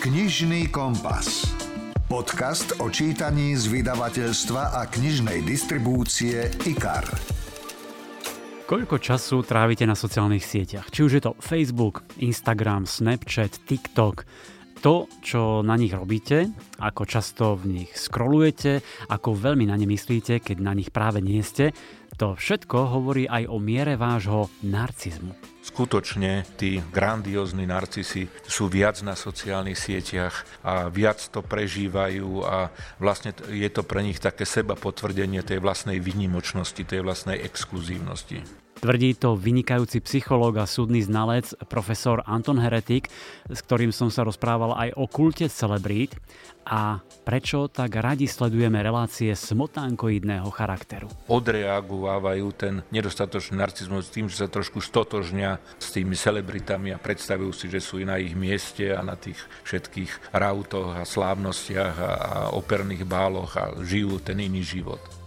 Knižný 0.00 0.72
kompas. 0.72 1.44
Podcast 2.08 2.72
o 2.80 2.88
čítaní 2.88 3.52
z 3.52 3.68
vydavateľstva 3.68 4.80
a 4.80 4.88
knižnej 4.88 5.44
distribúcie 5.44 6.48
IKAR. 6.64 7.04
Koľko 8.64 8.96
času 8.96 9.44
trávite 9.44 9.84
na 9.84 9.92
sociálnych 9.92 10.40
sieťach? 10.40 10.88
Či 10.88 11.04
už 11.04 11.12
je 11.12 11.22
to 11.28 11.36
Facebook, 11.44 12.00
Instagram, 12.16 12.88
Snapchat, 12.88 13.60
TikTok, 13.68 14.24
to, 14.80 15.04
čo 15.20 15.60
na 15.60 15.76
nich 15.76 15.92
robíte, 15.92 16.48
ako 16.80 17.04
často 17.04 17.60
v 17.60 17.84
nich 17.84 17.92
scrollujete, 17.92 18.80
ako 19.12 19.36
veľmi 19.36 19.68
na 19.68 19.76
ne 19.76 19.84
myslíte, 19.84 20.40
keď 20.40 20.64
na 20.64 20.72
nich 20.72 20.88
práve 20.88 21.20
nie 21.20 21.44
ste, 21.44 21.76
to 22.20 22.36
všetko 22.36 23.00
hovorí 23.00 23.24
aj 23.24 23.48
o 23.48 23.56
miere 23.56 23.96
vášho 23.96 24.52
narcizmu 24.60 25.32
skutočne 25.70 26.44
tí 26.58 26.82
grandiózni 26.90 27.64
narcisi 27.64 28.26
sú 28.44 28.66
viac 28.66 29.00
na 29.06 29.14
sociálnych 29.14 29.78
sieťach 29.78 30.42
a 30.66 30.90
viac 30.90 31.22
to 31.30 31.46
prežívajú 31.46 32.42
a 32.42 32.68
vlastne 32.98 33.30
je 33.48 33.70
to 33.70 33.86
pre 33.86 34.02
nich 34.02 34.18
také 34.18 34.42
seba 34.42 34.74
potvrdenie 34.74 35.46
tej 35.46 35.62
vlastnej 35.62 36.02
výnimočnosti, 36.02 36.82
tej 36.82 37.06
vlastnej 37.06 37.38
exkluzívnosti. 37.40 38.59
Tvrdí 38.80 39.12
to 39.12 39.36
vynikajúci 39.36 40.00
psychológ 40.08 40.56
a 40.56 40.64
súdny 40.64 41.04
znalec 41.04 41.52
profesor 41.68 42.24
Anton 42.24 42.56
Heretik, 42.56 43.12
s 43.52 43.60
ktorým 43.60 43.92
som 43.92 44.08
sa 44.08 44.24
rozprával 44.24 44.72
aj 44.72 44.96
o 44.96 45.04
kulte 45.04 45.52
celebrít 45.52 46.16
a 46.64 47.04
prečo 47.28 47.68
tak 47.68 48.00
radi 48.00 48.24
sledujeme 48.24 48.80
relácie 48.80 49.36
smotánkoidného 49.36 50.48
charakteru. 50.48 51.12
Odreagovávajú 51.28 52.46
ten 52.56 52.80
nedostatočný 52.88 53.60
narcizmus 53.60 54.08
tým, 54.08 54.32
že 54.32 54.40
sa 54.40 54.48
trošku 54.48 54.80
stotožňa 54.80 55.60
s 55.76 55.92
tými 55.92 56.16
celebritami 56.16 56.96
a 56.96 57.02
predstavujú 57.02 57.52
si, 57.52 57.68
že 57.68 57.84
sú 57.84 58.00
na 58.00 58.16
ich 58.16 58.32
mieste 58.32 58.96
a 58.96 59.04
na 59.04 59.12
tých 59.12 59.36
všetkých 59.68 60.32
rautoch 60.32 60.96
a 60.96 61.04
slávnostiach 61.04 61.94
a, 62.00 62.12
a 62.16 62.36
operných 62.56 63.04
báloch 63.04 63.60
a 63.60 63.76
žijú 63.84 64.24
ten 64.24 64.40
iný 64.40 64.64
život 64.64 65.19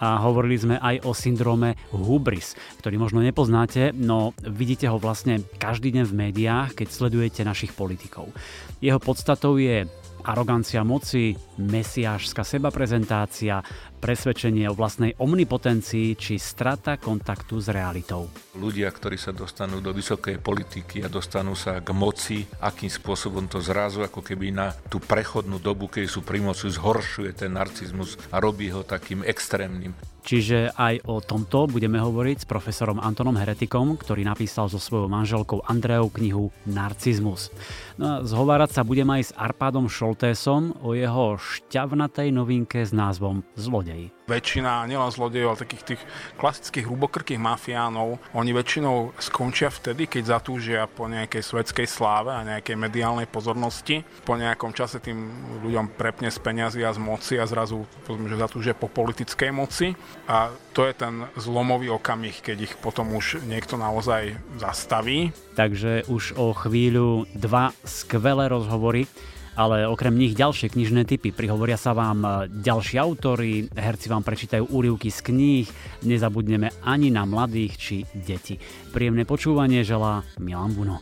a 0.00 0.20
hovorili 0.24 0.56
sme 0.56 0.76
aj 0.76 1.08
o 1.08 1.12
syndróme 1.16 1.76
hubris, 1.92 2.56
ktorý 2.82 3.00
možno 3.00 3.24
nepoznáte, 3.24 3.92
no 3.96 4.36
vidíte 4.44 4.88
ho 4.92 5.00
vlastne 5.00 5.40
každý 5.56 5.92
deň 5.96 6.04
v 6.08 6.18
médiách, 6.28 6.70
keď 6.82 6.88
sledujete 6.92 7.40
našich 7.44 7.72
politikov. 7.72 8.32
Jeho 8.80 9.00
podstatou 9.00 9.56
je 9.56 9.88
arogancia 10.26 10.82
moci, 10.82 11.38
mesiášska 11.62 12.42
sebaprezentácia, 12.42 13.62
presvedčenie 13.96 14.68
o 14.70 14.76
vlastnej 14.76 15.16
omnipotencii 15.16 16.14
či 16.14 16.36
strata 16.36 17.00
kontaktu 17.00 17.58
s 17.58 17.72
realitou. 17.72 18.28
Ľudia, 18.54 18.92
ktorí 18.92 19.16
sa 19.16 19.34
dostanú 19.34 19.80
do 19.80 19.90
vysokej 19.90 20.38
politiky 20.38 21.02
a 21.02 21.10
dostanú 21.10 21.56
sa 21.56 21.80
k 21.80 21.90
moci, 21.90 22.44
akým 22.60 22.92
spôsobom 22.92 23.48
to 23.48 23.58
zrazu 23.64 24.04
ako 24.04 24.22
keby 24.22 24.52
na 24.52 24.70
tú 24.86 25.00
prechodnú 25.00 25.58
dobu, 25.58 25.88
keď 25.90 26.06
sú 26.06 26.20
pri 26.22 26.38
moci, 26.44 26.68
zhoršuje 26.68 27.32
ten 27.34 27.56
narcizmus 27.56 28.20
a 28.30 28.38
robí 28.38 28.70
ho 28.70 28.86
takým 28.86 29.24
extrémnym. 29.24 29.96
Čiže 30.26 30.74
aj 30.74 31.06
o 31.06 31.22
tomto 31.22 31.70
budeme 31.70 32.02
hovoriť 32.02 32.42
s 32.42 32.50
profesorom 32.50 32.98
Antonom 32.98 33.38
Heretikom, 33.38 33.94
ktorý 33.94 34.26
napísal 34.26 34.66
so 34.66 34.82
svojou 34.82 35.06
manželkou 35.06 35.62
Andreou 35.70 36.10
knihu 36.10 36.50
Narcizmus. 36.66 37.54
No 37.94 38.04
a 38.10 38.14
zhovárať 38.26 38.74
sa 38.74 38.82
budem 38.82 39.06
aj 39.06 39.22
s 39.30 39.36
Arpádom 39.38 39.86
Šoltésom 39.86 40.74
o 40.82 40.98
jeho 40.98 41.38
šťavnatej 41.38 42.34
novinke 42.34 42.82
s 42.82 42.90
názvom 42.90 43.46
Zlodej 43.54 44.15
väčšina, 44.26 44.86
nielen 44.90 45.10
zlodejov, 45.14 45.54
ale 45.54 45.62
takých 45.62 45.84
tých 45.94 46.02
klasických 46.36 46.86
hrubokrkých 46.86 47.38
mafiánov, 47.38 48.18
oni 48.34 48.50
väčšinou 48.50 49.14
skončia 49.22 49.70
vtedy, 49.70 50.10
keď 50.10 50.38
zatúžia 50.38 50.90
po 50.90 51.06
nejakej 51.06 51.42
svetskej 51.42 51.86
sláve 51.86 52.34
a 52.34 52.42
nejakej 52.42 52.74
mediálnej 52.74 53.30
pozornosti. 53.30 54.02
Po 54.26 54.34
nejakom 54.34 54.74
čase 54.74 54.98
tým 54.98 55.30
ľuďom 55.62 55.94
prepne 55.94 56.28
z 56.28 56.38
peňazí 56.42 56.82
a 56.82 56.90
z 56.92 56.98
moci 56.98 57.38
a 57.38 57.46
zrazu 57.46 57.86
povedzme, 58.04 58.26
že 58.26 58.42
zatúžia 58.42 58.74
po 58.74 58.90
politickej 58.90 59.50
moci. 59.54 59.94
A 60.26 60.50
to 60.74 60.84
je 60.84 60.92
ten 60.92 61.30
zlomový 61.38 61.88
okamih, 61.94 62.42
keď 62.42 62.68
ich 62.68 62.74
potom 62.76 63.14
už 63.14 63.46
niekto 63.46 63.78
naozaj 63.78 64.36
zastaví. 64.58 65.30
Takže 65.54 66.04
už 66.10 66.36
o 66.36 66.52
chvíľu 66.52 67.24
dva 67.32 67.72
skvelé 67.86 68.50
rozhovory 68.50 69.06
ale 69.56 69.88
okrem 69.88 70.14
nich 70.14 70.36
ďalšie 70.36 70.70
knižné 70.76 71.08
typy. 71.08 71.32
Prihovoria 71.32 71.80
sa 71.80 71.96
vám 71.96 72.22
e, 72.22 72.28
ďalší 72.52 73.00
autory, 73.00 73.66
herci 73.72 74.06
vám 74.12 74.22
prečítajú 74.22 74.68
úrivky 74.68 75.08
z 75.08 75.20
kníh, 75.24 75.66
nezabudneme 76.04 76.70
ani 76.84 77.08
na 77.08 77.24
mladých 77.24 77.72
či 77.80 77.96
deti. 78.12 78.60
Príjemné 78.92 79.24
počúvanie 79.24 79.80
želá 79.82 80.22
Milan 80.36 80.76
Buno. 80.76 81.00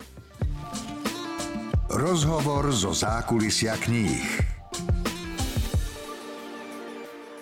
Rozhovor 1.91 2.73
zo 2.73 2.97
zákulisia 2.97 3.77
kníh. 3.77 4.55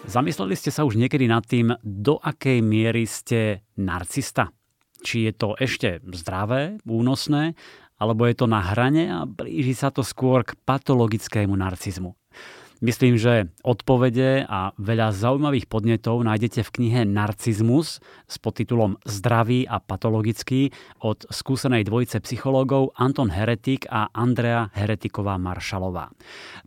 Zamysleli 0.03 0.53
ste 0.59 0.69
sa 0.69 0.85
už 0.85 1.01
niekedy 1.01 1.25
nad 1.25 1.47
tým, 1.47 1.73
do 1.81 2.21
akej 2.21 2.61
miery 2.61 3.09
ste 3.09 3.65
narcista? 3.81 4.53
Či 5.03 5.31
je 5.31 5.33
to 5.33 5.57
ešte 5.57 6.05
zdravé, 6.05 6.79
únosné, 6.85 7.57
alebo 8.03 8.27
je 8.27 8.35
to 8.35 8.51
na 8.51 8.59
hrane 8.59 9.07
a 9.07 9.23
blíži 9.23 9.79
sa 9.79 9.95
to 9.95 10.03
skôr 10.03 10.43
k 10.43 10.59
patologickému 10.67 11.55
narcizmu. 11.55 12.19
Myslím, 12.83 13.15
že 13.15 13.47
odpovede 13.63 14.43
a 14.43 14.75
veľa 14.75 15.15
zaujímavých 15.15 15.71
podnetov 15.71 16.27
nájdete 16.27 16.67
v 16.67 16.73
knihe 16.75 17.01
Narcizmus 17.07 18.03
s 18.27 18.37
podtitulom 18.43 18.99
Zdravý 19.07 19.71
a 19.71 19.79
patologický 19.79 20.75
od 20.99 21.23
skúsenej 21.31 21.87
dvojice 21.87 22.19
psychológov 22.27 22.91
Anton 22.99 23.31
Heretik 23.31 23.87
a 23.87 24.11
Andrea 24.11 24.67
Heretiková 24.75 25.39
Maršalová. 25.39 26.11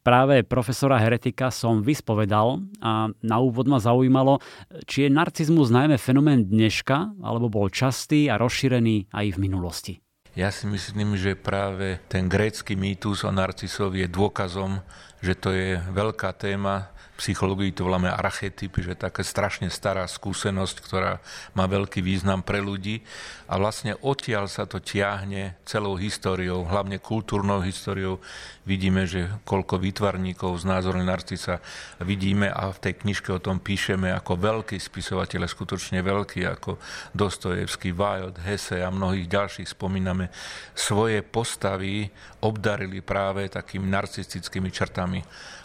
Práve 0.07 0.47
profesora 0.47 1.03
Heretika 1.03 1.51
som 1.51 1.84
vyspovedal 1.84 2.63
a 2.79 3.12
na 3.12 3.38
úvod 3.44 3.68
ma 3.68 3.84
zaujímalo, 3.84 4.40
či 4.88 5.06
je 5.06 5.09
narcizmus 5.12 5.68
najmä 5.68 6.00
fenomén 6.00 6.47
dneška, 6.47 7.19
alebo 7.19 7.51
bol 7.51 7.68
častý 7.68 8.31
a 8.31 8.40
rozšírený 8.40 9.12
aj 9.12 9.35
v 9.35 9.41
minulosti. 9.44 10.05
Ja 10.35 10.51
si 10.51 10.68
myslím, 10.68 11.16
že 11.16 11.40
práve 11.40 12.03
ten 12.12 12.28
grécky 12.28 12.75
mýtus 12.75 13.23
o 13.23 13.31
narcisovi 13.31 14.03
je 14.03 14.09
dôkazom, 14.12 14.84
že 15.25 15.34
to 15.34 15.50
je 15.50 15.81
veľká 15.90 16.38
téma 16.38 16.94
psychológii 17.16 17.72
to 17.72 17.88
voláme 17.88 18.12
archetyp, 18.12 18.75
že 18.75 19.00
taká 19.00 19.24
strašne 19.24 19.72
stará 19.72 20.03
skúsenosť, 20.03 20.75
ktorá 20.84 21.24
má 21.56 21.63
veľký 21.63 22.03
význam 22.03 22.44
pre 22.44 22.59
ľudí 22.59 23.02
a 23.47 23.56
vlastne 23.56 23.96
odtiaľ 24.03 24.52
sa 24.52 24.68
to 24.68 24.84
tiahne 24.84 25.56
celou 25.63 25.96
históriou, 25.96 26.68
hlavne 26.68 27.00
kultúrnou 27.00 27.63
históriou. 27.63 28.19
Vidíme, 28.68 29.08
že 29.08 29.31
koľko 29.47 29.80
výtvarníkov 29.80 30.59
z 30.59 30.63
názoru 30.68 31.00
Narcisa 31.06 31.63
vidíme 32.03 32.52
a 32.52 32.74
v 32.74 32.81
tej 32.81 32.94
knižke 33.06 33.31
o 33.31 33.40
tom 33.40 33.63
píšeme 33.63 34.12
ako 34.12 34.36
veľký 34.36 34.75
spisovateľ, 34.75 35.47
skutočne 35.47 36.03
veľký, 36.03 36.44
ako 36.52 36.81
Dostojevský, 37.16 37.96
Wild, 37.96 38.42
Hesse 38.44 38.84
a 38.84 38.92
mnohých 38.92 39.30
ďalších 39.30 39.72
spomíname, 39.72 40.34
svoje 40.74 41.24
postavy 41.24 42.09
obdarili 42.44 43.00
práve 43.00 43.47
takými 43.47 43.88
narcistickými 43.88 44.69
črtami. 44.74 45.15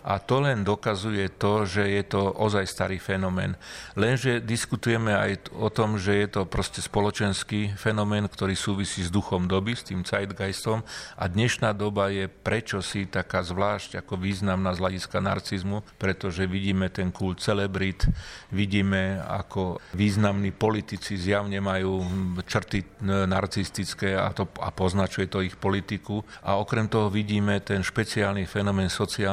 A 0.00 0.16
to 0.16 0.40
len 0.40 0.64
dokazuje 0.64 1.28
to, 1.36 1.68
že 1.68 1.84
je 1.84 2.02
to 2.08 2.32
ozaj 2.32 2.64
starý 2.64 2.96
fenomén. 2.96 3.52
Lenže 4.00 4.40
diskutujeme 4.40 5.12
aj 5.12 5.52
o 5.52 5.68
tom, 5.68 6.00
že 6.00 6.24
je 6.24 6.28
to 6.40 6.42
proste 6.48 6.80
spoločenský 6.80 7.76
fenomén, 7.76 8.24
ktorý 8.24 8.56
súvisí 8.56 9.04
s 9.04 9.12
duchom 9.12 9.44
doby, 9.44 9.76
s 9.76 9.84
tým 9.84 10.00
zeitgeistom. 10.00 10.80
A 11.20 11.28
dnešná 11.28 11.76
doba 11.76 12.08
je 12.08 12.32
prečo 12.32 12.80
si 12.80 13.04
taká 13.04 13.44
zvlášť 13.44 14.00
ako 14.00 14.16
významná 14.16 14.72
z 14.72 14.80
hľadiska 14.80 15.20
narcizmu, 15.20 15.84
pretože 16.00 16.48
vidíme 16.48 16.88
ten 16.88 17.12
kult 17.12 17.44
celebrit, 17.44 18.08
vidíme 18.48 19.20
ako 19.20 19.84
významní 19.92 20.56
politici 20.56 21.20
zjavne 21.20 21.60
majú 21.60 22.00
črty 22.48 23.04
narcistické 23.04 24.16
a, 24.16 24.32
to, 24.32 24.48
a 24.64 24.72
poznačuje 24.72 25.28
to 25.28 25.44
ich 25.44 25.60
politiku. 25.60 26.24
A 26.40 26.56
okrem 26.56 26.88
toho 26.88 27.12
vidíme 27.12 27.60
ten 27.60 27.84
špeciálny 27.84 28.48
fenomén 28.48 28.88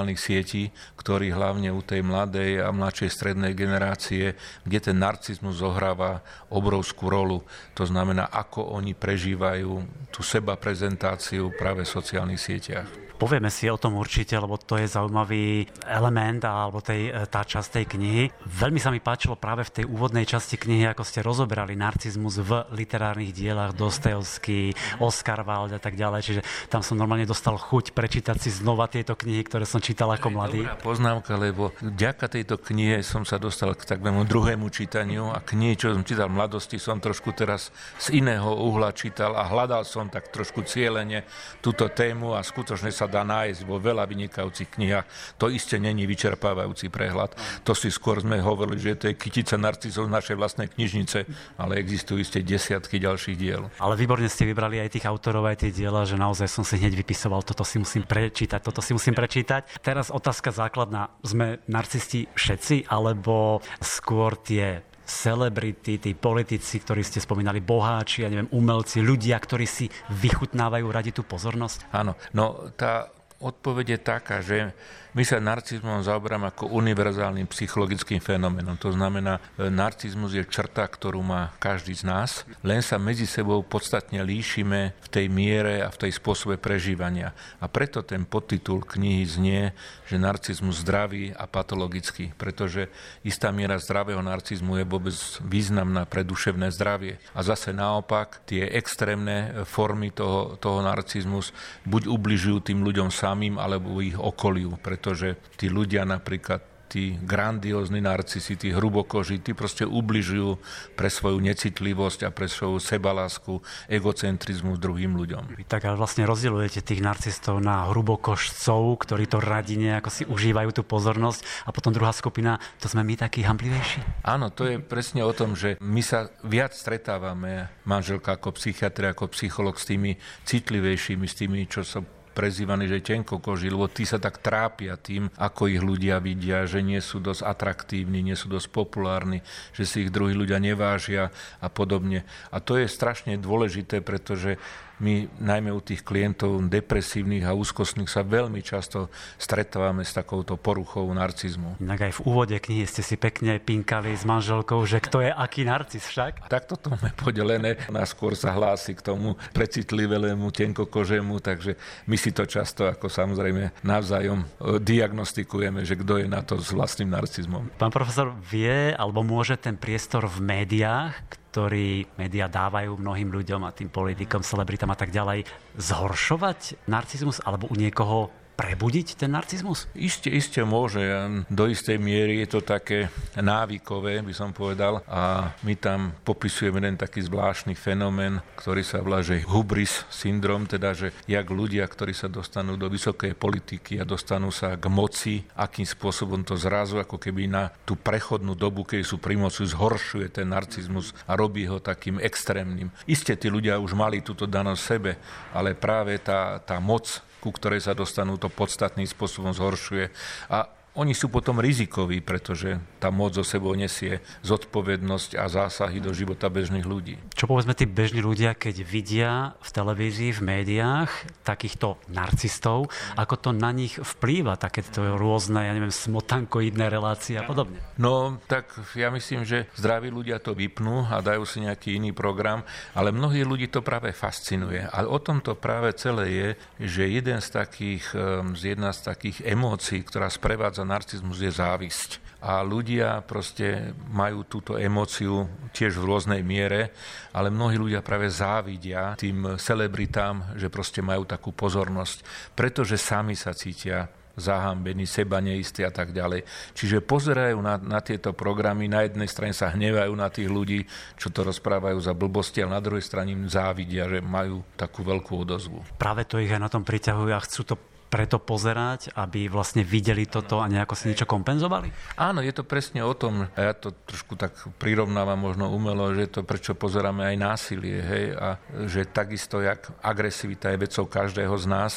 sociálnych 0.07 0.23
sietí, 0.23 0.71
ktorí 0.95 1.35
hlavne 1.35 1.67
u 1.75 1.83
tej 1.83 1.99
mladej 1.99 2.63
a 2.63 2.71
mladšej 2.71 3.09
strednej 3.11 3.51
generácie, 3.51 4.39
kde 4.63 4.79
ten 4.79 4.97
narcizmus 5.03 5.59
zohráva 5.59 6.23
obrovskú 6.47 7.11
rolu. 7.11 7.43
To 7.75 7.83
znamená, 7.83 8.31
ako 8.31 8.71
oni 8.79 8.95
prežívajú 8.95 9.83
tú 10.15 10.23
seba 10.23 10.55
prezentáciu 10.55 11.51
práve 11.59 11.83
v 11.83 11.91
sociálnych 11.91 12.39
sieťach. 12.39 13.06
Povieme 13.17 13.49
si 13.49 13.65
o 13.65 13.81
tom 13.81 13.97
určite, 13.97 14.37
lebo 14.37 14.61
to 14.61 14.77
je 14.77 14.85
zaujímavý 14.85 15.65
element 15.89 16.45
alebo 16.45 16.85
tej, 16.85 17.09
e, 17.09 17.25
tá 17.25 17.41
časť 17.41 17.81
tej 17.81 17.85
knihy. 17.97 18.23
Veľmi 18.45 18.77
sa 18.77 18.93
mi 18.93 19.01
páčilo 19.01 19.33
práve 19.33 19.65
v 19.65 19.73
tej 19.81 19.85
úvodnej 19.89 20.21
časti 20.29 20.53
knihy, 20.53 20.85
ako 20.85 21.01
ste 21.01 21.25
rozoberali 21.25 21.73
narcizmus 21.73 22.37
v 22.45 22.61
literárnych 22.77 23.33
dielach 23.33 23.73
Dostojevský, 23.73 24.77
Oscar 25.01 25.41
Wilde 25.41 25.77
a 25.77 25.81
tak 25.81 25.97
ďalej. 25.97 26.21
Čiže 26.21 26.41
tam 26.69 26.85
som 26.85 26.93
normálne 26.93 27.25
dostal 27.25 27.57
chuť 27.57 27.97
prečítať 27.97 28.37
si 28.37 28.53
znova 28.53 28.85
tieto 28.85 29.17
knihy, 29.17 29.41
ktoré 29.49 29.65
som 29.65 29.81
čítal 29.81 30.13
ako 30.13 30.37
mladý. 30.37 30.61
Dobrá 30.61 30.77
poznámka, 30.77 31.33
lebo 31.41 31.73
vďaka 31.81 32.29
tejto 32.29 32.61
knihe 32.61 33.01
som 33.01 33.25
sa 33.25 33.41
dostal 33.41 33.73
k 33.73 33.97
takému 33.97 34.29
druhému 34.29 34.69
čítaniu 34.69 35.33
a 35.33 35.41
knihy, 35.41 35.73
čo 35.73 35.89
som 35.89 36.05
čítal 36.05 36.29
v 36.29 36.37
mladosti, 36.37 36.77
som 36.77 37.01
trošku 37.01 37.33
teraz 37.33 37.73
z 37.97 38.21
iného 38.21 38.53
uhla 38.53 38.93
čítal 38.93 39.33
a 39.33 39.41
hľadal 39.49 39.81
som 39.89 40.05
tak 40.05 40.29
trošku 40.29 40.61
cieľene 40.69 41.25
túto 41.65 41.89
tému 41.89 42.37
a 42.37 42.45
skutočne 42.45 42.93
sa 42.93 43.06
dá 43.07 43.23
nájsť 43.23 43.63
vo 43.63 43.79
veľa 43.79 44.05
vynikajúcich 44.05 44.75
knihách. 44.77 45.07
To 45.39 45.47
iste 45.47 45.79
není 45.79 46.03
vyčerpávajúci 46.05 46.91
prehľad. 46.91 47.33
To 47.63 47.73
si 47.73 47.87
skôr 47.89 48.21
sme 48.21 48.39
hovorili, 48.43 48.79
že 48.79 48.99
to 48.99 49.05
je 49.09 49.15
kytica 49.15 49.55
narcizov 49.57 50.07
z 50.07 50.15
našej 50.15 50.35
vlastnej 50.35 50.67
knižnice, 50.67 51.25
ale 51.57 51.79
existujú 51.79 52.21
iste 52.21 52.43
desiatky 52.43 52.99
ďalších 52.99 53.37
diel. 53.39 53.71
Ale 53.79 53.95
výborne 53.95 54.27
ste 54.27 54.45
vybrali 54.45 54.83
aj 54.83 54.99
tých 54.99 55.07
autorov, 55.07 55.47
aj 55.47 55.65
tie 55.65 55.71
diela, 55.71 56.03
že 56.03 56.19
naozaj 56.19 56.51
som 56.51 56.67
si 56.67 56.77
hneď 56.77 56.93
vypisoval, 56.99 57.41
toto 57.41 57.63
si 57.63 57.79
musím 57.79 58.03
prečítať, 58.03 58.59
toto 58.59 58.83
si 58.83 58.91
musím 58.91 59.15
prečítať. 59.15 59.81
Teraz 59.81 60.11
otázka 60.11 60.51
základná. 60.51 61.09
Sme 61.23 61.63
narcisti 61.71 62.27
všetci, 62.35 62.91
alebo 62.91 63.63
skôr 63.79 64.35
tie 64.35 64.83
celebrity, 65.07 66.03
tí 66.03 66.11
politici, 66.11 66.83
ktorí 66.83 66.99
ste 66.99 67.23
spomínali, 67.23 67.63
boháči, 67.63 68.27
ja 68.27 68.29
neviem, 68.29 68.51
umelci, 68.51 68.99
ľudia, 68.99 69.39
ktorí 69.39 69.63
si 69.63 69.87
vychutnávajú 70.11 70.85
radi 70.91 71.15
tú 71.15 71.23
pozornosť? 71.23 71.87
Áno, 71.95 72.19
no 72.35 72.67
tá 72.75 73.07
odpoveď 73.39 73.97
je 73.97 73.99
taká, 74.03 74.35
že 74.43 74.75
my 75.17 75.25
sa 75.25 75.41
narcizmom 75.41 76.05
zaoberáme 76.05 76.53
ako 76.53 76.69
univerzálnym 76.77 77.49
psychologickým 77.49 78.21
fenoménom. 78.21 78.77
To 78.77 78.93
znamená, 78.93 79.41
e, 79.57 79.65
narcizmus 79.65 80.37
je 80.37 80.45
črta, 80.45 80.85
ktorú 80.85 81.25
má 81.25 81.57
každý 81.57 81.97
z 81.97 82.05
nás, 82.05 82.45
len 82.61 82.85
sa 82.85 83.01
medzi 83.01 83.25
sebou 83.25 83.65
podstatne 83.65 84.21
líšime 84.21 84.93
v 84.93 85.07
tej 85.09 85.25
miere 85.25 85.81
a 85.81 85.89
v 85.89 86.05
tej 86.05 86.21
spôsobe 86.21 86.61
prežívania. 86.61 87.33
A 87.57 87.65
preto 87.65 88.05
ten 88.05 88.29
podtitul 88.29 88.85
knihy 88.85 89.25
znie, 89.25 89.61
že 90.05 90.21
narcizmus 90.21 90.85
zdravý 90.85 91.33
a 91.33 91.49
patologický, 91.49 92.37
pretože 92.37 92.85
istá 93.25 93.49
miera 93.49 93.81
zdravého 93.81 94.21
narcizmu 94.21 94.77
je 94.77 94.85
vôbec 94.85 95.17
významná 95.41 96.05
pre 96.05 96.21
duševné 96.21 96.69
zdravie. 96.69 97.17
A 97.33 97.41
zase 97.41 97.73
naopak, 97.73 98.45
tie 98.45 98.69
extrémne 98.69 99.65
formy 99.65 100.13
toho, 100.13 100.61
toho 100.61 100.85
narcizmus 100.85 101.49
buď 101.89 102.05
ubližujú 102.05 102.69
tým 102.69 102.85
ľuďom 102.85 103.09
samým, 103.09 103.57
alebo 103.57 103.97
ich 103.97 104.13
okoliu. 104.13 104.77
Preto 104.77 105.06
pretože 105.07 105.39
tí 105.55 105.71
ľudia 105.71 106.03
napríklad 106.03 106.59
tí 106.91 107.15
grandiózni 107.15 108.03
narcisi, 108.03 108.59
tí 108.59 108.75
hrubokoži, 108.75 109.39
tí 109.39 109.55
proste 109.55 109.87
ubližujú 109.87 110.59
pre 110.99 111.07
svoju 111.07 111.39
necitlivosť 111.39 112.27
a 112.27 112.29
pre 112.35 112.51
svoju 112.51 112.83
sebalásku, 112.83 113.63
egocentrizmu 113.87 114.75
druhým 114.75 115.15
ľuďom. 115.15 115.55
Vy 115.55 115.63
tak 115.63 115.87
ale 115.87 115.95
vlastne 115.95 116.27
rozdielujete 116.27 116.83
tých 116.83 116.99
narcistov 116.99 117.63
na 117.63 117.87
hrubokožcov, 117.87 118.99
ktorí 118.99 119.31
to 119.31 119.39
radi 119.39 119.79
nejako 119.79 120.11
si 120.11 120.23
užívajú 120.27 120.75
tú 120.75 120.83
pozornosť 120.83 121.63
a 121.63 121.71
potom 121.71 121.95
druhá 121.95 122.11
skupina, 122.11 122.59
to 122.83 122.91
sme 122.91 123.07
my 123.07 123.15
takí 123.15 123.47
hamblivejší? 123.47 124.27
Áno, 124.27 124.51
to 124.51 124.67
je 124.67 124.75
presne 124.83 125.23
o 125.23 125.31
tom, 125.31 125.55
že 125.55 125.79
my 125.79 126.03
sa 126.03 126.27
viac 126.43 126.75
stretávame, 126.75 127.71
manželka 127.87 128.35
ako 128.35 128.59
psychiatr, 128.59 129.15
ako 129.15 129.31
psycholog 129.31 129.79
s 129.79 129.87
tými 129.87 130.19
citlivejšími, 130.43 131.23
s 131.23 131.35
tými, 131.35 131.63
čo 131.67 131.87
sa 131.87 132.03
prezývaní, 132.37 132.85
že 132.85 133.01
tenko 133.01 133.41
koži, 133.41 133.73
lebo 133.73 133.89
tí 133.89 134.05
sa 134.05 134.21
tak 134.21 134.37
trápia 134.37 134.93
tým, 134.93 135.33
ako 135.41 135.73
ich 135.73 135.81
ľudia 135.81 136.21
vidia, 136.21 136.69
že 136.69 136.85
nie 136.85 137.01
sú 137.01 137.17
dosť 137.17 137.41
atraktívni, 137.41 138.21
nie 138.21 138.37
sú 138.37 138.45
dosť 138.45 138.69
populárni, 138.69 139.41
že 139.73 139.89
si 139.89 140.05
ich 140.05 140.13
druhí 140.13 140.37
ľudia 140.37 140.61
nevážia 140.61 141.33
a 141.57 141.67
podobne. 141.73 142.21
A 142.53 142.61
to 142.61 142.77
je 142.77 142.85
strašne 142.85 143.41
dôležité, 143.41 144.05
pretože 144.05 144.61
my 144.97 145.29
najmä 145.37 145.69
u 145.69 145.81
tých 145.81 146.01
klientov 146.01 146.57
depresívnych 146.67 147.45
a 147.45 147.53
úzkostných 147.53 148.09
sa 148.09 148.25
veľmi 148.25 148.65
často 148.65 149.13
stretávame 149.37 150.01
s 150.01 150.17
takouto 150.17 150.57
poruchou 150.57 151.05
narcizmu. 151.13 151.77
Inak 151.77 152.09
aj 152.09 152.13
v 152.17 152.23
úvode 152.25 152.57
knihy 152.57 152.85
ste 152.89 153.05
si 153.05 153.15
pekne 153.15 153.61
pinkali 153.61 154.17
s 154.17 154.25
manželkou, 154.25 154.81
že 154.89 154.97
kto 154.97 155.21
je 155.21 155.31
aký 155.31 155.67
narcis 155.67 156.01
však? 156.01 156.49
Tak 156.49 156.65
toto 156.65 156.93
máme 156.93 157.13
podelené. 157.13 157.77
Náskôr 157.93 158.33
sa 158.33 158.53
hlási 158.53 158.97
k 158.97 159.05
tomu 159.05 159.37
precitlivému 159.53 160.49
tenkokožemu, 160.49 161.37
takže 161.39 161.77
my 162.09 162.17
si 162.17 162.33
to 162.33 162.49
často 162.49 162.89
ako 162.89 163.09
samozrejme 163.09 163.85
navzájom 163.85 164.43
e, 164.43 164.45
diagnostikujeme, 164.81 165.85
že 165.85 165.97
kto 165.97 166.25
je 166.25 166.27
na 166.27 166.41
to 166.41 166.57
s 166.57 166.73
vlastným 166.73 167.13
narcizmom. 167.13 167.69
Pán 167.77 167.93
profesor, 167.93 168.33
vie 168.49 168.93
alebo 168.97 169.21
môže 169.21 169.57
ten 169.61 169.77
priestor 169.77 170.25
v 170.25 170.41
médiách, 170.41 171.13
ktorý 171.57 172.05
médiá 172.21 172.45
dávajú 172.45 173.01
mnohým 173.01 173.33
ľuďom 173.33 173.65
a 173.65 173.73
tým 173.73 173.89
politikom, 173.89 174.45
celebritám 174.45 174.93
a 174.93 174.97
tak 175.01 175.09
ďalej, 175.09 175.41
zhoršovať 175.73 176.85
narcizmus 176.85 177.41
alebo 177.41 177.65
u 177.65 177.73
niekoho 177.73 178.29
prebudiť 178.57 179.21
ten 179.21 179.37
narcizmus? 179.37 179.85
Isté, 179.93 180.33
isté 180.33 180.65
môže. 180.65 180.99
Do 181.47 181.69
istej 181.69 182.01
miery 182.01 182.41
je 182.41 182.57
to 182.57 182.65
také 182.65 183.13
návykové, 183.37 184.25
by 184.25 184.33
som 184.33 184.49
povedal. 184.49 185.05
A 185.05 185.53
my 185.61 185.77
tam 185.77 186.17
popisujeme 186.25 186.81
jeden 186.81 186.97
taký 186.97 187.21
zvláštny 187.21 187.77
fenomén, 187.77 188.41
ktorý 188.57 188.81
sa 188.81 189.05
volá, 189.05 189.21
že 189.21 189.45
hubris 189.45 190.09
syndrom, 190.09 190.65
teda, 190.65 190.97
že 190.97 191.13
jak 191.29 191.45
ľudia, 191.45 191.85
ktorí 191.85 192.17
sa 192.17 192.25
dostanú 192.25 192.73
do 192.73 192.89
vysokej 192.89 193.37
politiky 193.37 194.01
a 194.01 194.09
dostanú 194.09 194.49
sa 194.49 194.73
k 194.73 194.89
moci, 194.89 195.45
akým 195.53 195.85
spôsobom 195.85 196.41
to 196.41 196.57
zrazu, 196.57 196.97
ako 196.97 197.21
keby 197.21 197.45
na 197.45 197.69
tú 197.85 197.93
prechodnú 197.93 198.57
dobu, 198.57 198.81
keď 198.81 199.05
sú 199.05 199.21
pri 199.21 199.37
moci, 199.37 199.69
zhoršuje 199.69 200.33
ten 200.33 200.49
narcizmus 200.49 201.13
a 201.29 201.37
robí 201.37 201.69
ho 201.69 201.77
takým 201.77 202.17
extrémnym. 202.17 202.89
Isté, 203.05 203.37
tí 203.37 203.53
ľudia 203.53 203.77
už 203.77 203.93
mali 203.93 204.25
túto 204.25 204.49
danosť 204.49 204.81
sebe, 204.81 205.21
ale 205.53 205.77
práve 205.77 206.17
tá, 206.17 206.57
tá 206.57 206.81
moc 206.81 207.26
ku 207.47 207.55
ktorej 207.55 207.87
sa 207.87 207.95
dostanú, 207.95 208.35
to 208.35 208.51
podstatným 208.51 209.07
spôsobom 209.07 209.55
zhoršuje. 209.55 210.11
A 210.51 210.67
oni 210.97 211.13
sú 211.13 211.29
potom 211.29 211.61
rizikoví, 211.61 212.25
pretože 212.25 212.81
tá 212.97 213.13
moc 213.13 213.37
zo 213.37 213.45
sebou 213.45 213.77
nesie 213.77 214.17
zodpovednosť 214.41 215.37
a 215.37 215.45
zásahy 215.45 216.01
do 216.01 216.09
života 216.09 216.49
bežných 216.49 216.89
ľudí. 216.89 217.21
Čo 217.37 217.45
povedzme 217.45 217.77
tí 217.77 217.85
bežní 217.85 218.25
ľudia, 218.25 218.57
keď 218.57 218.75
vidia 218.81 219.31
v 219.61 219.69
televízii, 219.69 220.33
v 220.33 220.41
médiách 220.41 221.11
takýchto 221.45 222.01
narcistov, 222.09 222.89
ako 223.13 223.35
to 223.37 223.49
na 223.53 223.69
nich 223.69 224.01
vplýva, 224.01 224.57
takéto 224.57 225.05
rôzne, 225.21 225.69
ja 225.69 225.77
neviem, 225.77 225.93
smotankoidné 225.93 226.89
relácie 226.89 227.37
a 227.37 227.45
podobne? 227.45 227.77
No, 228.01 228.41
tak 228.49 228.73
ja 228.97 229.13
myslím, 229.13 229.45
že 229.45 229.69
zdraví 229.77 230.09
ľudia 230.09 230.41
to 230.41 230.57
vypnú 230.57 231.05
a 231.05 231.21
dajú 231.21 231.45
si 231.45 231.61
nejaký 231.61 232.01
iný 232.01 232.09
program, 232.09 232.65
ale 232.97 233.13
mnohí 233.13 233.45
ľudí 233.45 233.69
to 233.69 233.85
práve 233.85 234.09
fascinuje. 234.17 234.81
A 234.81 235.05
o 235.05 235.21
tom 235.21 235.45
to 235.45 235.53
práve 235.53 235.93
celé 235.93 236.25
je, 236.33 236.49
že 236.89 237.03
jeden 237.05 237.37
z 237.37 237.49
takých, 237.53 238.17
z 238.57 238.61
jedna 238.73 238.89
z 238.89 239.13
takých 239.13 239.45
emócií, 239.45 240.01
ktorá 240.01 240.25
sprevádza 240.33 240.86
narcizmus 240.87 241.43
je 241.43 241.51
závisť. 241.51 242.23
A 242.37 242.61
ľudia 242.61 243.25
proste 243.25 243.97
majú 244.13 244.45
túto 244.45 244.77
emóciu 244.77 245.49
tiež 245.73 245.97
v 245.97 246.07
rôznej 246.07 246.41
miere, 246.45 246.93
ale 247.33 247.49
mnohí 247.49 247.81
ľudia 247.81 248.05
práve 248.05 248.29
závidia 248.29 249.17
tým 249.17 249.57
celebritám, 249.57 250.53
že 250.53 250.69
proste 250.69 251.01
majú 251.01 251.25
takú 251.25 251.49
pozornosť, 251.49 252.21
pretože 252.53 252.95
sami 253.01 253.33
sa 253.33 253.57
cítia 253.57 254.07
zahambení, 254.37 255.09
seba 255.09 255.41
neistí 255.41 255.81
a 255.81 255.89
tak 255.89 256.13
ďalej. 256.13 256.45
Čiže 256.77 257.01
pozerajú 257.01 257.57
na, 257.57 257.81
na 257.81 257.99
tieto 258.05 258.37
programy, 258.37 258.85
na 258.85 259.09
jednej 259.09 259.25
strane 259.25 259.51
sa 259.51 259.73
hnevajú 259.73 260.13
na 260.13 260.29
tých 260.29 260.45
ľudí, 260.45 260.85
čo 261.17 261.33
to 261.33 261.41
rozprávajú 261.41 261.97
za 261.97 262.13
blbosti, 262.13 262.61
ale 262.61 262.77
na 262.77 262.85
druhej 262.85 263.01
strane 263.01 263.33
im 263.33 263.49
závidia, 263.49 264.05
že 264.05 264.21
majú 264.21 264.61
takú 264.77 265.01
veľkú 265.01 265.41
odozvu. 265.41 265.81
Práve 265.97 266.29
to 266.29 266.37
ich 266.37 266.53
aj 266.53 266.61
na 266.61 266.69
tom 266.69 266.85
priťahujú 266.85 267.33
a 267.33 267.41
chcú 267.41 267.61
to 267.65 267.75
preto 268.07 268.39
pozerať, 268.39 269.11
aby 269.19 269.51
vlastne 269.51 269.83
videli 269.83 270.23
toto 270.23 270.63
a 270.63 270.71
nejako 270.71 270.95
si 270.95 271.11
niečo 271.11 271.27
kompenzovali? 271.27 271.91
Áno, 272.15 272.39
je 272.39 272.55
to 272.55 272.63
presne 272.63 273.03
o 273.03 273.11
tom, 273.11 273.51
a 273.51 273.59
ja 273.59 273.73
to 273.75 273.91
trošku 273.91 274.39
tak 274.39 274.55
prirovnávam 274.79 275.37
možno 275.37 275.67
umelo, 275.69 276.15
že 276.15 276.31
to 276.31 276.47
prečo 276.47 276.73
pozeráme 276.73 277.27
aj 277.27 277.37
násilie, 277.37 277.99
hej, 277.99 278.25
a 278.39 278.55
že 278.87 279.03
takisto, 279.07 279.59
jak 279.59 279.91
agresivita 279.99 280.71
je 280.71 280.83
vecou 280.87 281.05
každého 281.05 281.55
z 281.59 281.65
nás, 281.67 281.93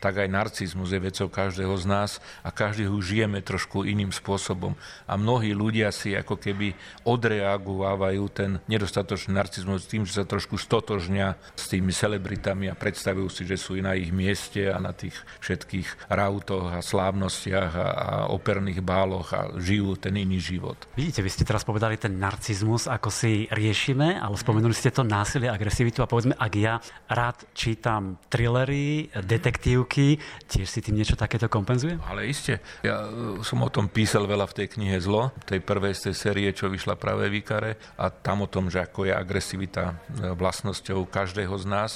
tak 0.00 0.16
aj 0.24 0.32
narcizmus 0.32 0.96
je 0.96 1.00
vecou 1.00 1.28
každého 1.28 1.76
z 1.76 1.84
nás 1.84 2.10
a 2.40 2.48
každý 2.48 2.88
ho 2.88 2.96
žijeme 2.98 3.44
trošku 3.44 3.84
iným 3.84 4.10
spôsobom. 4.10 4.72
A 5.04 5.20
mnohí 5.20 5.52
ľudia 5.52 5.92
si 5.92 6.16
ako 6.16 6.40
keby 6.40 6.72
odreagovávajú 7.04 8.24
ten 8.32 8.50
nedostatočný 8.64 9.36
narcizmus 9.36 9.84
tým, 9.84 10.08
že 10.08 10.16
sa 10.16 10.24
trošku 10.24 10.56
stotožňa 10.56 11.36
s 11.52 11.64
tými 11.68 11.92
celebritami 11.92 12.72
a 12.72 12.74
predstavujú 12.74 13.28
si, 13.28 13.42
že 13.44 13.60
sú 13.60 13.76
na 13.76 13.92
ich 13.92 14.08
mieste 14.08 14.72
a 14.72 14.80
na 14.80 14.96
tých 14.96 15.14
všetkých 15.44 16.08
rautoch 16.08 16.72
a 16.72 16.80
slávnostiach 16.80 17.72
a, 17.76 17.86
a 17.86 18.08
operných 18.32 18.80
báloch 18.80 19.28
a 19.36 19.52
žijú 19.60 20.00
ten 20.00 20.16
iný 20.16 20.40
život. 20.40 20.80
Vidíte, 20.96 21.20
vy 21.20 21.30
ste 21.30 21.44
teraz 21.44 21.68
povedali 21.68 22.00
ten 22.00 22.16
narcizmus, 22.16 22.88
ako 22.88 23.12
si 23.12 23.44
riešime, 23.52 24.16
ale 24.16 24.40
spomenuli 24.40 24.72
ste 24.72 24.88
to 24.88 25.04
násilie, 25.04 25.52
agresivitu 25.52 26.00
a 26.00 26.08
povedzme, 26.08 26.32
ak 26.38 26.52
ja 26.56 26.80
rád 27.10 27.44
čítam 27.52 28.16
thrillery, 28.32 29.12
detektív 29.12 29.89
roky, 29.90 30.22
tiež 30.46 30.70
si 30.70 30.78
tým 30.78 30.94
niečo 30.94 31.18
takéto 31.18 31.50
kompenzuje? 31.50 31.98
Ale 32.06 32.30
iste. 32.30 32.62
Ja 32.86 33.10
e, 33.10 33.42
som 33.42 33.58
o 33.58 33.66
tom 33.66 33.90
písal 33.90 34.30
veľa 34.30 34.46
v 34.46 34.62
tej 34.62 34.66
knihe 34.78 35.02
Zlo, 35.02 35.34
tej 35.42 35.58
prvej 35.58 35.98
z 35.98 36.00
tej 36.06 36.14
série, 36.14 36.46
čo 36.54 36.70
vyšla 36.70 36.94
práve 36.94 37.26
v 37.26 37.42
Ikare 37.42 37.74
a 37.98 38.06
tam 38.14 38.46
o 38.46 38.48
tom, 38.48 38.70
že 38.70 38.86
ako 38.86 39.10
je 39.10 39.12
agresivita 39.18 39.98
e, 40.14 40.30
vlastnosťou 40.38 41.10
každého 41.10 41.58
z 41.58 41.66
nás 41.66 41.92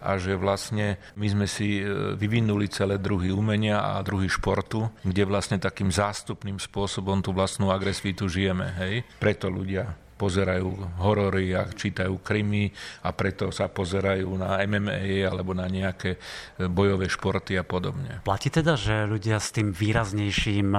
a 0.00 0.16
že 0.16 0.32
vlastne 0.40 0.96
my 1.20 1.26
sme 1.28 1.44
si 1.44 1.84
e, 1.84 2.16
vyvinuli 2.16 2.72
celé 2.72 2.96
druhy 2.96 3.28
umenia 3.28 3.76
a 3.76 4.00
druhy 4.00 4.32
športu, 4.32 4.88
kde 5.04 5.28
vlastne 5.28 5.60
takým 5.60 5.92
zástupným 5.92 6.56
spôsobom 6.56 7.20
tú 7.20 7.36
vlastnú 7.36 7.68
agresivitu 7.68 8.24
žijeme. 8.24 8.72
Hej? 8.80 9.04
Preto 9.20 9.52
ľudia 9.52 10.03
pozerajú 10.14 10.98
horory 11.02 11.52
a 11.58 11.66
čítajú 11.68 12.22
krymy 12.22 12.70
a 13.02 13.10
preto 13.10 13.50
sa 13.50 13.66
pozerajú 13.66 14.30
na 14.38 14.62
MMA 14.62 15.26
alebo 15.26 15.52
na 15.52 15.66
nejaké 15.66 16.16
bojové 16.70 17.10
športy 17.10 17.58
a 17.58 17.64
podobne. 17.66 18.22
Platí 18.22 18.48
teda, 18.48 18.78
že 18.78 19.10
ľudia 19.10 19.42
s 19.42 19.50
tým 19.50 19.74
výraznejším 19.74 20.70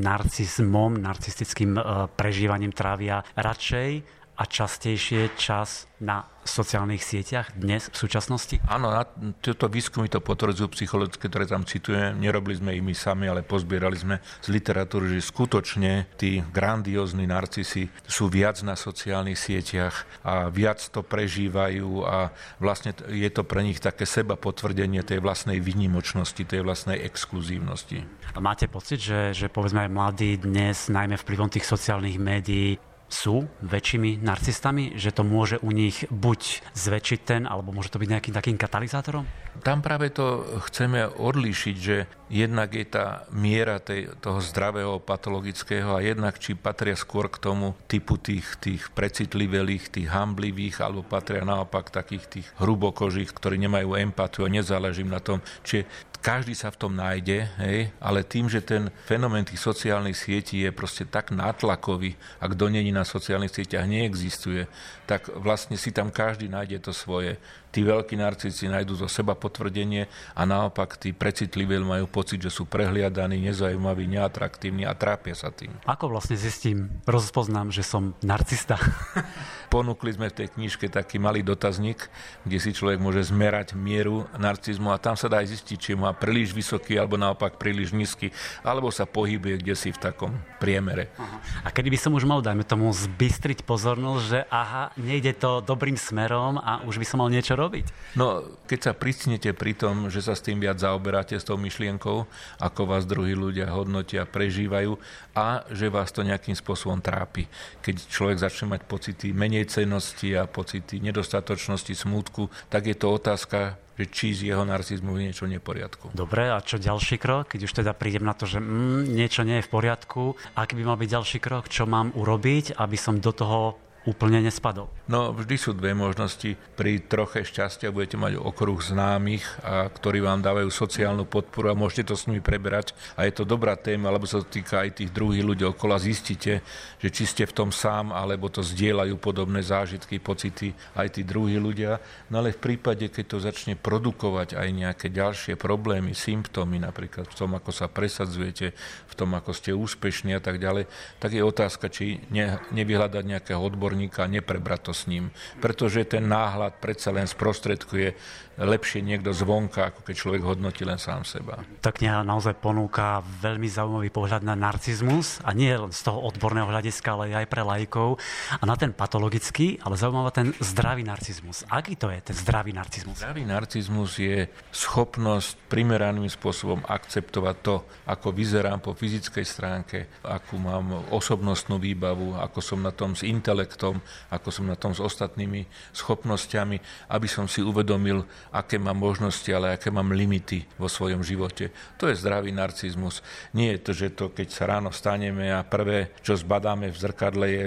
narcizmom, 0.00 1.02
narcistickým 1.02 1.76
prežívaním 2.14 2.70
trávia 2.70 3.26
radšej 3.34 4.16
a 4.36 4.44
častejšie 4.44 5.32
čas 5.40 5.88
na 5.96 6.28
sociálnych 6.44 7.00
sieťach 7.00 7.56
dnes 7.56 7.88
v 7.88 7.96
súčasnosti? 7.96 8.60
Áno, 8.68 8.92
na 8.92 9.08
tieto 9.40 9.66
výskumy 9.66 10.12
to 10.12 10.20
potvrdzujú 10.20 10.68
psychologické, 10.76 11.26
ktoré 11.26 11.48
tam 11.48 11.64
citujem. 11.64 12.20
Nerobili 12.20 12.60
sme 12.60 12.76
ich 12.76 12.84
my 12.84 12.92
sami, 12.92 13.26
ale 13.26 13.40
pozbierali 13.40 13.96
sme 13.96 14.20
z 14.44 14.52
literatúry, 14.52 15.16
že 15.16 15.24
skutočne 15.32 16.06
tí 16.20 16.44
grandiózni 16.52 17.24
narcisi 17.24 17.88
sú 18.04 18.28
viac 18.28 18.60
na 18.60 18.76
sociálnych 18.76 19.40
sieťach 19.40 20.04
a 20.20 20.52
viac 20.52 20.84
to 20.92 21.00
prežívajú 21.00 22.04
a 22.04 22.30
vlastne 22.60 22.92
je 23.08 23.30
to 23.32 23.42
pre 23.42 23.64
nich 23.64 23.80
také 23.80 24.04
seba 24.04 24.36
potvrdenie 24.36 25.00
tej 25.00 25.24
vlastnej 25.24 25.58
výnimočnosti, 25.58 26.44
tej 26.44 26.60
vlastnej 26.60 27.00
exkluzívnosti. 27.02 28.04
A 28.36 28.38
máte 28.38 28.68
pocit, 28.68 29.00
že, 29.00 29.32
že 29.32 29.48
povedzme 29.48 29.88
aj 29.88 29.90
mladí 29.90 30.36
dnes, 30.36 30.92
najmä 30.92 31.16
vplyvom 31.16 31.48
tých 31.48 31.64
sociálnych 31.64 32.20
médií, 32.20 32.76
sú 33.06 33.46
väčšími 33.62 34.18
narcistami, 34.20 34.98
že 34.98 35.14
to 35.14 35.22
môže 35.22 35.62
u 35.62 35.70
nich 35.70 36.06
buď 36.10 36.66
zväčšiť 36.74 37.20
ten, 37.22 37.42
alebo 37.46 37.70
môže 37.70 37.94
to 37.94 38.02
byť 38.02 38.08
nejakým 38.10 38.34
takým 38.34 38.58
katalizátorom? 38.58 39.24
Tam 39.62 39.80
práve 39.80 40.12
to 40.12 40.44
chceme 40.68 41.08
odlíšiť, 41.16 41.76
že 41.80 42.04
jednak 42.28 42.76
je 42.76 42.84
tá 42.84 43.24
miera 43.32 43.80
tej, 43.80 44.12
toho 44.20 44.42
zdravého 44.42 45.00
patologického 45.00 45.96
a 45.96 46.04
jednak 46.04 46.36
či 46.36 46.58
patria 46.58 46.92
skôr 46.98 47.32
k 47.32 47.40
tomu 47.40 47.72
typu 47.88 48.20
tých, 48.20 48.58
tých 48.60 48.92
precitlivelých, 48.92 49.88
tých 49.88 50.08
hamblivých, 50.12 50.82
alebo 50.84 51.06
patria 51.06 51.46
naopak 51.46 51.88
takých 51.88 52.24
tých 52.28 52.46
hrubokožých, 52.60 53.32
ktorí 53.32 53.56
nemajú 53.64 53.96
empatiu 53.96 54.44
a 54.44 54.52
nezáleží 54.52 55.06
na 55.06 55.22
tom, 55.22 55.40
či 55.64 55.88
každý 56.26 56.58
sa 56.58 56.74
v 56.74 56.80
tom 56.82 56.92
nájde, 56.98 57.46
hej, 57.62 57.94
ale 58.02 58.26
tým, 58.26 58.50
že 58.50 58.58
ten 58.58 58.90
fenomén 59.06 59.46
tých 59.46 59.62
sociálnych 59.62 60.18
sietí 60.18 60.58
je 60.66 60.74
proste 60.74 61.06
tak 61.06 61.30
nátlakový 61.30 62.18
a 62.42 62.50
kto 62.50 62.66
není 62.66 62.90
na 62.96 63.04
sociálnych 63.04 63.52
sieťach 63.52 63.84
neexistuje, 63.84 64.64
tak 65.04 65.28
vlastne 65.36 65.76
si 65.76 65.92
tam 65.92 66.08
každý 66.08 66.48
nájde 66.48 66.80
to 66.80 66.92
svoje. 66.96 67.36
Tí 67.76 67.84
veľkí 67.84 68.16
narcisti 68.16 68.72
nájdú 68.72 68.96
zo 68.96 69.04
seba 69.04 69.36
potvrdenie 69.36 70.08
a 70.32 70.48
naopak 70.48 70.96
tí 70.96 71.12
precitliví 71.12 71.76
majú 71.84 72.08
pocit, 72.08 72.40
že 72.40 72.48
sú 72.48 72.64
prehliadaní, 72.64 73.36
nezaujímaví, 73.52 74.08
neatraktívni 74.08 74.88
a 74.88 74.96
trápia 74.96 75.36
sa 75.36 75.52
tým. 75.52 75.76
Ako 75.84 76.08
vlastne 76.08 76.40
zistím, 76.40 76.88
rozpoznám, 77.04 77.68
že 77.68 77.84
som 77.84 78.16
narcista? 78.24 78.80
Ponúkli 79.76 80.16
sme 80.16 80.32
v 80.32 80.40
tej 80.40 80.48
knižke 80.56 80.88
taký 80.88 81.20
malý 81.20 81.44
dotazník, 81.44 82.08
kde 82.48 82.56
si 82.56 82.72
človek 82.72 82.96
môže 82.96 83.28
zmerať 83.28 83.76
mieru 83.76 84.24
narcizmu 84.40 84.88
a 84.88 84.96
tam 84.96 85.12
sa 85.12 85.28
dá 85.28 85.44
aj 85.44 85.52
zistiť, 85.52 85.76
či 85.76 85.92
má 85.92 86.16
príliš 86.16 86.56
vysoký 86.56 86.96
alebo 86.96 87.20
naopak 87.20 87.60
príliš 87.60 87.92
nízky, 87.92 88.32
alebo 88.64 88.88
sa 88.88 89.04
pohybuje 89.04 89.60
kde 89.60 89.74
si 89.76 89.92
v 89.92 90.00
takom 90.00 90.32
priemere. 90.56 91.12
A 91.60 91.68
kedy 91.68 91.92
by 91.92 91.98
som 92.00 92.16
už 92.16 92.24
mal, 92.24 92.40
dajme 92.40 92.64
tomu, 92.64 92.88
zbystriť 92.88 93.68
pozornosť, 93.68 94.22
že 94.24 94.40
aha, 94.48 94.96
nejde 94.96 95.36
to 95.36 95.60
dobrým 95.60 96.00
smerom 96.00 96.56
a 96.56 96.80
už 96.88 96.96
by 96.96 97.04
som 97.04 97.20
mal 97.20 97.28
niečo 97.28 97.52
robiť? 97.52 97.65
No, 98.14 98.44
keď 98.64 98.80
sa 98.80 98.92
pricnete 98.94 99.50
pri 99.52 99.76
tom, 99.76 100.08
že 100.08 100.24
sa 100.24 100.38
s 100.38 100.44
tým 100.44 100.62
viac 100.62 100.78
zaoberáte, 100.80 101.36
s 101.36 101.44
tou 101.44 101.58
myšlienkou, 101.60 102.26
ako 102.62 102.80
vás 102.86 103.04
druhí 103.04 103.36
ľudia 103.36 103.68
hodnotia, 103.70 104.24
prežívajú 104.24 104.96
a 105.36 105.66
že 105.74 105.92
vás 105.92 106.14
to 106.14 106.24
nejakým 106.24 106.54
spôsobom 106.54 107.02
trápi. 107.02 107.50
Keď 107.84 108.08
človek 108.08 108.38
začne 108.40 108.72
mať 108.76 108.88
pocity 108.88 109.34
menej 109.36 109.68
cennosti 109.68 110.32
a 110.32 110.48
pocity 110.48 111.02
nedostatočnosti, 111.02 111.92
smútku, 111.92 112.48
tak 112.70 112.86
je 112.86 112.96
to 112.96 113.12
otázka, 113.12 113.76
že 113.96 114.04
či 114.12 114.26
z 114.36 114.52
jeho 114.52 114.64
narcizmu 114.68 115.16
je 115.16 115.32
niečo 115.32 115.48
neporiadku. 115.48 116.12
Dobre, 116.12 116.52
a 116.52 116.60
čo 116.60 116.76
ďalší 116.76 117.16
krok? 117.16 117.48
Keď 117.56 117.60
už 117.64 117.72
teda 117.80 117.96
prídem 117.96 118.28
na 118.28 118.36
to, 118.36 118.44
že 118.44 118.60
mm, 118.60 119.08
niečo 119.08 119.40
nie 119.42 119.60
je 119.60 119.66
v 119.66 119.72
poriadku, 119.72 120.36
aký 120.52 120.76
by 120.76 120.84
mal 120.84 121.00
byť 121.00 121.08
ďalší 121.08 121.38
krok? 121.40 121.72
Čo 121.72 121.88
mám 121.88 122.12
urobiť, 122.12 122.76
aby 122.76 122.96
som 123.00 123.16
do 123.16 123.32
toho 123.32 123.80
úplne 124.06 124.38
nespadol? 124.38 124.86
No, 125.10 125.34
vždy 125.34 125.56
sú 125.58 125.74
dve 125.74 125.92
možnosti. 125.92 126.54
Pri 126.78 127.02
troche 127.02 127.42
šťastia 127.42 127.90
budete 127.90 128.14
mať 128.14 128.38
okruh 128.38 128.78
známych, 128.78 129.42
a 129.66 129.90
ktorí 129.90 130.22
vám 130.22 130.46
dávajú 130.46 130.70
sociálnu 130.70 131.26
podporu 131.26 131.74
a 131.74 131.78
môžete 131.78 132.10
to 132.10 132.14
s 132.14 132.30
nimi 132.30 132.38
preberať. 132.38 132.94
A 133.18 133.26
je 133.26 133.34
to 133.34 133.42
dobrá 133.42 133.74
téma, 133.74 134.14
lebo 134.14 134.30
sa 134.30 134.38
to 134.38 134.46
týka 134.46 134.86
aj 134.86 135.02
tých 135.02 135.10
druhých 135.10 135.42
ľudí 135.42 135.66
okolo. 135.66 135.98
Zistíte, 135.98 136.62
že 137.02 137.08
či 137.10 137.26
ste 137.26 137.50
v 137.50 137.66
tom 137.66 137.74
sám, 137.74 138.14
alebo 138.14 138.46
to 138.46 138.62
zdieľajú 138.62 139.18
podobné 139.18 139.66
zážitky, 139.66 140.22
pocity 140.22 140.70
aj 140.94 141.18
tí 141.18 141.26
druhí 141.26 141.58
ľudia. 141.58 141.98
No 142.30 142.38
ale 142.38 142.54
v 142.54 142.62
prípade, 142.62 143.10
keď 143.10 143.24
to 143.26 143.38
začne 143.42 143.74
produkovať 143.74 144.54
aj 144.54 144.68
nejaké 144.70 145.06
ďalšie 145.10 145.58
problémy, 145.58 146.14
symptómy, 146.14 146.78
napríklad 146.78 147.26
v 147.26 147.34
tom, 147.34 147.58
ako 147.58 147.74
sa 147.74 147.90
presadzujete, 147.90 148.70
v 149.10 149.14
tom, 149.18 149.34
ako 149.34 149.50
ste 149.50 149.74
úspešní 149.74 150.38
a 150.38 150.42
tak 150.42 150.62
ďalej, 150.62 150.86
tak 151.18 151.34
je 151.34 151.42
otázka, 151.42 151.90
či 151.90 152.22
ne, 152.30 152.62
nevyhľadať 152.70 153.24
nejakého 153.26 153.58
odborníka 153.58 153.95
odborníka 153.96 154.28
a 154.28 154.32
neprebrať 154.32 154.80
to 154.84 154.92
s 154.92 155.08
ním. 155.08 155.32
Pretože 155.64 156.04
ten 156.04 156.28
náhľad 156.28 156.76
predsa 156.84 157.08
len 157.16 157.24
sprostredkuje 157.24 158.12
lepšie 158.56 159.04
niekto 159.04 159.36
zvonka, 159.36 159.92
ako 159.92 160.00
keď 160.00 160.14
človek 160.16 160.42
hodnotí 160.44 160.82
len 160.88 160.96
sám 160.96 161.28
seba. 161.28 161.60
Tá 161.84 161.92
kniha 161.92 162.24
naozaj 162.24 162.56
ponúka 162.56 163.20
veľmi 163.44 163.68
zaujímavý 163.68 164.08
pohľad 164.08 164.42
na 164.42 164.56
narcizmus 164.56 165.44
a 165.44 165.52
nie 165.52 165.68
len 165.68 165.92
z 165.92 166.00
toho 166.08 166.24
odborného 166.24 166.64
hľadiska, 166.68 167.08
ale 167.12 167.36
aj 167.36 167.46
pre 167.52 167.60
lajkov 167.60 168.16
a 168.56 168.64
na 168.64 168.74
ten 168.80 168.96
patologický, 168.96 169.76
ale 169.84 170.00
zaujímavý 170.00 170.32
ten 170.32 170.48
zdravý 170.58 171.04
narcizmus. 171.04 171.68
Aký 171.68 172.00
to 172.00 172.08
je 172.08 172.32
ten 172.32 172.36
zdravý 172.36 172.72
narcizmus? 172.72 173.20
Zdravý 173.20 173.44
narcizmus 173.44 174.16
je 174.16 174.48
schopnosť 174.72 175.68
primeraným 175.68 176.28
spôsobom 176.32 176.80
akceptovať 176.88 177.56
to, 177.60 177.84
ako 178.08 178.32
vyzerám 178.32 178.80
po 178.80 178.96
fyzickej 178.96 179.44
stránke, 179.44 179.98
akú 180.24 180.56
mám 180.56 181.04
osobnostnú 181.12 181.76
výbavu, 181.76 182.40
ako 182.40 182.58
som 182.64 182.80
na 182.80 182.90
tom 182.90 183.12
s 183.12 183.20
intelektom, 183.22 184.00
ako 184.32 184.48
som 184.48 184.64
na 184.64 184.74
tom 184.78 184.96
s 184.96 185.00
ostatnými 185.02 185.68
schopnosťami, 185.92 186.76
aby 187.12 187.28
som 187.28 187.44
si 187.44 187.60
uvedomil, 187.60 188.24
aké 188.56 188.80
mám 188.80 188.96
možnosti, 188.96 189.46
ale 189.52 189.76
aké 189.76 189.92
mám 189.92 190.16
limity 190.16 190.64
vo 190.80 190.88
svojom 190.88 191.20
živote. 191.20 191.70
To 192.00 192.08
je 192.08 192.16
zdravý 192.16 192.50
narcizmus. 192.56 193.20
Nie 193.52 193.76
je 193.76 193.80
to, 193.84 193.92
že 193.92 194.16
to, 194.16 194.32
keď 194.32 194.48
sa 194.48 194.64
ráno 194.66 194.88
vstaneme 194.88 195.52
a 195.52 195.60
prvé, 195.62 196.16
čo 196.24 196.34
zbadáme 196.34 196.88
v 196.88 196.96
zrkadle, 196.96 197.46
je 197.46 197.64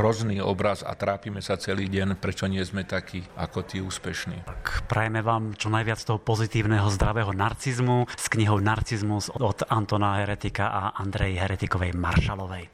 hrozný 0.00 0.40
obraz 0.40 0.80
a 0.80 0.96
trápime 0.96 1.44
sa 1.44 1.60
celý 1.60 1.92
deň, 1.92 2.16
prečo 2.16 2.48
nie 2.48 2.64
sme 2.64 2.88
takí 2.88 3.20
ako 3.36 3.58
tí 3.68 3.78
úspešní. 3.84 4.48
Tak 4.48 4.88
prajeme 4.88 5.20
vám 5.20 5.54
čo 5.54 5.68
najviac 5.68 6.00
toho 6.00 6.16
pozitívneho 6.16 6.88
zdravého 6.88 7.36
narcizmu 7.36 8.08
s 8.08 8.26
knihou 8.32 8.58
Narcizmus 8.58 9.28
od 9.36 9.68
Antona 9.68 10.24
Heretika 10.24 10.72
a 10.72 10.82
Andrej 10.96 11.36
Heretikovej 11.36 11.92
Maršalovej. 11.92 12.64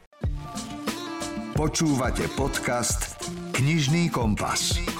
Počúvate 1.56 2.28
podcast 2.36 3.16
Knižný 3.56 4.12
kompas. 4.12 4.95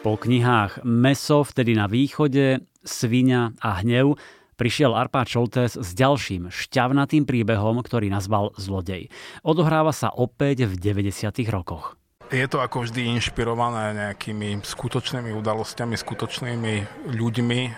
Po 0.00 0.16
knihách 0.16 0.80
Meso 0.80 1.44
vtedy 1.44 1.76
na 1.76 1.84
východe, 1.84 2.64
Svinia 2.80 3.52
a 3.60 3.84
Hnev 3.84 4.16
prišiel 4.56 4.96
Arpád 4.96 5.28
Šoltés 5.28 5.76
s 5.76 5.92
ďalším 5.92 6.48
šťavnatým 6.48 7.28
príbehom, 7.28 7.84
ktorý 7.84 8.08
nazval 8.08 8.56
Zlodej. 8.56 9.12
Odohráva 9.44 9.92
sa 9.92 10.08
opäť 10.08 10.64
v 10.64 10.80
90. 10.80 11.44
rokoch. 11.52 11.99
Je 12.30 12.46
to 12.46 12.62
ako 12.62 12.86
vždy 12.86 13.10
inšpirované 13.18 13.90
nejakými 13.90 14.62
skutočnými 14.62 15.34
udalosťami, 15.34 15.98
skutočnými 15.98 16.74
ľuďmi. 17.10 17.60
E, 17.66 17.70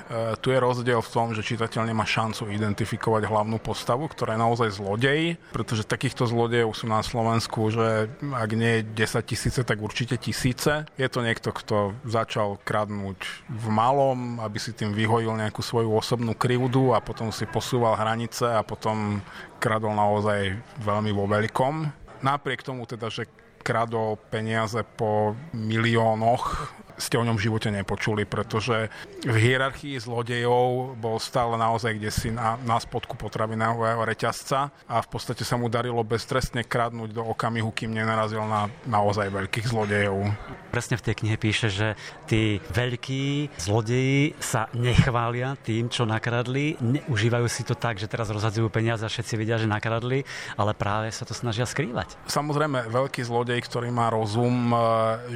tu 0.45 0.53
je 0.53 0.61
rozdiel 0.61 1.01
v 1.01 1.09
tom, 1.09 1.33
že 1.33 1.41
čitateľ 1.41 1.89
nemá 1.89 2.05
šancu 2.05 2.53
identifikovať 2.53 3.33
hlavnú 3.33 3.57
postavu, 3.57 4.13
ktorá 4.13 4.37
je 4.37 4.45
naozaj 4.45 4.69
zlodej, 4.77 5.41
pretože 5.57 5.89
takýchto 5.89 6.29
zlodejov 6.29 6.77
sú 6.77 6.85
na 6.85 7.01
Slovensku, 7.01 7.73
že 7.73 8.13
ak 8.21 8.51
nie 8.53 8.85
10 8.85 9.25
tisíce, 9.25 9.65
tak 9.65 9.81
určite 9.81 10.21
tisíce. 10.21 10.85
Je 11.01 11.09
to 11.09 11.25
niekto, 11.25 11.49
kto 11.49 11.97
začal 12.05 12.61
kradnúť 12.61 13.25
v 13.49 13.67
malom, 13.73 14.37
aby 14.45 14.61
si 14.61 14.77
tým 14.77 14.93
vyhojil 14.93 15.33
nejakú 15.33 15.65
svoju 15.65 15.97
osobnú 15.97 16.37
krivdu 16.37 16.93
a 16.93 17.01
potom 17.01 17.33
si 17.33 17.49
posúval 17.49 17.97
hranice 17.97 18.53
a 18.53 18.61
potom 18.61 19.25
kradol 19.57 19.97
naozaj 19.97 20.61
veľmi 20.85 21.09
vo 21.17 21.25
veľkom. 21.25 21.75
Napriek 22.21 22.61
tomu 22.61 22.85
teda, 22.85 23.09
že 23.09 23.27
kradol 23.63 24.19
peniaze 24.31 24.85
po 24.85 25.35
miliónoch, 25.55 26.75
ste 27.03 27.19
o 27.19 27.27
ňom 27.27 27.35
v 27.35 27.51
živote 27.51 27.75
nepočuli, 27.75 28.23
pretože 28.23 28.87
v 29.27 29.37
hierarchii 29.37 29.99
zlodejov 29.99 30.95
bol 31.03 31.19
stále 31.19 31.59
naozaj 31.59 31.99
kde 31.99 32.11
si 32.15 32.29
na, 32.31 32.55
na 32.63 32.79
spodku 32.79 33.19
potravinového 33.19 34.07
reťazca 34.07 34.71
a 34.87 34.97
v 35.03 35.09
podstate 35.11 35.43
sa 35.43 35.59
mu 35.59 35.67
darilo 35.67 36.07
beztrestne 36.07 36.63
kradnúť 36.63 37.11
do 37.11 37.23
okamihu, 37.27 37.75
kým 37.75 37.91
nenarazil 37.91 38.47
na 38.47 38.71
naozaj 38.87 39.33
veľkých 39.33 39.67
zlodejov. 39.67 40.31
Presne 40.71 40.97
v 40.97 41.05
tej 41.11 41.15
knihe 41.19 41.37
píše, 41.37 41.69
že 41.69 41.99
tí 42.31 42.63
veľkí 42.71 43.59
zlodeji 43.59 44.39
sa 44.39 44.69
nechvália 44.77 45.57
tým, 45.61 45.89
čo 45.89 46.05
nakradli, 46.05 46.77
neužívajú 46.81 47.47
si 47.49 47.65
to 47.65 47.73
tak, 47.73 47.97
že 47.97 48.07
teraz 48.07 48.29
rozhadzujú 48.29 48.69
peniaze 48.69 49.03
a 49.03 49.11
všetci 49.11 49.35
vidia, 49.41 49.57
že 49.57 49.65
nakradli, 49.65 50.29
ale 50.61 50.77
práve 50.77 51.09
sa 51.09 51.25
to 51.25 51.33
snažia 51.33 51.65
skrývať. 51.65 52.21
Samozrejme, 52.29 52.93
veľký 52.93 53.25
zlodej, 53.25 53.65
ktorý 53.65 53.89
má 53.89 54.13
rozum, 54.13 54.73
e, 54.73 54.77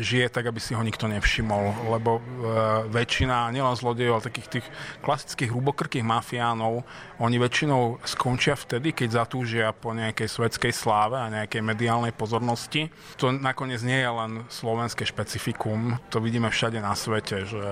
žije 0.04 0.28
tak, 0.28 0.52
aby 0.52 0.61
si 0.61 0.76
ho 0.76 0.82
nikto 0.85 1.08
nevšimol, 1.08 1.55
lebo 1.90 2.18
e, 2.18 2.20
väčšina, 2.90 3.52
nielen 3.52 3.76
zlodejov, 3.76 4.20
ale 4.20 4.28
takých 4.28 4.48
tých 4.58 4.66
klasických 5.02 5.50
hrubokrkých 5.52 6.04
mafiánov, 6.06 6.84
oni 7.22 7.36
väčšinou 7.40 8.02
skončia 8.04 8.56
vtedy, 8.56 8.92
keď 8.92 9.25
zatúžia 9.25 9.72
po 9.72 9.96
nejakej 9.96 10.28
svetskej 10.28 10.72
sláve 10.72 11.16
a 11.16 11.32
nejakej 11.32 11.62
mediálnej 11.64 12.12
pozornosti. 12.12 12.92
To 13.20 13.32
nakoniec 13.32 13.80
nie 13.80 14.00
je 14.00 14.10
len 14.10 14.32
slovenské 14.52 15.08
špecifikum, 15.08 15.96
to 16.12 16.20
vidíme 16.20 16.48
všade 16.52 16.78
na 16.80 16.92
svete, 16.92 17.48
že 17.48 17.64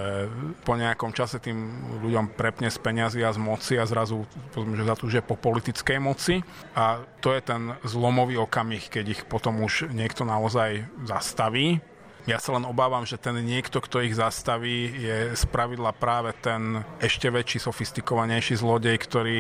po 0.65 0.75
nejakom 0.75 1.13
čase 1.13 1.41
tým 1.41 1.57
ľuďom 2.05 2.33
prepne 2.35 2.69
z 2.73 2.79
peňazí 2.81 3.21
a 3.21 3.33
z 3.33 3.41
moci 3.41 3.75
a 3.77 3.85
zrazu 3.85 4.25
že 4.55 4.85
zatúžia 4.85 5.21
po 5.23 5.37
politickej 5.37 5.99
moci 6.01 6.41
a 6.75 7.03
to 7.21 7.33
je 7.33 7.41
ten 7.41 7.77
zlomový 7.85 8.41
okamih, 8.41 8.89
keď 8.89 9.05
ich 9.17 9.23
potom 9.25 9.61
už 9.65 9.93
niekto 9.93 10.25
naozaj 10.25 10.85
zastaví 11.05 11.81
ja 12.25 12.41
sa 12.41 12.57
len 12.57 12.65
obávam, 12.65 13.05
že 13.05 13.21
ten 13.21 13.37
niekto, 13.45 13.85
kto 13.85 14.01
ich 14.01 14.17
zastaví, 14.17 14.89
je 14.97 15.37
spravidla 15.37 15.93
práve 15.93 16.33
ten 16.41 16.81
ešte 16.97 17.29
väčší, 17.29 17.61
sofistikovanejší 17.61 18.57
zlodej, 18.57 18.97
ktorý 18.97 19.39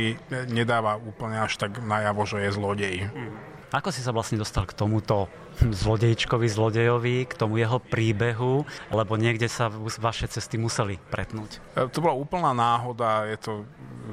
nedáva 0.53 1.01
úplne 1.01 1.41
až 1.41 1.57
tak 1.57 1.81
najavo, 1.81 2.29
že 2.29 2.45
je 2.45 2.51
zlodej. 2.53 2.95
Ako 3.75 3.91
si 3.91 4.07
sa 4.07 4.15
vlastne 4.15 4.39
dostal 4.39 4.71
k 4.71 4.77
tomuto 4.77 5.27
zlodejčkovi, 5.59 6.47
zlodejovi, 6.47 7.27
k 7.27 7.35
tomu 7.35 7.59
jeho 7.59 7.83
príbehu, 7.83 8.63
lebo 8.95 9.13
niekde 9.19 9.51
sa 9.51 9.67
vaše 9.99 10.31
cesty 10.31 10.61
museli 10.63 10.95
pretnúť? 11.11 11.59
E, 11.75 11.91
to 11.91 11.99
bola 11.99 12.15
úplná 12.15 12.55
náhoda, 12.55 13.27
je 13.27 13.39
to 13.43 13.53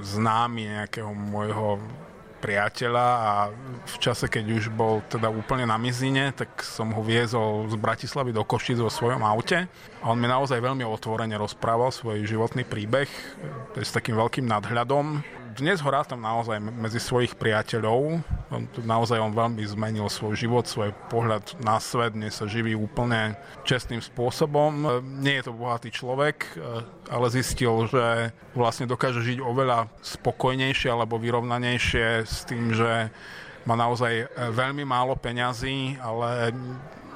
známy 0.01 0.65
nejakého 0.65 1.13
môjho 1.13 1.77
priateľa 2.41 3.05
a 3.05 3.31
v 3.85 3.95
čase, 4.01 4.25
keď 4.25 4.45
už 4.49 4.73
bol 4.73 5.05
teda 5.05 5.29
úplne 5.29 5.69
na 5.69 5.77
mizine, 5.77 6.33
tak 6.33 6.65
som 6.65 6.89
ho 6.89 7.01
viezol 7.05 7.69
z 7.69 7.77
Bratislavy 7.77 8.33
do 8.33 8.41
Košic 8.41 8.81
vo 8.81 8.89
svojom 8.89 9.21
aute. 9.21 9.69
A 10.01 10.05
on 10.09 10.17
mi 10.17 10.25
naozaj 10.25 10.57
veľmi 10.57 10.81
otvorene 10.81 11.37
rozprával 11.37 11.93
svoj 11.93 12.25
životný 12.25 12.65
príbeh 12.65 13.07
s 13.77 13.93
takým 13.93 14.17
veľkým 14.17 14.49
nadhľadom 14.49 15.21
dnes 15.55 15.83
ho 15.83 15.89
rátam 15.91 16.23
naozaj 16.23 16.59
medzi 16.59 16.99
svojich 16.99 17.35
priateľov. 17.35 18.23
On, 18.51 18.63
naozaj 18.83 19.19
on 19.19 19.35
veľmi 19.35 19.63
zmenil 19.67 20.07
svoj 20.07 20.39
život, 20.39 20.67
svoj 20.67 20.95
pohľad 21.11 21.59
na 21.59 21.79
svet, 21.83 22.15
dnes 22.15 22.35
sa 22.35 22.47
živí 22.47 22.75
úplne 22.75 23.35
čestným 23.67 23.99
spôsobom. 23.99 25.01
Nie 25.19 25.41
je 25.41 25.51
to 25.51 25.57
bohatý 25.57 25.91
človek, 25.91 26.55
ale 27.11 27.27
zistil, 27.31 27.87
že 27.91 28.31
vlastne 28.55 28.87
dokáže 28.87 29.19
žiť 29.19 29.39
oveľa 29.43 29.91
spokojnejšie 29.99 30.89
alebo 30.91 31.19
vyrovnanejšie 31.19 32.23
s 32.23 32.47
tým, 32.47 32.71
že 32.71 33.11
má 33.67 33.77
naozaj 33.77 34.31
veľmi 34.55 34.87
málo 34.87 35.13
peňazí, 35.19 35.99
ale 36.01 36.49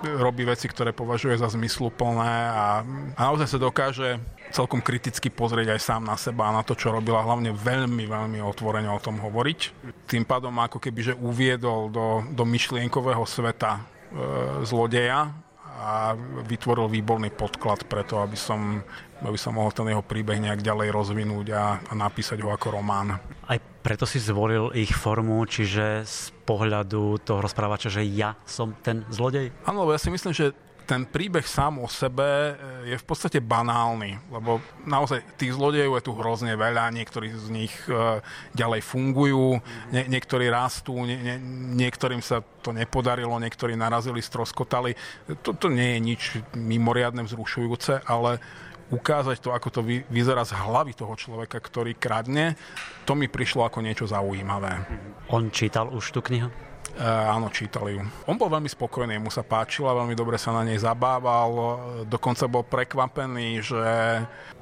robí 0.05 0.45
veci, 0.45 0.69
ktoré 0.69 0.93
považuje 0.93 1.39
za 1.39 1.49
zmysluplné 1.49 2.33
a, 2.53 2.85
a 3.15 3.19
naozaj 3.31 3.47
sa 3.47 3.57
dokáže 3.57 4.21
celkom 4.55 4.79
kriticky 4.79 5.27
pozrieť 5.27 5.75
aj 5.75 5.81
sám 5.83 6.01
na 6.07 6.15
seba 6.15 6.47
a 6.47 6.55
na 6.55 6.63
to, 6.63 6.79
čo 6.79 6.95
robila, 6.95 7.27
hlavne 7.27 7.51
veľmi, 7.51 8.07
veľmi 8.07 8.39
otvorene 8.39 8.87
o 8.87 9.03
tom 9.03 9.19
hovoriť. 9.19 9.59
Tým 10.07 10.23
pádom 10.23 10.55
ako 10.55 10.79
keby, 10.79 11.11
že 11.11 11.13
uviedol 11.19 11.91
do, 11.91 12.23
do 12.31 12.47
myšlienkového 12.47 13.27
sveta 13.27 13.71
e, 13.75 13.81
zlodeja 14.63 15.35
a 15.75 16.15
vytvoril 16.47 16.87
výborný 16.87 17.35
podklad 17.35 17.83
preto, 17.91 18.23
aby 18.23 18.39
som, 18.39 18.79
aby 19.19 19.35
som 19.35 19.59
mohol 19.59 19.75
ten 19.75 19.91
jeho 19.91 19.99
príbeh 19.99 20.39
nejak 20.39 20.63
ďalej 20.63 20.87
rozvinúť 20.95 21.47
a, 21.51 21.83
a 21.83 21.93
napísať 21.93 22.39
ho 22.39 22.47
ako 22.47 22.79
román. 22.79 23.19
Aj 23.51 23.59
preto 23.83 24.07
si 24.07 24.23
zvolil 24.23 24.71
ich 24.71 24.95
formu, 24.95 25.43
čiže 25.43 26.07
z 26.07 26.31
pohľadu 26.47 27.19
toho 27.27 27.43
rozprávača, 27.43 27.91
že 27.91 28.07
ja 28.07 28.39
som 28.47 28.71
ten 28.79 29.03
zlodej? 29.11 29.51
Áno, 29.67 29.83
ja 29.91 29.99
si 29.99 30.07
myslím, 30.07 30.31
že 30.31 30.55
ten 30.85 31.09
príbeh 31.09 31.43
sám 31.43 31.81
o 31.81 31.89
sebe 31.89 32.23
e, 32.23 32.53
je 32.93 32.97
v 33.01 33.05
podstate 33.05 33.41
banálny, 33.41 34.21
lebo 34.29 34.61
naozaj 34.85 35.25
tých 35.35 35.57
zlodejov 35.57 35.97
je 35.97 36.05
tu 36.05 36.13
hrozne 36.13 36.53
veľa, 36.53 36.93
niektorí 36.93 37.33
z 37.33 37.47
nich 37.49 37.73
e, 37.89 38.21
ďalej 38.53 38.85
fungujú, 38.85 39.59
nie, 39.89 40.05
niektorí 40.05 40.47
rastú, 40.47 40.93
nie, 41.03 41.17
nie, 41.17 41.35
niektorým 41.81 42.21
sa 42.21 42.45
to 42.61 42.69
nepodarilo, 42.69 43.35
niektorí 43.41 43.73
narazili, 43.73 44.21
stroskotali. 44.21 44.93
Toto 45.41 45.67
nie 45.67 45.97
je 45.97 45.99
nič 45.99 46.21
mimoriadne 46.53 47.25
vzrušujúce, 47.25 48.05
ale 48.05 48.39
ukázať 48.93 49.41
to, 49.41 49.49
ako 49.49 49.69
to 49.73 49.81
vy, 49.81 50.05
vyzerá 50.13 50.45
z 50.45 50.53
hlavy 50.53 50.93
toho 50.93 51.17
človeka, 51.17 51.57
ktorý 51.57 51.97
kradne, 51.97 52.53
to 53.09 53.17
mi 53.17 53.25
prišlo 53.25 53.65
ako 53.65 53.81
niečo 53.81 54.05
zaujímavé. 54.05 54.85
On 55.33 55.49
čítal 55.49 55.89
už 55.89 56.13
tú 56.13 56.21
knihu? 56.21 56.53
Uh, 56.95 57.35
áno, 57.35 57.51
čítali 57.51 57.99
ju. 57.99 58.07
On 58.23 58.39
bol 58.39 58.47
veľmi 58.47 58.71
spokojný, 58.71 59.19
mu 59.19 59.27
sa 59.27 59.43
páčila, 59.43 59.91
veľmi 59.91 60.15
dobre 60.15 60.39
sa 60.39 60.55
na 60.55 60.63
nej 60.63 60.79
zabával, 60.79 61.51
dokonca 62.07 62.47
bol 62.47 62.63
prekvapený, 62.63 63.59
že 63.59 63.83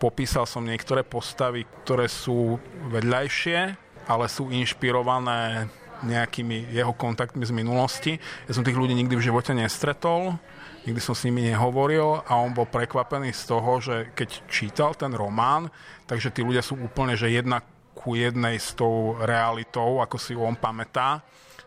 popísal 0.02 0.50
som 0.50 0.66
niektoré 0.66 1.06
postavy, 1.06 1.62
ktoré 1.86 2.10
sú 2.10 2.58
vedľajšie, 2.90 3.60
ale 4.10 4.26
sú 4.34 4.50
inšpirované 4.50 5.70
nejakými 6.02 6.74
jeho 6.74 6.98
kontaktmi 6.98 7.46
z 7.46 7.54
minulosti. 7.54 8.14
Ja 8.50 8.58
som 8.58 8.66
tých 8.66 8.82
ľudí 8.82 8.98
nikdy 8.98 9.14
v 9.14 9.30
živote 9.30 9.54
nestretol, 9.54 10.34
nikdy 10.90 11.00
som 11.06 11.14
s 11.14 11.30
nimi 11.30 11.46
nehovoril 11.48 12.26
a 12.26 12.34
on 12.34 12.50
bol 12.50 12.66
prekvapený 12.66 13.30
z 13.30 13.44
toho, 13.46 13.72
že 13.78 14.10
keď 14.18 14.30
čítal 14.50 14.92
ten 14.98 15.14
román, 15.14 15.70
takže 16.10 16.34
tí 16.34 16.42
ľudia 16.42 16.66
sú 16.66 16.82
úplne, 16.82 17.14
že 17.14 17.30
jedna 17.30 17.62
ku 17.94 18.18
jednej 18.18 18.58
s 18.58 18.74
tou 18.74 19.22
realitou, 19.22 20.02
ako 20.02 20.18
si 20.18 20.34
on 20.34 20.58
pamätá 20.58 21.22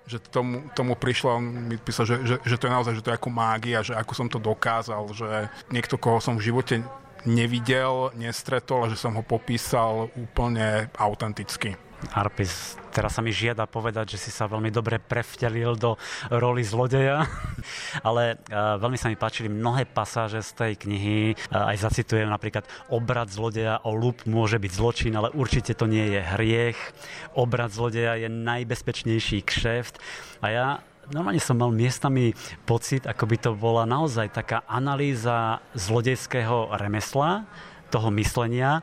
že 0.07 0.23
tomu, 0.23 0.71
tomu 0.73 0.95
prišlo, 0.95 1.43
on 1.43 1.45
mi 1.67 1.77
písal, 1.77 2.07
že, 2.07 2.17
že, 2.23 2.37
že 2.47 2.57
to 2.57 2.71
je 2.71 2.75
naozaj, 2.75 2.95
že 2.95 3.03
to 3.03 3.11
je 3.11 3.19
ako 3.19 3.31
mágia, 3.31 3.83
že 3.83 3.99
ako 3.99 4.13
som 4.15 4.27
to 4.31 4.39
dokázal, 4.39 5.11
že 5.11 5.51
niekto, 5.75 5.99
koho 5.99 6.23
som 6.23 6.39
v 6.39 6.47
živote 6.47 6.87
nevidel, 7.27 8.15
nestretol 8.15 8.87
a 8.87 8.91
že 8.91 8.97
som 8.97 9.13
ho 9.19 9.23
popísal 9.27 10.09
úplne 10.15 10.87
autenticky. 10.95 11.75
Arpis, 12.13 12.77
teraz 12.93 13.17
sa 13.17 13.25
mi 13.25 13.33
žiada 13.33 13.65
povedať, 13.65 14.17
že 14.17 14.29
si 14.29 14.31
sa 14.33 14.45
veľmi 14.45 14.69
dobre 14.69 15.01
prevtelil 15.01 15.81
do 15.81 15.97
roli 16.29 16.61
zlodeja, 16.61 17.25
ale 18.09 18.37
uh, 18.53 18.77
veľmi 18.77 19.01
sa 19.01 19.09
mi 19.09 19.17
páčili 19.17 19.49
mnohé 19.49 19.89
pasáže 19.89 20.45
z 20.45 20.51
tej 20.53 20.73
knihy. 20.85 21.33
Uh, 21.49 21.73
aj 21.73 21.89
zacitujem 21.89 22.29
napríklad 22.29 22.69
obrad 22.93 23.33
zlodeja 23.33 23.81
o 23.81 23.97
lup 23.97 24.29
môže 24.29 24.61
byť 24.61 24.73
zločin, 24.77 25.13
ale 25.17 25.33
určite 25.33 25.73
to 25.73 25.89
nie 25.89 26.05
je 26.05 26.21
hriech. 26.37 26.79
Obrad 27.33 27.73
zlodeja 27.73 28.21
je 28.21 28.29
najbezpečnejší 28.29 29.41
kšeft. 29.41 29.97
A 30.45 30.47
ja 30.53 30.67
normálne 31.11 31.41
som 31.41 31.57
mal 31.57 31.73
miestami 31.73 32.37
pocit, 32.69 33.09
ako 33.09 33.25
by 33.25 33.37
to 33.41 33.51
bola 33.57 33.89
naozaj 33.89 34.37
taká 34.37 34.67
analýza 34.69 35.65
zlodejského 35.73 36.77
remesla, 36.77 37.47
toho 37.87 38.11
myslenia, 38.19 38.83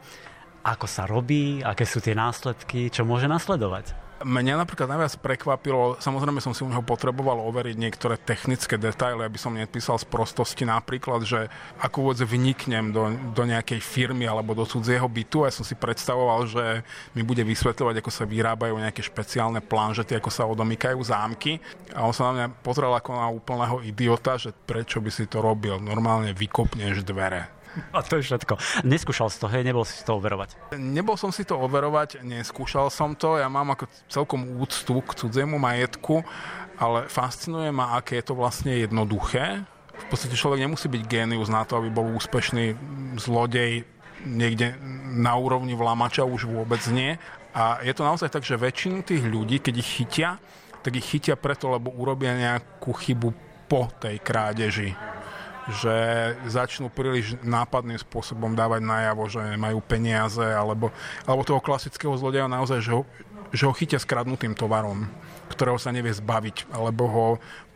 ako 0.64 0.88
sa 0.88 1.04
robí, 1.04 1.60
aké 1.60 1.84
sú 1.84 2.00
tie 2.00 2.16
následky, 2.16 2.88
čo 2.88 3.04
môže 3.04 3.28
nasledovať. 3.28 4.04
Mňa 4.24 4.56
napríklad 4.56 4.88
najviac 4.88 5.20
prekvapilo, 5.20 6.00
samozrejme 6.00 6.40
som 6.40 6.56
si 6.56 6.64
u 6.64 6.72
neho 6.72 6.80
potreboval 6.80 7.44
overiť 7.44 7.76
niektoré 7.76 8.16
technické 8.16 8.80
detaily, 8.80 9.20
aby 9.20 9.36
som 9.36 9.52
nepísal 9.52 10.00
z 10.00 10.08
prostosti 10.08 10.64
napríklad, 10.64 11.28
že 11.28 11.52
ako 11.84 12.08
vôbec 12.08 12.24
vyniknem 12.24 12.96
do, 12.96 13.12
do 13.36 13.44
nejakej 13.44 13.84
firmy 13.84 14.24
alebo 14.24 14.56
do 14.56 14.64
cudzieho 14.64 15.04
bytu. 15.12 15.44
Ja 15.44 15.52
som 15.52 15.68
si 15.68 15.76
predstavoval, 15.76 16.48
že 16.48 16.88
mi 17.12 17.28
bude 17.28 17.44
vysvetľovať, 17.44 18.00
ako 18.00 18.12
sa 18.16 18.24
vyrábajú 18.24 18.80
nejaké 18.80 19.04
špeciálne 19.04 19.60
planžety, 19.60 20.16
ako 20.16 20.32
sa 20.32 20.48
odomykajú 20.48 21.04
zámky. 21.04 21.60
A 21.92 22.08
on 22.08 22.16
sa 22.16 22.32
na 22.32 22.34
mňa 22.40 22.48
pozrel 22.64 22.96
ako 22.96 23.12
na 23.20 23.28
úplného 23.28 23.84
idiota, 23.84 24.40
že 24.40 24.56
prečo 24.56 25.04
by 25.04 25.12
si 25.12 25.28
to 25.28 25.44
robil, 25.44 25.84
normálne 25.84 26.32
vykopneš 26.32 27.04
dvere 27.04 27.63
a 27.96 28.00
to 28.06 28.20
je 28.20 28.24
všetko. 28.30 28.54
Neskúšal 28.86 29.30
si 29.34 29.38
to, 29.42 29.48
hej, 29.50 29.66
nebol 29.66 29.86
si 29.86 30.02
to 30.06 30.18
overovať? 30.18 30.78
Nebol 30.78 31.18
som 31.18 31.34
si 31.34 31.44
to 31.46 31.58
overovať, 31.58 32.22
neskúšal 32.22 32.94
som 32.94 33.18
to. 33.18 33.42
Ja 33.42 33.50
mám 33.50 33.74
ako 33.74 33.90
celkom 34.10 34.62
úctu 34.62 35.02
k 35.02 35.18
cudziemu 35.18 35.58
majetku, 35.58 36.22
ale 36.78 37.10
fascinuje 37.10 37.74
ma, 37.74 37.98
aké 37.98 38.22
je 38.22 38.26
to 38.30 38.36
vlastne 38.38 38.74
jednoduché. 38.74 39.66
V 39.94 40.06
podstate 40.10 40.34
človek 40.38 40.66
nemusí 40.66 40.90
byť 40.90 41.04
génius 41.06 41.50
na 41.50 41.66
to, 41.66 41.78
aby 41.78 41.94
bol 41.94 42.10
úspešný 42.18 42.74
zlodej 43.22 43.86
niekde 44.26 44.74
na 45.14 45.36
úrovni 45.38 45.78
vlamača, 45.78 46.26
už 46.26 46.50
vôbec 46.50 46.82
nie. 46.90 47.20
A 47.54 47.84
je 47.86 47.94
to 47.94 48.02
naozaj 48.02 48.34
tak, 48.34 48.42
že 48.42 48.58
väčšinu 48.58 49.06
tých 49.06 49.22
ľudí, 49.22 49.62
keď 49.62 49.74
ich 49.78 49.90
chytia, 50.02 50.42
tak 50.82 50.98
ich 50.98 51.06
chytia 51.06 51.38
preto, 51.38 51.70
lebo 51.70 51.94
urobia 51.94 52.34
nejakú 52.34 52.92
chybu 52.92 53.30
po 53.70 53.88
tej 54.02 54.20
krádeži 54.20 54.98
že 55.72 55.96
začnú 56.48 56.92
príliš 56.92 57.40
nápadným 57.40 57.96
spôsobom 58.02 58.52
dávať 58.52 58.82
najavo, 58.84 59.24
že 59.32 59.42
majú 59.56 59.80
peniaze, 59.80 60.44
alebo, 60.44 60.92
alebo 61.24 61.48
toho 61.48 61.64
klasického 61.64 62.12
zlodeja 62.20 62.52
naozaj, 62.52 62.84
že 62.84 62.92
ho, 62.92 63.08
že 63.56 63.64
ho 63.64 63.72
chytia 63.72 64.02
skradnutým 64.02 64.58
tovarom, 64.58 65.08
ktorého 65.48 65.80
sa 65.80 65.96
nevie 65.96 66.12
zbaviť, 66.12 66.68
alebo 66.74 67.04
ho 67.08 67.28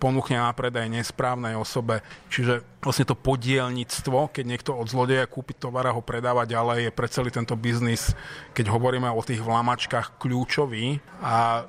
ponúkne 0.01 0.41
na 0.41 0.51
predaj 0.51 0.89
nesprávnej 0.91 1.55
osobe. 1.55 2.03
Čiže 2.27 2.65
vlastne 2.83 3.07
to 3.07 3.15
podielnictvo, 3.15 4.35
keď 4.35 4.43
niekto 4.43 4.71
od 4.75 4.89
zlodeja 4.89 5.29
kúpi 5.29 5.55
tovar 5.55 5.87
a 5.87 5.95
ho 5.95 6.03
predáva 6.03 6.43
ďalej, 6.43 6.89
je 6.89 6.97
pre 6.97 7.07
celý 7.07 7.29
tento 7.31 7.55
biznis, 7.55 8.11
keď 8.51 8.73
hovoríme 8.73 9.07
o 9.07 9.21
tých 9.23 9.39
vlamačkách, 9.39 10.19
kľúčový 10.19 10.99
a 11.23 11.63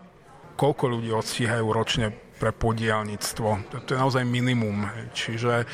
koľko 0.59 0.99
ľudí 0.99 1.15
odstíhajú 1.15 1.67
ročne 1.71 2.11
pre 2.39 2.55
podielnictvo. 2.55 3.49
To 3.83 3.91
je 3.91 3.99
naozaj 3.99 4.23
minimum. 4.23 4.87
Čiže 5.11 5.63
e, 5.63 5.67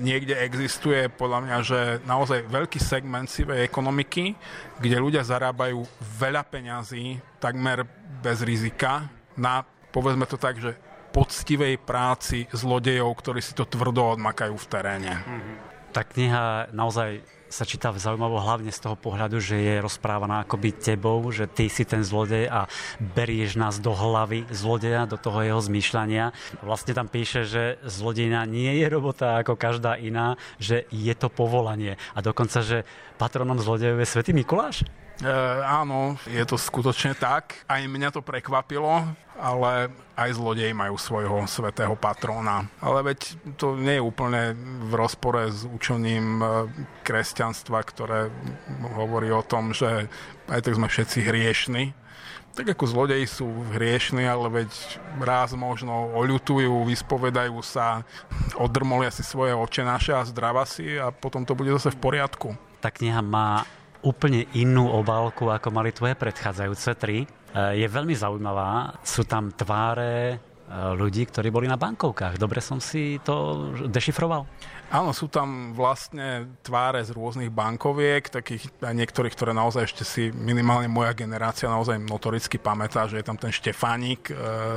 niekde 0.00 0.40
existuje 0.40 1.12
podľa 1.12 1.38
mňa, 1.44 1.56
že 1.60 1.80
naozaj 2.08 2.48
veľký 2.48 2.80
segment 2.80 3.28
sivej 3.28 3.62
ekonomiky, 3.68 4.32
kde 4.80 4.96
ľudia 4.96 5.20
zarábajú 5.20 5.84
veľa 6.00 6.42
peňazí 6.48 7.20
takmer 7.36 7.84
bez 8.24 8.40
rizika 8.40 9.12
na, 9.36 9.60
povedzme 9.92 10.24
to 10.24 10.40
tak, 10.40 10.56
že 10.56 10.72
poctivej 11.12 11.80
práci 11.80 12.48
zlodejov, 12.52 13.12
ktorí 13.20 13.40
si 13.40 13.56
to 13.56 13.68
tvrdo 13.68 14.16
odmakajú 14.16 14.52
v 14.52 14.66
teréne. 14.68 15.14
Mm-hmm. 15.24 15.56
Tá 15.92 16.04
kniha 16.04 16.72
naozaj 16.76 17.35
sa 17.48 17.64
číta 17.64 17.94
zaujímavo 17.94 18.42
hlavne 18.42 18.74
z 18.74 18.82
toho 18.82 18.96
pohľadu, 18.98 19.38
že 19.38 19.56
je 19.56 19.74
rozprávaná 19.78 20.42
akoby 20.42 20.74
tebou, 20.74 21.22
že 21.30 21.46
ty 21.46 21.70
si 21.70 21.86
ten 21.86 22.02
zlodej 22.02 22.50
a 22.50 22.66
berieš 22.98 23.56
nás 23.56 23.78
do 23.78 23.94
hlavy 23.94 24.46
zlodeja, 24.50 25.06
do 25.06 25.16
toho 25.16 25.42
jeho 25.42 25.60
zmýšľania. 25.62 26.34
Vlastne 26.60 26.92
tam 26.92 27.06
píše, 27.06 27.46
že 27.46 27.78
zlodejina 27.86 28.42
nie 28.44 28.82
je 28.82 28.86
robota 28.90 29.38
ako 29.40 29.54
každá 29.54 29.94
iná, 29.96 30.34
že 30.58 30.84
je 30.90 31.14
to 31.14 31.30
povolanie. 31.30 31.94
A 32.14 32.20
dokonca, 32.20 32.60
že 32.60 32.82
patronom 33.16 33.62
zlodejov 33.62 34.02
je 34.02 34.10
Svetý 34.10 34.32
Mikuláš? 34.34 34.82
E, 35.16 35.32
áno, 35.64 36.20
je 36.28 36.44
to 36.44 36.60
skutočne 36.60 37.16
tak. 37.16 37.64
Aj 37.64 37.80
mňa 37.80 38.12
to 38.12 38.20
prekvapilo, 38.20 39.16
ale 39.40 39.88
aj 40.12 40.36
zlodeji 40.36 40.76
majú 40.76 41.00
svojho 41.00 41.48
svetého 41.48 41.96
patróna. 41.96 42.68
Ale 42.84 43.00
veď 43.00 43.20
to 43.56 43.80
nie 43.80 43.96
je 43.96 44.04
úplne 44.04 44.52
v 44.88 44.92
rozpore 44.92 45.48
s 45.48 45.64
učením 45.64 46.40
e, 46.40 46.46
kresťanstva, 47.00 47.80
ktoré 47.88 48.28
hovorí 48.92 49.32
o 49.32 49.40
tom, 49.40 49.72
že 49.72 50.12
aj 50.52 50.60
tak 50.60 50.76
sme 50.76 50.88
všetci 50.92 51.18
hriešni. 51.24 51.96
Tak 52.56 52.76
ako 52.76 52.84
zlodeji 52.88 53.28
sú 53.28 53.48
hriešni, 53.72 54.24
ale 54.24 54.48
veď 54.48 54.70
raz 55.20 55.52
možno 55.56 56.12
oľutujú, 56.12 56.88
vyspovedajú 56.88 57.56
sa, 57.60 58.04
odrmolia 58.56 59.12
si 59.12 59.20
svoje 59.20 59.52
očenáše 59.52 60.16
a 60.16 60.24
zdrava 60.24 60.64
si 60.64 60.96
a 60.96 61.12
potom 61.12 61.44
to 61.44 61.52
bude 61.52 61.72
zase 61.76 61.92
v 61.92 62.00
poriadku. 62.00 62.56
Tá 62.80 62.88
kniha 62.88 63.20
má 63.20 63.68
úplne 64.06 64.46
inú 64.54 64.86
obálku, 64.86 65.50
ako 65.50 65.74
mali 65.74 65.90
tvoje 65.90 66.14
predchádzajúce 66.14 66.94
tri. 66.94 67.26
E, 67.26 67.26
je 67.74 67.86
veľmi 67.90 68.14
zaujímavá. 68.14 68.94
Sú 69.02 69.26
tam 69.26 69.50
tváre 69.50 70.14
e, 70.30 70.36
ľudí, 70.94 71.26
ktorí 71.26 71.50
boli 71.50 71.66
na 71.66 71.74
bankovkách. 71.74 72.38
Dobre 72.38 72.62
som 72.62 72.78
si 72.78 73.18
to 73.26 73.66
dešifroval? 73.90 74.46
Áno, 74.86 75.10
sú 75.10 75.26
tam 75.26 75.74
vlastne 75.74 76.46
tváre 76.62 77.02
z 77.02 77.10
rôznych 77.10 77.50
bankoviek, 77.50 78.30
takých 78.30 78.70
niektorých, 78.78 79.34
ktoré 79.34 79.50
naozaj 79.50 79.90
ešte 79.90 80.06
si 80.06 80.30
minimálne 80.30 80.86
moja 80.86 81.10
generácia 81.10 81.66
naozaj 81.66 81.98
notoricky 81.98 82.62
pamätá, 82.62 83.10
že 83.10 83.18
je 83.18 83.26
tam 83.26 83.34
ten 83.34 83.50
Štefánik 83.50 84.30
e, 84.30 84.34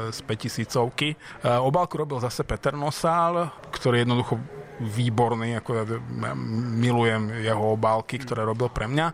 z 0.09 0.19
5000 0.25 0.65
e, 0.65 1.13
Obálku 1.61 1.93
robil 2.01 2.17
zase 2.17 2.41
Peter 2.41 2.73
Nosál, 2.73 3.53
ktorý 3.69 4.01
jednoducho 4.01 4.41
výborný, 4.79 5.59
ako 5.59 5.69
ja 5.75 5.83
milujem 6.79 7.43
jeho 7.43 7.75
obálky, 7.75 8.17
ktoré 8.17 8.47
robil 8.47 8.71
pre 8.71 8.87
mňa. 8.87 9.07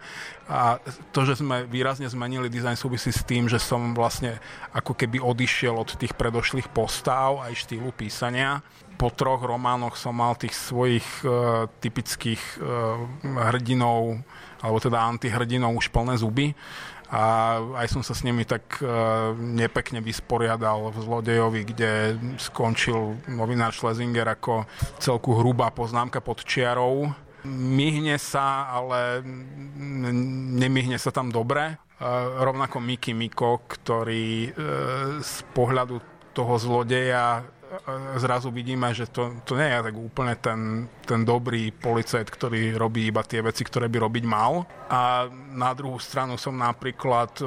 A 0.45 0.77
to, 1.09 1.25
že 1.25 1.41
sme 1.41 1.65
výrazne 1.65 2.05
zmenili 2.05 2.53
dizajn 2.53 2.77
súvisí 2.77 3.09
s 3.09 3.25
tým, 3.25 3.49
že 3.49 3.57
som 3.57 3.97
vlastne 3.97 4.37
ako 4.77 4.93
keby 4.93 5.17
odišiel 5.17 5.73
od 5.73 5.97
tých 5.97 6.13
predošlých 6.13 6.69
postáv 6.69 7.41
aj 7.41 7.57
štýlu 7.57 7.89
písania. 7.91 8.61
Po 8.95 9.11
troch 9.11 9.43
románoch 9.43 9.97
som 9.99 10.15
mal 10.15 10.37
tých 10.39 10.55
svojich 10.55 11.03
uh, 11.25 11.67
typických 11.83 12.41
uh, 12.61 13.01
hrdinov, 13.51 14.21
alebo 14.63 14.77
teda 14.79 15.03
antihrdinov 15.03 15.75
už 15.75 15.91
plné 15.91 16.15
zuby 16.15 16.55
a 17.11 17.57
aj 17.77 17.87
som 17.91 18.01
sa 18.01 18.17
s 18.17 18.25
nimi 18.25 18.47
tak 18.49 18.81
uh, 18.81 19.31
nepekne 19.37 20.01
vysporiadal 20.01 20.89
v 20.89 20.97
Zlodejovi, 21.05 21.61
kde 21.69 21.91
skončil 22.41 23.21
novinár 23.29 23.77
Schlesinger 23.77 24.25
ako 24.25 24.65
celku 24.97 25.37
hrubá 25.37 25.69
poznámka 25.69 26.21
pod 26.21 26.41
čiarou. 26.41 27.13
Myhne 27.45 28.17
sa, 28.17 28.73
ale 28.73 29.21
nemyhne 30.57 30.97
sa 30.97 31.13
tam 31.13 31.29
dobre. 31.29 31.77
Uh, 32.01 32.41
rovnako 32.41 32.81
Miki 32.81 33.13
Miko, 33.13 33.61
ktorý 33.69 34.49
uh, 34.49 34.55
z 35.21 35.33
pohľadu 35.53 36.01
toho 36.35 36.53
zlodeja 36.59 37.47
zrazu 38.17 38.51
vidíme, 38.51 38.91
že 38.95 39.09
to, 39.09 39.41
to 39.43 39.55
nie 39.59 39.67
je 39.67 39.79
tak 39.91 39.95
úplne 39.95 40.33
ten, 40.39 40.89
ten 41.03 41.21
dobrý 41.23 41.69
policajt, 41.71 42.27
ktorý 42.27 42.75
robí 42.75 43.09
iba 43.09 43.21
tie 43.25 43.43
veci, 43.43 43.63
ktoré 43.63 43.91
by 43.91 43.97
robiť 44.07 44.23
mal. 44.27 44.65
A 44.89 45.25
na 45.53 45.71
druhú 45.73 45.97
stranu 45.97 46.39
som 46.39 46.55
napríklad 46.55 47.31
e, 47.39 47.45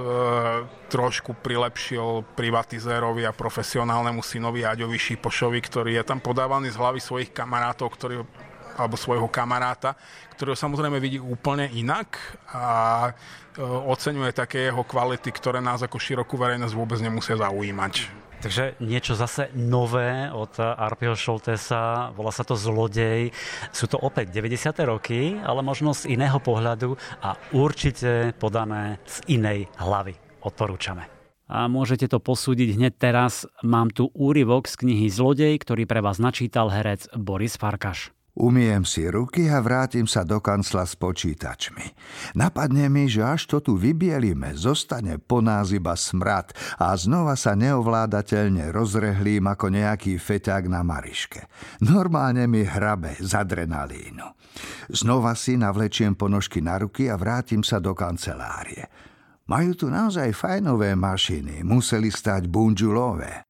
trošku 0.92 1.38
prilepšil 1.38 2.26
privatizérovi 2.34 3.24
a 3.24 3.36
profesionálnemu 3.36 4.20
synovi 4.24 4.66
Aďovi 4.66 4.98
Šipošovi, 4.98 5.58
ktorý 5.62 5.90
je 5.98 6.04
tam 6.04 6.18
podávaný 6.18 6.72
z 6.72 6.80
hlavy 6.80 7.00
svojich 7.00 7.30
kamarátov, 7.30 7.88
ktorý 7.94 8.24
alebo 8.78 8.94
svojho 8.94 9.26
kamaráta, 9.26 9.98
ktorého 10.38 10.54
samozrejme 10.54 11.02
vidí 11.02 11.18
úplne 11.18 11.66
inak 11.74 12.14
a 12.54 12.66
e, 13.10 13.12
oceňuje 13.66 14.30
také 14.30 14.70
jeho 14.70 14.86
kvality, 14.86 15.34
ktoré 15.34 15.58
nás 15.58 15.82
ako 15.82 15.98
širokú 15.98 16.38
verejnosť 16.38 16.78
vôbec 16.78 17.02
nemusia 17.02 17.34
zaujímať. 17.34 18.27
Takže 18.38 18.78
niečo 18.78 19.18
zase 19.18 19.50
nové 19.58 20.30
od 20.30 20.54
Arpio 20.62 21.18
Šoltesa, 21.18 22.14
volá 22.14 22.30
sa 22.30 22.46
to 22.46 22.54
Zlodej. 22.54 23.34
Sú 23.74 23.90
to 23.90 23.98
opäť 23.98 24.30
90. 24.30 24.78
roky, 24.86 25.34
ale 25.42 25.58
možno 25.66 25.90
z 25.90 26.14
iného 26.14 26.38
pohľadu 26.38 26.94
a 27.18 27.34
určite 27.50 28.30
podané 28.38 29.02
z 29.10 29.26
inej 29.34 29.66
hlavy. 29.82 30.14
Odporúčame. 30.38 31.10
A 31.48 31.66
môžete 31.66 32.06
to 32.06 32.20
posúdiť 32.20 32.76
hneď 32.76 32.92
teraz. 33.00 33.48
Mám 33.64 33.90
tu 33.90 34.12
úryvok 34.12 34.68
z 34.68 34.86
knihy 34.86 35.08
Zlodej, 35.10 35.58
ktorý 35.58 35.88
pre 35.88 35.98
vás 35.98 36.20
načítal 36.20 36.70
herec 36.70 37.08
Boris 37.16 37.56
Farkaš. 37.56 38.12
Umiem 38.38 38.86
si 38.86 39.02
ruky 39.02 39.50
a 39.50 39.58
vrátim 39.58 40.06
sa 40.06 40.22
do 40.22 40.38
kancla 40.38 40.86
s 40.86 40.94
počítačmi. 40.94 41.90
Napadne 42.38 42.86
mi, 42.86 43.10
že 43.10 43.26
až 43.26 43.50
to 43.50 43.58
tu 43.58 43.74
vybielime, 43.74 44.54
zostane 44.54 45.18
po 45.18 45.42
nás 45.42 45.74
iba 45.74 45.98
smrad 45.98 46.54
a 46.78 46.94
znova 46.94 47.34
sa 47.34 47.58
neovládateľne 47.58 48.70
rozrehlím 48.70 49.42
ako 49.50 49.74
nejaký 49.74 50.22
feťák 50.22 50.70
na 50.70 50.86
mariške. 50.86 51.50
Normálne 51.82 52.46
mi 52.46 52.62
hrabe 52.62 53.18
z 53.18 53.34
adrenalínu. 53.34 54.30
Znova 54.86 55.34
si 55.34 55.58
navlečiem 55.58 56.14
ponožky 56.14 56.62
na 56.62 56.78
ruky 56.78 57.10
a 57.10 57.18
vrátim 57.18 57.66
sa 57.66 57.82
do 57.82 57.90
kancelárie. 57.90 58.86
Majú 59.50 59.74
tu 59.74 59.86
naozaj 59.90 60.30
fajnové 60.30 60.94
mašiny, 60.94 61.66
museli 61.66 62.14
stať 62.14 62.46
bunžulové. 62.46 63.47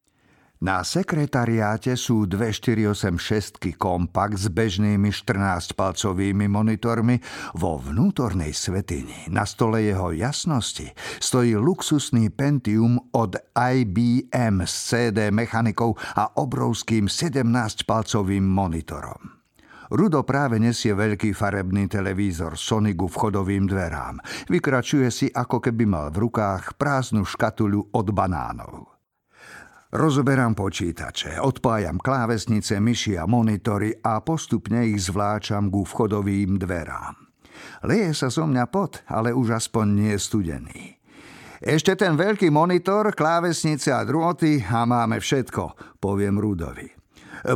Na 0.59 0.83
sekretariáte 0.83 1.95
sú 1.95 2.27
dve 2.27 2.51
486 2.51 3.79
kompakt 3.79 4.43
s 4.43 4.51
bežnými 4.51 5.15
14-palcovými 5.15 6.51
monitormi. 6.51 7.23
Vo 7.55 7.79
vnútornej 7.79 8.51
svetini 8.51 9.31
na 9.31 9.47
stole 9.47 9.87
jeho 9.87 10.11
jasnosti 10.11 10.91
stojí 11.23 11.55
luxusný 11.55 12.35
Pentium 12.35 12.99
od 13.15 13.39
IBM 13.55 14.67
s 14.67 14.91
CD 14.91 15.31
mechanikou 15.31 15.95
a 16.19 16.43
obrovským 16.43 17.07
17-palcovým 17.07 18.43
monitorom. 18.43 19.39
Rudo 19.95 20.27
práve 20.27 20.59
nesie 20.59 20.91
veľký 20.91 21.39
farebný 21.39 21.87
televízor 21.87 22.59
Sony 22.59 22.99
ku 22.99 23.07
vchodovým 23.07 23.71
dverám. 23.71 24.19
Vykračuje 24.51 25.07
si, 25.15 25.31
ako 25.31 25.63
keby 25.63 25.87
mal 25.87 26.11
v 26.11 26.27
rukách 26.27 26.75
prázdnu 26.75 27.23
škatuľu 27.23 27.95
od 27.95 28.07
banánov. 28.11 28.98
Rozoberám 29.89 30.53
počítače, 30.53 31.41
odpájam 31.41 31.97
klávesnice, 31.97 32.77
myši 32.77 33.17
a 33.17 33.25
monitory 33.25 33.97
a 34.05 34.21
postupne 34.21 34.85
ich 34.85 35.09
zvláčam 35.09 35.73
ku 35.73 35.81
vchodovým 35.81 36.61
dverám. 36.61 37.17
Leje 37.89 38.13
sa 38.13 38.29
zo 38.29 38.45
mňa 38.45 38.69
pot, 38.69 39.01
ale 39.09 39.33
už 39.33 39.57
aspoň 39.57 39.87
nie 39.89 40.15
studený. 40.21 41.01
Ešte 41.65 41.97
ten 41.97 42.21
veľký 42.21 42.53
monitor, 42.53 43.17
klávesnice 43.17 43.89
a 43.89 44.05
drôty 44.05 44.61
a 44.61 44.85
máme 44.85 45.25
všetko, 45.25 45.97
poviem 45.97 46.37
Rudovi. 46.37 46.93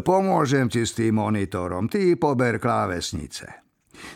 Pomôžem 0.01 0.73
ti 0.73 0.89
s 0.89 0.97
tým 0.97 1.21
monitorom, 1.21 1.85
ty 1.85 2.17
pober 2.17 2.57
klávesnice. 2.57 3.45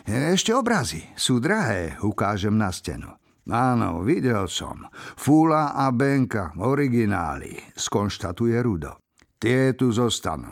Ešte 0.09 0.57
obrazy, 0.57 1.05
sú 1.13 1.37
drahé, 1.37 2.01
ukážem 2.01 2.57
na 2.57 2.73
stenu. 2.73 3.13
Áno, 3.47 4.03
videl 4.03 4.51
som. 4.51 4.91
Fúla 5.15 5.71
a 5.71 5.87
Benka, 5.95 6.51
originály, 6.59 7.55
skonštatuje 7.79 8.59
Rudo. 8.59 8.99
Tie 9.39 9.71
tu 9.71 9.87
zostanú. 9.95 10.51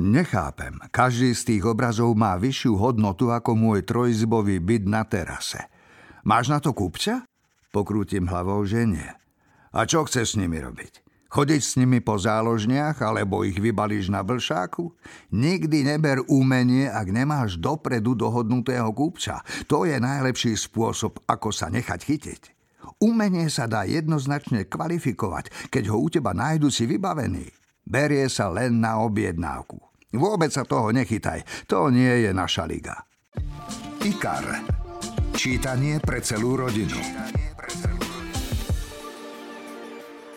Nechápem. 0.00 0.80
Každý 0.92 1.32
z 1.36 1.42
tých 1.44 1.64
obrazov 1.64 2.16
má 2.16 2.36
vyššiu 2.36 2.72
hodnotu 2.76 3.28
ako 3.32 3.52
môj 3.56 3.84
trojzbový 3.84 4.60
byt 4.60 4.84
na 4.88 5.04
terase. 5.04 5.68
Máš 6.24 6.52
na 6.52 6.60
to 6.60 6.72
kúpca? 6.72 7.24
Pokrútim 7.72 8.28
hlavou, 8.28 8.64
že 8.64 8.84
nie. 8.84 9.10
A 9.72 9.84
čo 9.84 10.04
chceš 10.04 10.36
s 10.36 10.38
nimi 10.40 10.60
robiť? 10.60 11.09
Chodiť 11.30 11.62
s 11.62 11.78
nimi 11.78 12.02
po 12.02 12.18
záložniach 12.18 12.98
alebo 13.06 13.46
ich 13.46 13.54
vybališ 13.54 14.10
na 14.10 14.26
blšáku? 14.26 14.90
Nikdy 15.30 15.86
neber 15.86 16.26
umenie, 16.26 16.90
ak 16.90 17.06
nemáš 17.06 17.54
dopredu 17.54 18.18
dohodnutého 18.18 18.90
kúpca. 18.90 19.46
To 19.70 19.86
je 19.86 19.94
najlepší 20.02 20.58
spôsob, 20.58 21.22
ako 21.30 21.54
sa 21.54 21.70
nechať 21.70 22.00
chytiť. 22.02 22.42
Umenie 22.98 23.46
sa 23.46 23.70
dá 23.70 23.86
jednoznačne 23.86 24.66
kvalifikovať, 24.66 25.70
keď 25.70 25.94
ho 25.94 26.02
u 26.02 26.10
teba 26.10 26.34
nájdu 26.34 26.66
si 26.66 26.90
vybavený. 26.90 27.46
Berie 27.86 28.26
sa 28.26 28.50
len 28.50 28.82
na 28.82 28.98
objednávku. 28.98 29.78
Vôbec 30.10 30.50
sa 30.50 30.66
toho 30.66 30.90
nechytaj, 30.90 31.46
to 31.70 31.94
nie 31.94 32.26
je 32.26 32.30
naša 32.34 32.66
liga. 32.66 33.06
IKAR. 34.02 34.66
Čítanie 35.38 36.02
pre 36.02 36.18
celú 36.18 36.58
rodinu. 36.58 36.98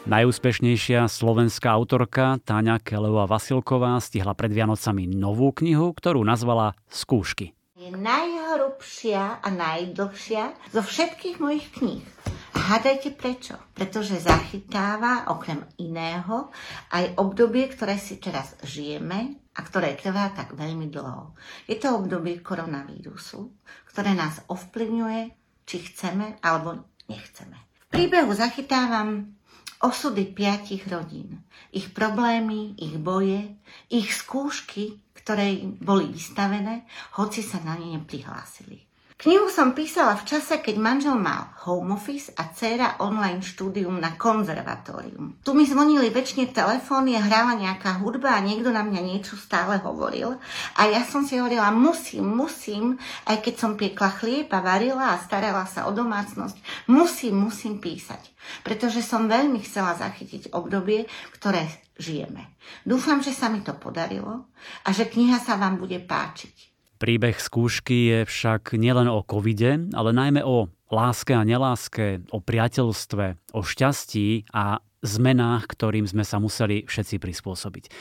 Najúspešnejšia 0.03 1.07
slovenská 1.07 1.71
autorka 1.71 2.35
Táňa 2.43 2.83
Kelevá 2.83 3.23
Vasilková 3.23 3.95
stihla 4.03 4.35
pred 4.35 4.51
Vianocami 4.51 5.07
novú 5.07 5.55
knihu, 5.55 5.95
ktorú 5.95 6.27
nazvala 6.27 6.75
Skúšky. 6.91 7.55
Je 7.79 7.87
najhrubšia 7.87 9.39
a 9.39 9.47
najdlhšia 9.47 10.75
zo 10.75 10.83
všetkých 10.83 11.39
mojich 11.39 11.71
kníh. 11.79 12.03
Hádajte 12.51 13.15
prečo? 13.15 13.55
Pretože 13.71 14.19
zachytáva 14.19 15.31
okrem 15.31 15.63
iného 15.79 16.51
aj 16.91 17.15
obdobie, 17.15 17.71
ktoré 17.71 17.95
si 17.95 18.19
teraz 18.19 18.59
žijeme 18.59 19.39
a 19.55 19.59
ktoré 19.63 19.95
trvá 19.95 20.35
tak 20.35 20.51
veľmi 20.51 20.91
dlho. 20.91 21.31
Je 21.63 21.79
to 21.79 21.95
obdobie 21.95 22.43
koronavírusu, 22.43 23.55
ktoré 23.87 24.19
nás 24.19 24.43
ovplyvňuje, 24.51 25.21
či 25.63 25.75
chceme 25.79 26.43
alebo 26.43 26.91
nechceme. 27.07 27.55
V 27.87 28.01
príbehu 28.03 28.35
zachytávam 28.35 29.39
osudy 29.83 30.31
piatich 30.31 30.87
rodín, 30.87 31.43
ich 31.75 31.91
problémy, 31.91 32.79
ich 32.79 32.95
boje, 32.95 33.59
ich 33.91 34.15
skúšky, 34.15 35.03
ktoré 35.11 35.59
boli 35.83 36.07
vystavené, 36.07 36.87
hoci 37.19 37.43
sa 37.43 37.59
na 37.67 37.75
ne 37.75 37.99
neprihlásili. 37.99 38.92
Knihu 39.23 39.47
som 39.47 39.71
písala 39.71 40.19
v 40.19 40.27
čase, 40.27 40.59
keď 40.59 40.75
manžel 40.83 41.15
mal 41.15 41.55
home 41.63 41.95
office 41.95 42.35
a 42.35 42.51
dcera 42.51 42.99
online 42.99 43.39
štúdium 43.39 43.95
na 43.95 44.19
konzervatórium. 44.19 45.39
Tu 45.39 45.55
mi 45.55 45.63
zvonili 45.63 46.11
väčšine 46.11 46.51
telefóny 46.51 47.15
hrála 47.15 47.55
nejaká 47.55 48.03
hudba 48.03 48.35
a 48.35 48.43
niekto 48.43 48.67
na 48.75 48.83
mňa 48.83 48.99
niečo 48.99 49.39
stále 49.39 49.79
hovoril. 49.79 50.35
A 50.75 50.91
ja 50.91 51.07
som 51.07 51.23
si 51.23 51.39
hovorila, 51.39 51.71
musím, 51.71 52.35
musím, 52.35 52.99
aj 53.23 53.39
keď 53.39 53.55
som 53.55 53.79
piekla 53.79 54.11
chlieb 54.19 54.51
a 54.51 54.59
varila 54.59 55.15
a 55.15 55.21
starala 55.23 55.63
sa 55.71 55.87
o 55.87 55.95
domácnosť, 55.95 56.59
musím, 56.91 57.47
musím 57.47 57.79
písať. 57.79 58.27
Pretože 58.67 58.99
som 58.99 59.31
veľmi 59.31 59.63
chcela 59.63 59.95
zachytiť 59.95 60.51
obdobie, 60.51 61.07
ktoré 61.39 61.71
žijeme. 61.95 62.59
Dúfam, 62.83 63.23
že 63.23 63.31
sa 63.31 63.47
mi 63.47 63.63
to 63.63 63.71
podarilo 63.71 64.51
a 64.83 64.91
že 64.91 65.07
kniha 65.07 65.39
sa 65.39 65.55
vám 65.55 65.79
bude 65.79 66.03
páčiť. 66.03 66.72
Príbeh 67.03 67.35
skúšky 67.35 68.07
je 68.07 68.19
však 68.23 68.79
nielen 68.79 69.11
o 69.11 69.19
covide, 69.27 69.91
ale 69.91 70.15
najmä 70.15 70.39
o 70.39 70.71
láske 70.87 71.35
a 71.35 71.43
neláske, 71.43 72.23
o 72.31 72.39
priateľstve, 72.39 73.51
o 73.51 73.59
šťastí 73.59 74.47
a 74.55 74.79
zmenách, 75.03 75.67
ktorým 75.67 76.07
sme 76.07 76.23
sa 76.23 76.39
museli 76.39 76.87
všetci 76.87 77.19
prispôsobiť. 77.19 77.91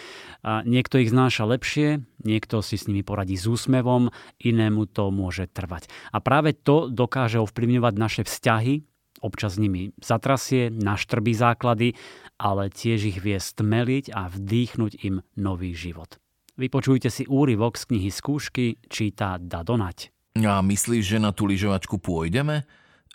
A 0.46 0.62
niekto 0.62 1.02
ich 1.02 1.10
znáša 1.10 1.50
lepšie, 1.50 2.06
niekto 2.22 2.62
si 2.62 2.78
s 2.78 2.86
nimi 2.86 3.02
poradí 3.02 3.34
s 3.34 3.50
úsmevom, 3.50 4.14
inému 4.38 4.86
to 4.86 5.10
môže 5.10 5.50
trvať. 5.50 5.90
A 6.14 6.22
práve 6.22 6.54
to 6.54 6.86
dokáže 6.86 7.42
ovplyvňovať 7.42 7.94
naše 7.98 8.22
vzťahy, 8.22 8.86
občas 9.18 9.58
nimi 9.58 9.98
zatrasie, 9.98 10.70
naštrbí 10.70 11.34
základy, 11.34 11.98
ale 12.38 12.70
tiež 12.70 13.10
ich 13.10 13.18
vie 13.18 13.42
stmeliť 13.42 14.14
a 14.14 14.30
vdýchnuť 14.30 14.92
im 15.02 15.26
nový 15.34 15.74
život. 15.74 16.21
Vypočujte 16.62 17.10
si 17.10 17.26
úryvok 17.26 17.74
z 17.74 17.90
knihy 17.90 18.10
Skúšky, 18.14 18.78
číta 18.86 19.34
Dadonať. 19.34 20.14
A 20.46 20.62
myslíš, 20.62 21.02
že 21.02 21.18
na 21.18 21.34
tú 21.34 21.50
lyžovačku 21.50 21.98
pôjdeme? 21.98 22.62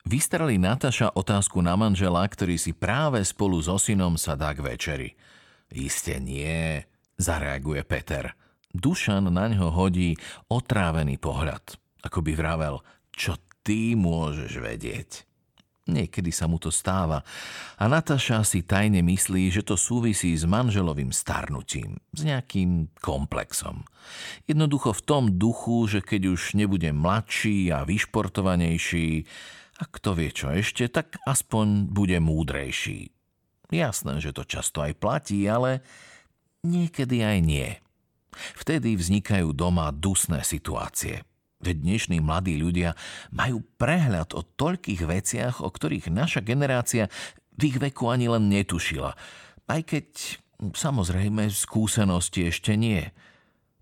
Vystrali 0.04 0.60
Nataša 0.60 1.16
otázku 1.16 1.64
na 1.64 1.80
manžela, 1.80 2.28
ktorý 2.28 2.60
si 2.60 2.76
práve 2.76 3.24
spolu 3.24 3.64
so 3.64 3.80
synom 3.80 4.20
sa 4.20 4.36
dá 4.36 4.52
k 4.52 4.60
večeri. 4.60 5.10
Isté 5.72 6.20
nie, 6.20 6.84
zareaguje 7.16 7.88
Peter. 7.88 8.36
Dušan 8.76 9.32
na 9.32 9.48
ňo 9.48 9.72
hodí 9.72 10.20
otrávený 10.52 11.16
pohľad, 11.16 11.80
ako 12.04 12.20
by 12.20 12.32
vravel, 12.36 12.84
čo 13.16 13.40
ty 13.64 13.96
môžeš 13.96 14.60
vedieť. 14.60 15.27
Niekedy 15.88 16.36
sa 16.36 16.52
mu 16.52 16.60
to 16.60 16.68
stáva 16.68 17.24
a 17.80 17.84
Nataša 17.88 18.44
si 18.44 18.68
tajne 18.68 19.00
myslí, 19.00 19.48
že 19.48 19.64
to 19.64 19.80
súvisí 19.80 20.36
s 20.36 20.44
manželovým 20.44 21.16
starnutím, 21.16 21.96
s 22.12 22.28
nejakým 22.28 22.92
komplexom. 23.00 23.88
Jednoducho 24.44 24.92
v 24.92 25.06
tom 25.08 25.24
duchu, 25.40 25.88
že 25.88 26.04
keď 26.04 26.36
už 26.36 26.60
nebude 26.60 26.92
mladší 26.92 27.72
a 27.72 27.88
vyšportovanejší, 27.88 29.24
a 29.78 29.84
kto 29.86 30.18
vie 30.18 30.30
čo 30.34 30.50
ešte, 30.50 30.90
tak 30.90 31.22
aspoň 31.24 31.88
bude 31.94 32.18
múdrejší. 32.18 33.14
Jasné, 33.70 34.20
že 34.24 34.34
to 34.34 34.48
často 34.48 34.82
aj 34.82 34.98
platí, 34.98 35.46
ale 35.46 35.86
niekedy 36.66 37.22
aj 37.22 37.38
nie. 37.44 37.70
Vtedy 38.58 38.98
vznikajú 38.98 39.54
doma 39.54 39.94
dusné 39.94 40.42
situácie. 40.42 41.22
Veď 41.58 41.76
dnešní 41.82 42.18
mladí 42.22 42.54
ľudia 42.62 42.94
majú 43.34 43.66
prehľad 43.82 44.38
o 44.38 44.46
toľkých 44.46 45.02
veciach, 45.10 45.56
o 45.66 45.70
ktorých 45.74 46.14
naša 46.14 46.46
generácia 46.46 47.10
v 47.58 47.74
ich 47.74 47.78
veku 47.82 48.14
ani 48.14 48.30
len 48.30 48.46
netušila. 48.46 49.18
Aj 49.66 49.82
keď, 49.82 50.38
samozrejme, 50.62 51.50
skúsenosti 51.50 52.54
ešte 52.54 52.78
nie. 52.78 53.02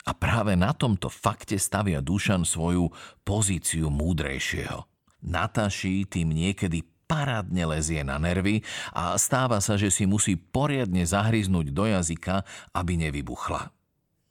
A 0.07 0.11
práve 0.15 0.55
na 0.55 0.71
tomto 0.71 1.11
fakte 1.11 1.59
stavia 1.59 1.99
Dušan 1.99 2.47
svoju 2.47 2.87
pozíciu 3.27 3.91
múdrejšieho. 3.91 4.87
Nataši 5.25 6.07
tým 6.07 6.31
niekedy 6.31 6.85
parádne 7.09 7.69
lezie 7.69 8.01
na 8.05 8.17
nervy 8.21 8.61
a 8.93 9.17
stáva 9.17 9.59
sa, 9.61 9.77
že 9.77 9.89
si 9.89 10.05
musí 10.05 10.37
poriadne 10.37 11.05
zahryznúť 11.05 11.73
do 11.73 11.85
jazyka, 11.89 12.45
aby 12.73 12.97
nevybuchla. 12.97 13.73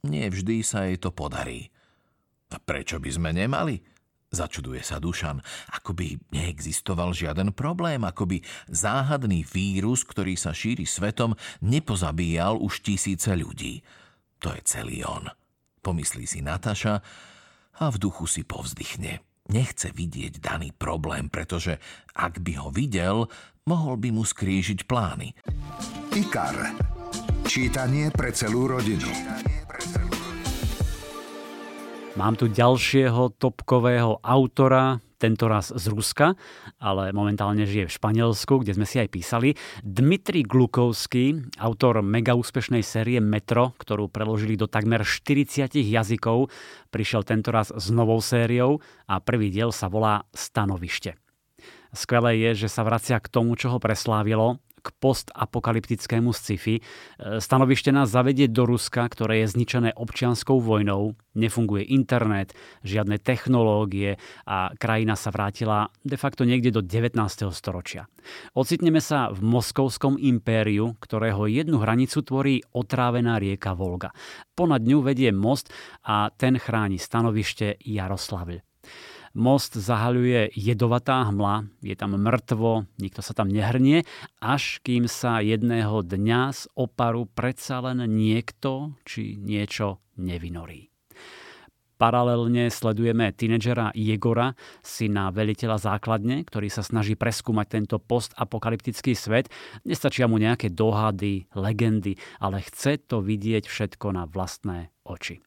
Nie 0.07 0.31
vždy 0.31 0.63
sa 0.63 0.87
jej 0.87 0.97
to 0.99 1.11
podarí. 1.11 1.74
A 2.53 2.57
prečo 2.61 3.01
by 3.01 3.09
sme 3.09 3.29
nemali? 3.33 3.95
Začuduje 4.35 4.83
sa 4.83 4.99
Dušan, 4.99 5.39
ako 5.79 5.95
by 5.95 6.19
neexistoval 6.35 7.15
žiaden 7.15 7.55
problém, 7.55 8.03
ako 8.03 8.35
by 8.35 8.37
záhadný 8.67 9.47
vírus, 9.47 10.03
ktorý 10.03 10.35
sa 10.35 10.51
šíri 10.51 10.83
svetom, 10.83 11.39
nepozabíjal 11.63 12.59
už 12.59 12.83
tisíce 12.83 13.31
ľudí. 13.31 13.79
To 14.43 14.51
je 14.51 14.61
celý 14.67 15.07
on. 15.07 15.31
Pomyslí 15.79 16.27
si 16.27 16.43
Nataša 16.43 16.99
a 17.79 17.83
v 17.87 17.97
duchu 18.01 18.27
si 18.27 18.43
povzdychne. 18.43 19.23
Nechce 19.45 19.93
vidieť 19.93 20.41
daný 20.41 20.73
problém, 20.73 21.29
pretože 21.29 21.77
ak 22.17 22.41
by 22.41 22.53
ho 22.59 22.73
videl, 22.73 23.29
mohol 23.69 23.95
by 24.01 24.09
mu 24.09 24.25
skrížiť 24.25 24.89
plány. 24.89 25.37
IKAR. 26.11 26.73
Čítanie 27.45 28.09
pre 28.09 28.33
celú 28.33 28.65
rodinu. 28.65 29.05
Mám 32.15 32.39
tu 32.39 32.47
ďalšieho 32.47 33.35
topkového 33.35 34.23
autora, 34.23 35.03
tento 35.19 35.51
raz 35.51 35.67
z 35.75 35.91
Ruska, 35.91 36.39
ale 36.79 37.11
momentálne 37.11 37.67
žije 37.67 37.91
v 37.91 37.95
Španielsku, 37.99 38.63
kde 38.63 38.71
sme 38.71 38.87
si 38.87 39.03
aj 39.03 39.11
písali. 39.11 39.51
Dmitri 39.83 40.47
Glukovský, 40.47 41.51
autor 41.59 41.99
mega 41.99 42.31
úspešnej 42.39 42.87
série 42.87 43.19
Metro, 43.19 43.75
ktorú 43.75 44.07
preložili 44.07 44.55
do 44.55 44.63
takmer 44.63 45.03
40 45.03 45.75
jazykov, 45.75 46.47
prišiel 46.87 47.27
tento 47.27 47.51
raz 47.51 47.75
s 47.75 47.91
novou 47.91 48.23
sériou 48.23 48.79
a 49.11 49.19
prvý 49.19 49.51
diel 49.51 49.75
sa 49.75 49.91
volá 49.91 50.23
Stanovište. 50.31 51.19
Skvelé 51.91 52.39
je, 52.47 52.63
že 52.63 52.71
sa 52.71 52.87
vracia 52.87 53.19
k 53.19 53.27
tomu, 53.27 53.59
čo 53.59 53.75
ho 53.75 53.79
preslávilo, 53.83 54.63
k 54.85 54.93
postapokalyptickému 55.01 56.29
sci-fi. 56.29 56.77
E, 56.77 56.81
stanovište 57.41 57.89
nás 57.89 58.13
zavedie 58.13 58.45
do 58.45 58.69
Ruska, 58.69 59.09
ktoré 59.09 59.41
je 59.41 59.57
zničené 59.57 59.97
občianskou 59.97 60.61
vojnou, 60.61 61.17
nefunguje 61.33 61.89
internet, 61.89 62.53
žiadne 62.85 63.17
technológie 63.17 64.21
a 64.45 64.69
krajina 64.77 65.17
sa 65.17 65.33
vrátila 65.33 65.89
de 66.05 66.21
facto 66.21 66.45
niekde 66.45 66.69
do 66.69 66.85
19. 66.85 67.17
storočia. 67.49 68.05
Ocitneme 68.53 69.01
sa 69.01 69.33
v 69.33 69.41
Moskovskom 69.41 70.21
impériu, 70.21 70.93
ktorého 71.01 71.49
jednu 71.49 71.81
hranicu 71.81 72.21
tvorí 72.21 72.61
otrávená 72.77 73.41
rieka 73.41 73.73
Volga. 73.73 74.13
Ponad 74.53 74.85
ňu 74.85 75.01
vedie 75.01 75.33
most 75.33 75.73
a 76.05 76.29
ten 76.29 76.61
chráni 76.61 77.01
stanovište 77.01 77.81
Jaroslavl. 77.81 78.61
Most 79.35 79.75
zahaľuje 79.75 80.55
jedovatá 80.55 81.27
hmla, 81.27 81.67
je 81.83 81.91
tam 81.99 82.15
mŕtvo, 82.15 82.87
nikto 82.95 83.19
sa 83.19 83.35
tam 83.35 83.51
nehrnie, 83.51 84.07
až 84.39 84.79
kým 84.79 85.11
sa 85.11 85.43
jedného 85.43 86.07
dňa 86.07 86.41
z 86.55 86.61
oparu 86.71 87.27
predsa 87.27 87.83
len 87.83 88.07
niekto 88.07 88.95
či 89.03 89.35
niečo 89.35 89.99
nevynorí. 90.15 90.87
Paralelne 91.99 92.71
sledujeme 92.71 93.35
tínedžera 93.35 93.91
Jegora, 93.91 94.55
syna 94.79 95.35
veliteľa 95.35 95.83
základne, 95.83 96.47
ktorý 96.47 96.71
sa 96.71 96.79
snaží 96.79 97.19
preskúmať 97.19 97.67
tento 97.67 97.99
postapokalyptický 97.99 99.19
svet. 99.19 99.51
Nestačia 99.83 100.31
mu 100.31 100.39
nejaké 100.39 100.71
dohady, 100.71 101.51
legendy, 101.51 102.15
ale 102.39 102.63
chce 102.63 103.03
to 103.03 103.19
vidieť 103.19 103.67
všetko 103.67 104.15
na 104.15 104.27
vlastné 104.31 104.95
oči. 105.03 105.43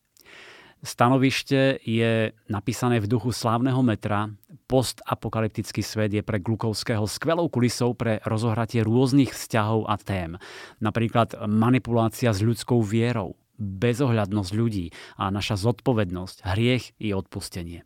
Stanovište 0.78 1.82
je 1.82 2.30
napísané 2.46 3.02
v 3.02 3.10
duchu 3.10 3.34
slávneho 3.34 3.82
metra. 3.82 4.30
Postapokalyptický 4.70 5.82
svet 5.82 6.14
je 6.14 6.22
pre 6.22 6.38
Glukovského 6.38 7.02
skvelou 7.10 7.50
kulisou 7.50 7.98
pre 7.98 8.22
rozohratie 8.22 8.86
rôznych 8.86 9.34
vzťahov 9.34 9.90
a 9.90 9.98
tém. 9.98 10.38
Napríklad 10.78 11.34
manipulácia 11.50 12.30
s 12.30 12.46
ľudskou 12.46 12.78
vierou, 12.86 13.34
bezohľadnosť 13.58 14.50
ľudí 14.54 14.94
a 15.18 15.34
naša 15.34 15.58
zodpovednosť, 15.58 16.46
hriech 16.46 16.94
i 17.02 17.10
odpustenie. 17.10 17.82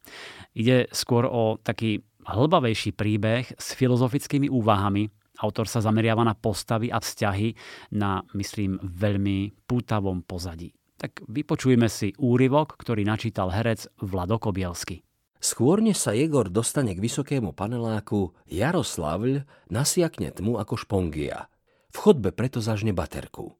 Ide 0.52 0.92
skôr 0.92 1.24
o 1.24 1.56
taký 1.56 2.04
hlbavejší 2.28 2.92
príbeh 2.92 3.56
s 3.56 3.72
filozofickými 3.72 4.52
úvahami. 4.52 5.08
Autor 5.40 5.64
sa 5.64 5.80
zameriava 5.80 6.28
na 6.28 6.36
postavy 6.36 6.92
a 6.92 7.00
vzťahy 7.00 7.56
na, 7.96 8.20
myslím, 8.36 8.76
veľmi 8.84 9.64
pútavom 9.64 10.20
pozadí. 10.20 10.76
Tak 11.02 11.26
vypočujme 11.26 11.90
si 11.90 12.14
úryvok, 12.14 12.78
ktorý 12.78 13.02
načítal 13.02 13.50
herec 13.50 13.90
Vlado 13.98 14.38
Kobielsky. 14.38 15.02
Skôr 15.42 15.82
než 15.82 15.98
sa 15.98 16.14
Jegor 16.14 16.46
dostane 16.46 16.94
k 16.94 17.02
vysokému 17.02 17.50
paneláku, 17.50 18.30
Jaroslavľ 18.46 19.42
nasiakne 19.74 20.30
tmu 20.30 20.62
ako 20.62 20.78
špongia. 20.78 21.50
V 21.90 21.96
chodbe 21.98 22.30
preto 22.30 22.62
zažne 22.62 22.94
baterku. 22.94 23.58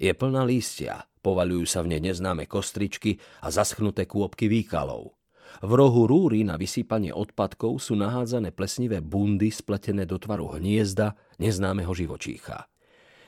Je 0.00 0.08
plná 0.16 0.48
lístia, 0.48 1.04
Povaľujú 1.20 1.64
sa 1.68 1.84
v 1.84 1.96
nej 1.96 2.00
neznáme 2.00 2.48
kostričky 2.48 3.20
a 3.44 3.52
zaschnuté 3.52 4.08
kôpky 4.08 4.48
výkalov. 4.48 5.12
V 5.60 5.72
rohu 5.76 6.08
rúry 6.08 6.46
na 6.46 6.56
vysýpanie 6.56 7.12
odpadkov 7.12 7.76
sú 7.82 7.98
nahádzané 7.98 8.54
plesnivé 8.56 9.04
bundy 9.04 9.52
spletené 9.52 10.08
do 10.08 10.16
tvaru 10.16 10.56
hniezda 10.56 11.18
neznámeho 11.36 11.92
živočícha. 11.92 12.70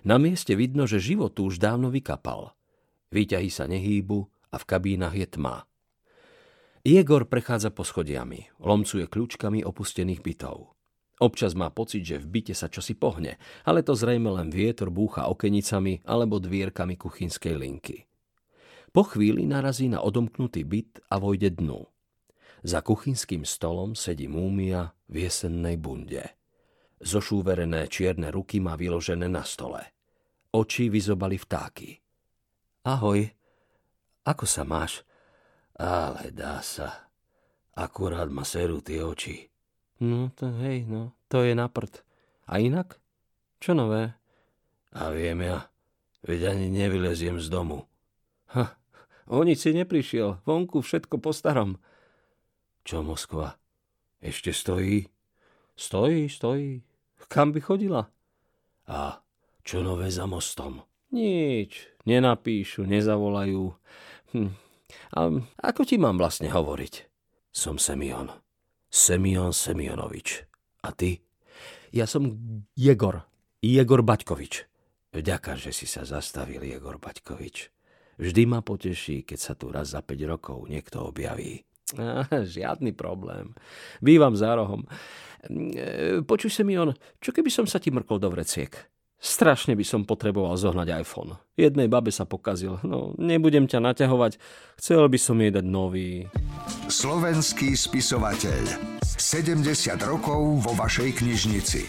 Na 0.09 0.17
mieste 0.17 0.57
vidno, 0.57 0.89
že 0.89 1.03
život 1.03 1.37
už 1.37 1.61
dávno 1.61 1.93
vykapal. 1.93 2.57
Výťahy 3.13 3.53
sa 3.53 3.69
nehýbu 3.69 4.19
a 4.51 4.57
v 4.57 4.65
kabínach 4.65 5.13
je 5.13 5.29
tma. 5.29 5.69
Jegor 6.83 7.31
prechádza 7.31 7.71
po 7.71 7.87
schodiami, 7.87 8.51
lomcuje 8.59 9.07
kľúčkami 9.07 9.63
opustených 9.63 10.25
bytov. 10.25 10.75
Občas 11.23 11.55
má 11.55 11.71
pocit, 11.71 12.03
že 12.03 12.19
v 12.19 12.27
byte 12.27 12.55
sa 12.59 12.67
čosi 12.67 12.99
pohne, 12.99 13.39
ale 13.63 13.87
to 13.87 13.95
zrejme 13.95 14.27
len 14.27 14.51
vietor 14.51 14.91
búcha 14.91 15.31
okenicami 15.31 16.03
alebo 16.03 16.43
dvierkami 16.43 16.99
kuchynskej 16.99 17.55
linky. 17.55 18.11
Po 18.91 19.07
chvíli 19.07 19.47
narazí 19.47 19.87
na 19.87 20.03
odomknutý 20.03 20.67
byt 20.67 21.07
a 21.07 21.23
vojde 21.23 21.55
dnu. 21.55 21.87
Za 22.67 22.83
kuchynským 22.83 23.47
stolom 23.47 23.95
sedí 23.95 24.27
múmia 24.27 24.91
v 25.07 25.31
jesennej 25.31 25.79
bunde. 25.79 26.27
Zošúverené 26.99 27.87
čierne 27.87 28.35
ruky 28.35 28.59
má 28.59 28.75
vyložené 28.75 29.31
na 29.31 29.47
stole. 29.47 29.95
Oči 30.51 30.91
vyzobali 30.91 31.39
vtáky. 31.39 32.02
Ahoj, 32.83 33.31
ako 34.27 34.43
sa 34.43 34.67
máš? 34.67 35.07
Ale 35.79 36.35
dá 36.35 36.59
sa. 36.67 37.07
Akurát 37.79 38.27
ma 38.27 38.43
serú 38.43 38.83
tie 38.83 39.07
oči. 39.07 39.47
No, 40.03 40.35
to 40.35 40.51
hej, 40.67 40.83
no, 40.91 41.15
to 41.31 41.47
je 41.47 41.55
na 41.55 41.71
prd. 41.71 42.03
A 42.51 42.59
inak? 42.59 42.99
Čo 43.63 43.79
nové? 43.79 44.19
A 44.91 45.15
viem 45.15 45.47
ja, 45.47 45.71
veď 46.27 46.59
ani 46.59 46.75
nevyleziem 46.75 47.39
z 47.39 47.47
domu. 47.55 47.87
Ha, 48.51 48.75
o 49.31 49.47
nič 49.47 49.63
si 49.63 49.71
neprišiel, 49.79 50.43
vonku 50.43 50.83
všetko 50.83 51.23
po 51.23 51.31
starom. 51.31 51.79
Čo 52.83 53.07
Moskva? 53.07 53.63
Ešte 54.19 54.51
stojí? 54.51 55.07
Stojí, 55.79 56.27
stojí. 56.27 56.83
Kam 57.31 57.55
by 57.55 57.63
chodila? 57.63 58.11
A 58.91 59.23
čo 59.63 59.87
nové 59.87 60.11
za 60.11 60.27
mostom? 60.27 60.83
Nič, 61.13 61.93
nenapíšu, 62.09 62.89
nezavolajú. 62.89 63.77
Hm. 64.33 64.51
A 65.13 65.21
ako 65.61 65.85
ti 65.85 66.01
mám 66.01 66.17
vlastne 66.17 66.49
hovoriť? 66.49 66.95
Som 67.53 67.77
Semion. 67.77 68.33
Semion 68.89 69.53
Semionovič. 69.53 70.45
A 70.85 70.93
ty? 70.97 71.21
Ja 71.93 72.09
som 72.09 72.41
Jegor. 72.73 73.29
Jegor 73.61 74.01
Baťkovič. 74.01 74.65
Vďaka, 75.13 75.61
že 75.61 75.77
si 75.77 75.85
sa 75.85 76.09
zastavil, 76.09 76.65
Jegor 76.65 76.97
Baťkovič. 76.97 77.69
Vždy 78.17 78.43
ma 78.49 78.65
poteší, 78.65 79.29
keď 79.29 79.39
sa 79.39 79.53
tu 79.53 79.69
raz 79.69 79.93
za 79.93 80.01
5 80.01 80.33
rokov 80.33 80.65
niekto 80.69 81.05
objaví. 81.05 81.61
Žiadny 82.57 82.97
problém. 82.97 83.53
Bývam 84.01 84.33
za 84.33 84.57
rohom. 84.57 84.89
E, 85.45 86.25
počuj, 86.25 86.49
Semion, 86.49 86.97
čo 87.21 87.37
keby 87.37 87.53
som 87.53 87.69
sa 87.69 87.77
ti 87.77 87.93
mrkol 87.93 88.17
do 88.17 88.33
vreciek? 88.33 88.73
Strašne 89.23 89.79
by 89.79 89.87
som 89.87 90.03
potreboval 90.03 90.59
zohnať 90.59 90.99
iPhone. 90.99 91.39
Jednej 91.55 91.87
babe 91.87 92.11
sa 92.11 92.27
pokazil. 92.27 92.83
No, 92.83 93.15
nebudem 93.23 93.71
ťa 93.71 93.79
naťahovať. 93.79 94.43
Chcel 94.83 95.07
by 95.07 95.15
som 95.15 95.39
jej 95.39 95.55
dať 95.55 95.63
nový. 95.63 96.27
Slovenský 96.91 97.79
spisovateľ. 97.79 98.67
70 99.15 99.63
rokov 100.03 100.67
vo 100.67 100.75
vašej 100.75 101.23
knižnici. 101.23 101.87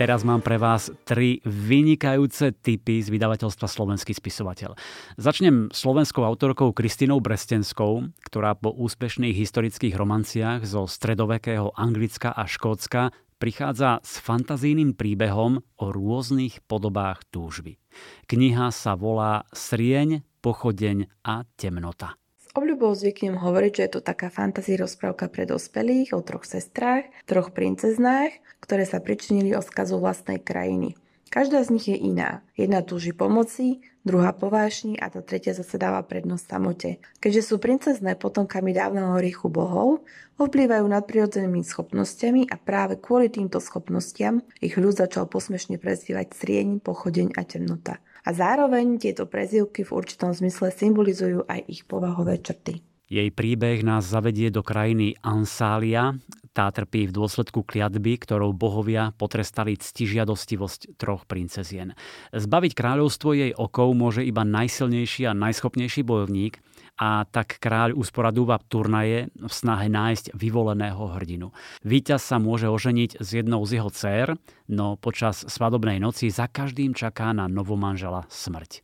Teraz 0.00 0.24
mám 0.24 0.40
pre 0.40 0.56
vás 0.56 0.88
tri 1.04 1.44
vynikajúce 1.44 2.56
typy 2.64 3.04
z 3.04 3.12
vydavateľstva 3.12 3.68
Slovenský 3.68 4.16
spisovateľ. 4.16 4.72
Začnem 5.20 5.68
slovenskou 5.68 6.24
autorkou 6.24 6.72
Kristinou 6.72 7.20
Brestenskou, 7.20 8.08
ktorá 8.24 8.56
po 8.56 8.72
úspešných 8.72 9.36
historických 9.36 9.92
romanciách 9.92 10.64
zo 10.64 10.88
stredovekého 10.88 11.76
Anglicka 11.76 12.32
a 12.32 12.48
Škótska 12.48 13.12
prichádza 13.42 13.98
s 14.06 14.22
fantazijným 14.22 14.94
príbehom 14.94 15.66
o 15.82 15.86
rôznych 15.90 16.62
podobách 16.70 17.26
túžby. 17.34 17.82
Kniha 18.30 18.70
sa 18.70 18.94
volá 18.94 19.50
Srieň, 19.50 20.22
pochodeň 20.38 21.10
a 21.26 21.42
temnota. 21.58 22.14
S 22.38 22.46
obľubou 22.54 22.94
zvyknem 22.94 23.42
hovoriť, 23.42 23.72
že 23.74 23.82
je 23.82 23.92
to 23.98 24.00
taká 24.06 24.30
fantazí 24.30 24.78
rozprávka 24.78 25.26
pre 25.26 25.50
dospelých 25.50 26.14
o 26.14 26.22
troch 26.22 26.46
sestrách, 26.46 27.10
troch 27.26 27.50
princeznách, 27.50 28.30
ktoré 28.62 28.86
sa 28.86 29.02
pričinili 29.02 29.58
o 29.58 29.62
skazu 29.64 29.98
vlastnej 29.98 30.38
krajiny. 30.38 30.94
Každá 31.32 31.64
z 31.64 31.72
nich 31.72 31.88
je 31.88 31.96
iná. 31.96 32.44
Jedna 32.60 32.84
túži 32.84 33.16
pomoci, 33.16 33.80
druhá 34.04 34.36
povášni 34.36 35.00
a 35.00 35.08
tá 35.08 35.24
tretia 35.24 35.56
zase 35.56 35.80
dáva 35.80 36.04
prednosť 36.04 36.44
samote. 36.44 37.00
Keďže 37.24 37.42
sú 37.48 37.54
princezné 37.56 38.20
potomkami 38.20 38.76
dávneho 38.76 39.16
hriechu 39.16 39.48
bohov, 39.48 40.04
ovplyvajú 40.36 40.84
nadprirodzenými 40.84 41.64
schopnosťami 41.64 42.52
a 42.52 42.60
práve 42.60 43.00
kvôli 43.00 43.32
týmto 43.32 43.64
schopnostiam 43.64 44.44
ich 44.60 44.76
ľud 44.76 44.92
začal 44.92 45.24
posmešne 45.24 45.80
prezývať 45.80 46.36
srieň, 46.36 46.84
pochodeň 46.84 47.32
a 47.40 47.42
temnota. 47.48 47.96
A 48.28 48.36
zároveň 48.36 49.00
tieto 49.00 49.24
prezývky 49.24 49.88
v 49.88 49.94
určitom 50.04 50.36
zmysle 50.36 50.68
symbolizujú 50.68 51.48
aj 51.48 51.64
ich 51.64 51.88
povahové 51.88 52.44
črty. 52.44 52.91
Jej 53.12 53.28
príbeh 53.28 53.84
nás 53.84 54.08
zavedie 54.08 54.48
do 54.48 54.64
krajiny 54.64 55.20
Ansália. 55.20 56.16
Tá 56.56 56.72
trpí 56.72 57.04
v 57.04 57.12
dôsledku 57.12 57.60
kliatby, 57.60 58.16
ktorou 58.16 58.56
bohovia 58.56 59.12
potrestali 59.20 59.76
ctižiadostivosť 59.76 60.96
troch 60.96 61.28
princezien. 61.28 61.92
Zbaviť 62.32 62.72
kráľovstvo 62.72 63.36
jej 63.36 63.52
okov 63.52 63.92
môže 63.92 64.24
iba 64.24 64.48
najsilnejší 64.48 65.28
a 65.28 65.36
najschopnejší 65.36 66.08
bojovník 66.08 66.64
a 66.96 67.28
tak 67.28 67.60
kráľ 67.60 68.00
usporadúva 68.00 68.56
turnaje 68.64 69.28
v 69.36 69.52
snahe 69.52 69.92
nájsť 69.92 70.32
vyvoleného 70.32 71.12
hrdinu. 71.12 71.52
Výťaz 71.84 72.24
sa 72.24 72.40
môže 72.40 72.72
oženiť 72.72 73.20
s 73.20 73.28
jednou 73.28 73.60
z 73.68 73.76
jeho 73.76 73.92
dcer, 73.92 74.40
no 74.72 74.96
počas 74.96 75.44
svadobnej 75.44 76.00
noci 76.00 76.32
za 76.32 76.48
každým 76.48 76.96
čaká 76.96 77.36
na 77.36 77.44
novomanžela 77.44 78.24
smrť. 78.32 78.80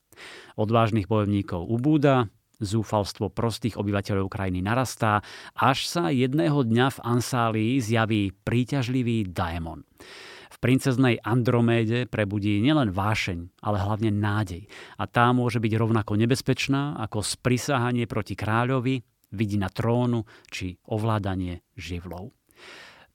Odvážnych 0.58 1.08
bojovníkov 1.08 1.64
ubúda, 1.64 2.28
Zúfalstvo 2.58 3.30
prostých 3.30 3.78
obyvateľov 3.78 4.26
krajiny 4.26 4.62
narastá, 4.62 5.22
až 5.54 5.86
sa 5.86 6.10
jedného 6.10 6.66
dňa 6.66 6.86
v 6.94 6.98
Ansálii 7.06 7.72
zjaví 7.78 8.34
príťažlivý 8.42 9.30
daemon. 9.30 9.86
V 10.48 10.56
princeznej 10.58 11.22
Androméde 11.22 12.10
prebudí 12.10 12.58
nielen 12.58 12.90
vášeň, 12.90 13.62
ale 13.62 13.78
hlavne 13.78 14.10
nádej. 14.10 14.66
A 14.98 15.06
tá 15.06 15.30
môže 15.30 15.62
byť 15.62 15.72
rovnako 15.78 16.18
nebezpečná 16.18 16.98
ako 16.98 17.22
sprisahanie 17.22 18.10
proti 18.10 18.34
kráľovi, 18.34 18.98
vidina 19.38 19.70
trónu 19.70 20.26
či 20.50 20.74
ovládanie 20.90 21.62
živlov. 21.78 22.34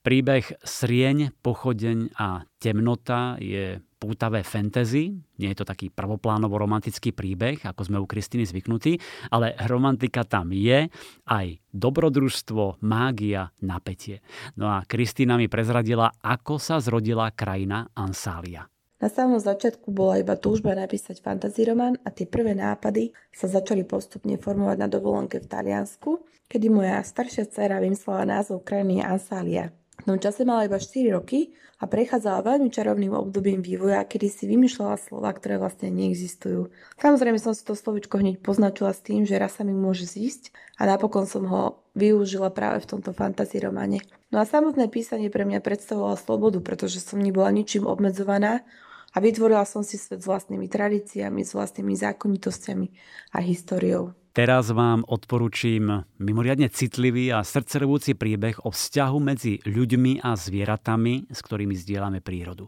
Príbeh 0.04 0.60
Srieň, 0.60 1.32
Pochodeň 1.40 2.20
a 2.20 2.44
Temnota 2.60 3.40
je 3.40 3.80
pútavé 4.04 4.44
fantasy. 4.44 5.16
Nie 5.40 5.56
je 5.56 5.64
to 5.64 5.70
taký 5.72 5.88
prvoplánovo 5.88 6.60
romantický 6.60 7.16
príbeh, 7.16 7.64
ako 7.64 7.88
sme 7.88 8.04
u 8.04 8.04
Kristiny 8.04 8.44
zvyknutí, 8.44 9.00
ale 9.32 9.56
romantika 9.72 10.28
tam 10.28 10.52
je, 10.52 10.92
aj 11.24 11.48
dobrodružstvo, 11.72 12.84
mágia, 12.84 13.56
napätie. 13.64 14.20
No 14.60 14.68
a 14.68 14.84
Kristina 14.84 15.40
mi 15.40 15.48
prezradila, 15.48 16.12
ako 16.20 16.60
sa 16.60 16.84
zrodila 16.84 17.32
krajina 17.32 17.88
Ansália. 17.96 18.68
Na 19.00 19.12
samom 19.12 19.40
začiatku 19.40 19.92
bola 19.92 20.20
iba 20.20 20.36
túžba 20.40 20.76
napísať 20.76 21.20
fantazíroman 21.20 22.00
a 22.04 22.12
tie 22.12 22.28
prvé 22.28 22.56
nápady 22.56 23.12
sa 23.36 23.52
začali 23.52 23.84
postupne 23.84 24.40
formovať 24.40 24.78
na 24.80 24.88
dovolenke 24.88 25.44
v 25.44 25.48
Taliansku, 25.48 26.24
kedy 26.48 26.68
moja 26.72 27.04
staršia 27.04 27.48
dcera 27.48 27.84
vymyslela 27.84 28.24
názov 28.28 28.64
krajiny 28.64 29.04
Ansália. 29.04 29.76
V 30.04 30.12
tom 30.12 30.20
čase 30.20 30.44
mala 30.44 30.68
iba 30.68 30.76
4 30.76 31.16
roky 31.16 31.56
a 31.80 31.88
prechádzala 31.88 32.44
veľmi 32.44 32.68
čarovným 32.68 33.16
obdobím 33.16 33.64
vývoja, 33.64 34.04
kedy 34.04 34.28
si 34.28 34.44
vymýšľala 34.52 35.00
slova, 35.00 35.32
ktoré 35.32 35.56
vlastne 35.56 35.88
neexistujú. 35.96 36.68
Samozrejme 37.00 37.40
som 37.40 37.56
si 37.56 37.64
to 37.64 37.72
slovičko 37.72 38.20
hneď 38.20 38.44
poznačila 38.44 38.92
s 38.92 39.00
tým, 39.00 39.24
že 39.24 39.40
raz 39.40 39.56
sa 39.56 39.64
mi 39.64 39.72
môže 39.72 40.04
zísť 40.04 40.52
a 40.76 40.92
napokon 40.92 41.24
som 41.24 41.48
ho 41.48 41.80
využila 41.96 42.52
práve 42.52 42.84
v 42.84 42.90
tomto 43.00 43.16
fantasy 43.16 43.64
romane. 43.64 44.04
No 44.28 44.44
a 44.44 44.50
samotné 44.50 44.92
písanie 44.92 45.32
pre 45.32 45.48
mňa 45.48 45.64
predstavovalo 45.64 46.20
slobodu, 46.20 46.60
pretože 46.60 47.00
som 47.00 47.24
nebola 47.24 47.48
ničím 47.56 47.88
obmedzovaná 47.88 48.68
a 49.16 49.18
vytvorila 49.24 49.64
som 49.64 49.88
si 49.88 49.96
svet 49.96 50.20
s 50.20 50.28
vlastnými 50.28 50.68
tradíciami, 50.68 51.48
s 51.48 51.56
vlastnými 51.56 51.96
zákonitosťami 51.96 52.88
a 53.32 53.40
históriou. 53.40 54.12
Teraz 54.34 54.74
vám 54.74 55.06
odporúčim 55.06 56.10
mimoriadne 56.18 56.66
citlivý 56.66 57.30
a 57.30 57.46
srdcervúci 57.46 58.18
príbeh 58.18 58.66
o 58.66 58.74
vzťahu 58.74 59.18
medzi 59.22 59.62
ľuďmi 59.62 60.26
a 60.26 60.34
zvieratami, 60.34 61.30
s 61.30 61.40
ktorými 61.46 61.78
zdieľame 61.78 62.18
prírodu. 62.18 62.66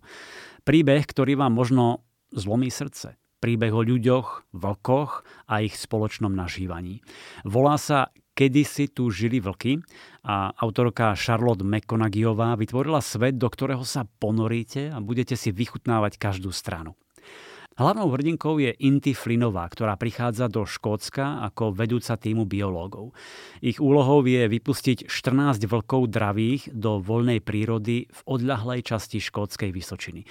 Príbeh, 0.62 1.02
ktorý 1.10 1.34
vám 1.42 1.58
možno 1.58 2.06
zlomí 2.30 2.70
srdce. 2.70 3.18
Príbeh 3.42 3.74
o 3.74 3.82
ľuďoch, 3.82 4.54
vlkoch 4.54 5.26
a 5.50 5.66
ich 5.66 5.74
spoločnom 5.74 6.38
nažívaní. 6.38 7.02
Volá 7.42 7.82
sa 7.82 8.14
Kedy 8.36 8.68
si 8.68 8.92
tu 8.92 9.08
žili 9.16 9.40
vlky 9.40 9.80
a 10.28 10.52
autorka 10.60 11.16
Charlotte 11.16 11.64
McConagyová 11.64 12.60
vytvorila 12.60 13.00
svet, 13.00 13.40
do 13.40 13.48
ktorého 13.48 13.88
sa 13.88 14.04
ponoríte 14.20 14.92
a 14.92 15.00
budete 15.00 15.40
si 15.40 15.56
vychutnávať 15.56 16.20
každú 16.20 16.52
stranu. 16.52 17.00
Hlavnou 17.76 18.08
hrdinkou 18.08 18.56
je 18.64 18.72
Inti 18.88 19.12
Flinová, 19.12 19.68
ktorá 19.68 20.00
prichádza 20.00 20.48
do 20.48 20.64
Škótska 20.64 21.44
ako 21.44 21.76
vedúca 21.76 22.16
týmu 22.16 22.48
biológov. 22.48 23.12
Ich 23.60 23.84
úlohou 23.84 24.24
je 24.24 24.48
vypustiť 24.48 25.12
14 25.12 25.68
vlkov 25.68 26.08
dravých 26.08 26.72
do 26.72 27.04
voľnej 27.04 27.44
prírody 27.44 28.08
v 28.08 28.20
odľahlej 28.32 28.80
časti 28.80 29.20
Škótskej 29.20 29.76
Vysočiny. 29.76 30.24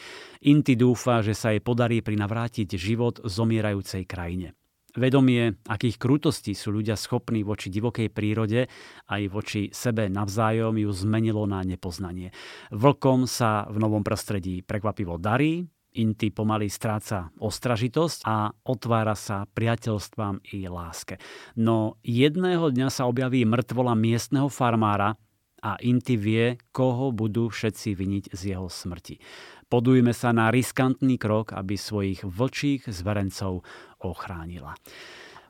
Inti 0.48 0.72
dúfa, 0.72 1.20
že 1.20 1.36
sa 1.36 1.52
jej 1.52 1.60
podarí 1.60 2.00
prinavrátiť 2.00 2.80
život 2.80 3.20
zomierajúcej 3.20 4.08
krajine. 4.08 4.56
Vedomie, 4.96 5.60
akých 5.68 6.00
krutostí 6.00 6.56
sú 6.56 6.72
ľudia 6.72 6.96
schopní 6.96 7.44
voči 7.44 7.68
divokej 7.68 8.08
prírode 8.08 8.72
aj 9.12 9.22
voči 9.28 9.68
sebe 9.68 10.08
navzájom 10.08 10.80
ju 10.80 10.88
zmenilo 10.96 11.44
na 11.44 11.60
nepoznanie. 11.60 12.32
Vlkom 12.72 13.28
sa 13.28 13.68
v 13.68 13.84
novom 13.84 14.00
prostredí 14.00 14.64
prekvapivo 14.64 15.20
darí, 15.20 15.66
Inti 15.94 16.34
pomaly 16.34 16.66
stráca 16.66 17.30
ostražitosť 17.38 18.26
a 18.26 18.50
otvára 18.66 19.14
sa 19.14 19.46
priateľstvám 19.46 20.42
i 20.50 20.66
láske. 20.66 21.22
No 21.54 22.02
jedného 22.02 22.74
dňa 22.74 22.88
sa 22.90 23.06
objaví 23.06 23.46
mŕtvola 23.46 23.94
miestneho 23.94 24.50
farmára 24.50 25.14
a 25.62 25.78
Inti 25.80 26.18
vie, 26.18 26.58
koho 26.74 27.14
budú 27.14 27.46
všetci 27.48 27.94
viniť 27.94 28.24
z 28.34 28.40
jeho 28.52 28.66
smrti. 28.66 29.22
Podujme 29.70 30.12
sa 30.12 30.34
na 30.34 30.52
riskantný 30.52 31.16
krok, 31.16 31.56
aby 31.56 31.78
svojich 31.78 32.26
vlčích 32.26 32.90
zverencov 32.90 33.64
ochránila. 34.02 34.76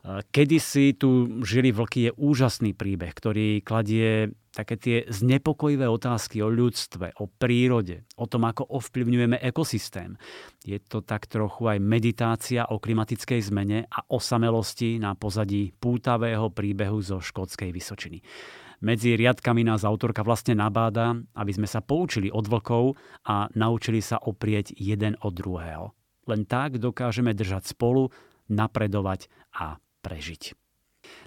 Kedy 0.05 0.57
si 0.61 0.93
tu 0.93 1.41
žili 1.41 1.73
vlky 1.73 1.99
je 2.09 2.11
úžasný 2.13 2.77
príbeh, 2.77 3.09
ktorý 3.09 3.65
kladie 3.65 4.29
také 4.53 4.77
tie 4.77 4.97
znepokojivé 5.09 5.89
otázky 5.89 6.45
o 6.45 6.47
ľudstve, 6.47 7.17
o 7.17 7.25
prírode, 7.25 8.05
o 8.13 8.29
tom, 8.29 8.45
ako 8.45 8.69
ovplyvňujeme 8.69 9.41
ekosystém. 9.41 10.13
Je 10.61 10.77
to 10.77 11.01
tak 11.01 11.25
trochu 11.25 11.73
aj 11.73 11.81
meditácia 11.81 12.69
o 12.69 12.77
klimatickej 12.77 13.49
zmene 13.49 13.89
a 13.89 14.05
osamelosti 14.05 15.01
na 15.01 15.17
pozadí 15.17 15.73
pútavého 15.73 16.53
príbehu 16.53 17.01
zo 17.01 17.17
škótskej 17.17 17.73
Vysočiny. 17.73 18.21
Medzi 18.85 19.17
riadkami 19.17 19.65
nás 19.65 19.81
autorka 19.81 20.21
vlastne 20.21 20.53
nabáda, 20.53 21.17
aby 21.33 21.51
sme 21.51 21.65
sa 21.65 21.81
poučili 21.81 22.29
od 22.29 22.45
vlkov 22.45 22.93
a 23.25 23.49
naučili 23.57 24.05
sa 24.05 24.21
oprieť 24.21 24.77
jeden 24.77 25.17
od 25.25 25.33
druhého. 25.33 25.97
Len 26.29 26.45
tak 26.45 26.77
dokážeme 26.77 27.33
držať 27.33 27.73
spolu, 27.73 28.13
napredovať 28.45 29.27
a 29.57 29.81
prežiť. 30.05 30.53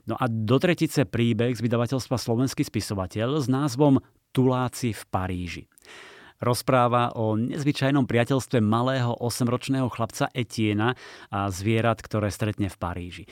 No 0.07 0.15
a 0.15 0.31
do 0.31 0.57
tretice 0.63 1.03
príbeh 1.03 1.59
z 1.59 1.63
vydavateľstva 1.67 2.15
Slovenský 2.15 2.63
spisovateľ 2.63 3.43
s 3.43 3.47
názvom 3.51 3.99
Tuláci 4.31 4.95
v 4.95 5.03
Paríži. 5.11 5.65
Rozpráva 6.39 7.19
o 7.19 7.35
nezvyčajnom 7.35 8.07
priateľstve 8.07 8.63
malého 8.63 9.11
8-ročného 9.19 9.91
chlapca 9.91 10.31
Etiena 10.31 10.95
a 11.35 11.51
zvierat, 11.51 11.99
ktoré 11.99 12.31
stretne 12.31 12.71
v 12.71 12.79
Paríži. 12.79 13.25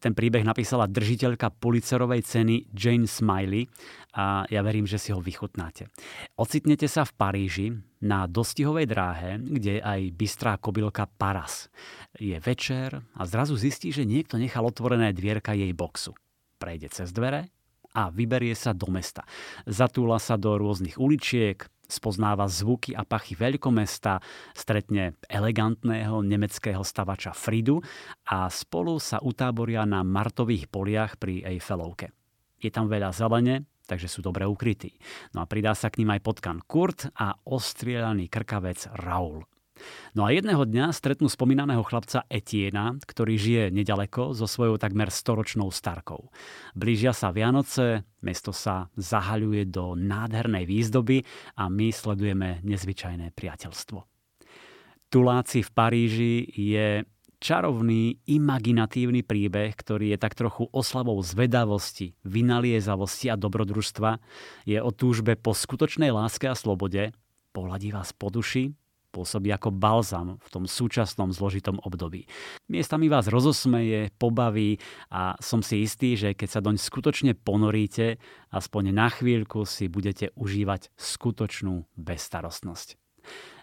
Ten 0.00 0.16
príbeh 0.16 0.48
napísala 0.48 0.88
držiteľka 0.88 1.60
policerovej 1.60 2.24
ceny 2.24 2.72
Jane 2.72 3.04
Smiley 3.04 3.68
a 4.16 4.48
ja 4.48 4.64
verím, 4.64 4.88
že 4.88 4.96
si 4.96 5.12
ho 5.12 5.20
vychutnáte. 5.20 5.92
Ocitnete 6.40 6.88
sa 6.88 7.04
v 7.04 7.12
Paríži 7.12 7.66
na 8.04 8.28
dostihovej 8.28 8.84
dráhe, 8.84 9.40
kde 9.40 9.80
je 9.80 9.82
aj 9.82 10.00
bystrá 10.12 10.52
kobylka 10.60 11.08
Paras. 11.08 11.72
Je 12.20 12.36
večer 12.36 13.00
a 13.16 13.24
zrazu 13.24 13.56
zistí, 13.56 13.88
že 13.88 14.04
niekto 14.04 14.36
nechal 14.36 14.68
otvorené 14.68 15.16
dvierka 15.16 15.56
jej 15.56 15.72
boxu. 15.72 16.12
Prejde 16.60 16.92
cez 16.92 17.10
dvere 17.16 17.48
a 17.96 18.12
vyberie 18.12 18.52
sa 18.52 18.76
do 18.76 18.92
mesta. 18.92 19.24
Zatúla 19.64 20.20
sa 20.20 20.36
do 20.36 20.52
rôznych 20.60 21.00
uličiek, 21.00 21.64
spoznáva 21.88 22.44
zvuky 22.44 22.92
a 22.92 23.08
pachy 23.08 23.38
veľkomesta, 23.38 24.20
stretne 24.52 25.16
elegantného 25.24 26.20
nemeckého 26.20 26.84
stavača 26.84 27.32
Fridu 27.32 27.80
a 28.28 28.48
spolu 28.52 29.00
sa 29.00 29.20
utáboria 29.24 29.88
na 29.88 30.04
martových 30.04 30.68
poliach 30.68 31.16
pri 31.16 31.44
Eiffelovke. 31.44 32.12
Je 32.60 32.72
tam 32.72 32.88
veľa 32.88 33.12
zelene, 33.12 33.68
takže 33.84 34.08
sú 34.08 34.20
dobre 34.24 34.48
ukrytí. 34.48 34.96
No 35.36 35.44
a 35.44 35.48
pridá 35.48 35.76
sa 35.76 35.92
k 35.92 36.02
ním 36.02 36.16
aj 36.16 36.24
potkan 36.24 36.58
Kurt 36.64 37.08
a 37.16 37.36
ostrielaný 37.44 38.32
krkavec 38.32 38.88
Raul. 39.04 39.44
No 40.14 40.22
a 40.22 40.30
jedného 40.30 40.62
dňa 40.62 40.94
stretnú 40.94 41.26
spomínaného 41.26 41.82
chlapca 41.82 42.22
Etiena, 42.30 42.94
ktorý 42.94 43.34
žije 43.34 43.64
nedaleko 43.74 44.30
so 44.30 44.46
svojou 44.46 44.78
takmer 44.78 45.10
storočnou 45.10 45.74
starkou. 45.74 46.30
Blížia 46.78 47.10
sa 47.10 47.34
Vianoce, 47.34 48.06
mesto 48.22 48.54
sa 48.54 48.86
zahaľuje 48.94 49.66
do 49.66 49.98
nádhernej 49.98 50.64
výzdoby 50.64 51.26
a 51.58 51.66
my 51.66 51.90
sledujeme 51.90 52.62
nezvyčajné 52.62 53.34
priateľstvo. 53.34 53.98
Tuláci 55.10 55.62
v 55.62 55.70
Paríži 55.70 56.34
je 56.50 57.06
čarovný, 57.44 58.24
imaginatívny 58.24 59.20
príbeh, 59.20 59.76
ktorý 59.76 60.16
je 60.16 60.18
tak 60.18 60.32
trochu 60.32 60.64
oslavou 60.72 61.20
zvedavosti, 61.20 62.16
vynaliezavosti 62.24 63.28
a 63.28 63.36
dobrodružstva. 63.36 64.16
Je 64.64 64.80
o 64.80 64.88
túžbe 64.88 65.36
po 65.36 65.52
skutočnej 65.52 66.08
láske 66.08 66.48
a 66.48 66.56
slobode, 66.56 67.12
pohľadí 67.52 67.92
vás 67.92 68.16
po 68.16 68.32
duši 68.32 68.72
pôsobí 69.14 69.54
ako 69.54 69.70
balzam 69.70 70.42
v 70.42 70.48
tom 70.50 70.66
súčasnom 70.66 71.30
zložitom 71.30 71.78
období. 71.86 72.26
Miestami 72.66 73.06
vás 73.06 73.30
rozosmeje, 73.30 74.10
pobaví 74.18 74.82
a 75.14 75.38
som 75.38 75.62
si 75.62 75.86
istý, 75.86 76.18
že 76.18 76.34
keď 76.34 76.48
sa 76.50 76.58
doň 76.58 76.82
skutočne 76.82 77.38
ponoríte, 77.38 78.18
aspoň 78.50 78.90
na 78.90 79.06
chvíľku 79.14 79.62
si 79.70 79.86
budete 79.86 80.34
užívať 80.34 80.90
skutočnú 80.98 81.86
bezstarostnosť. 81.94 82.98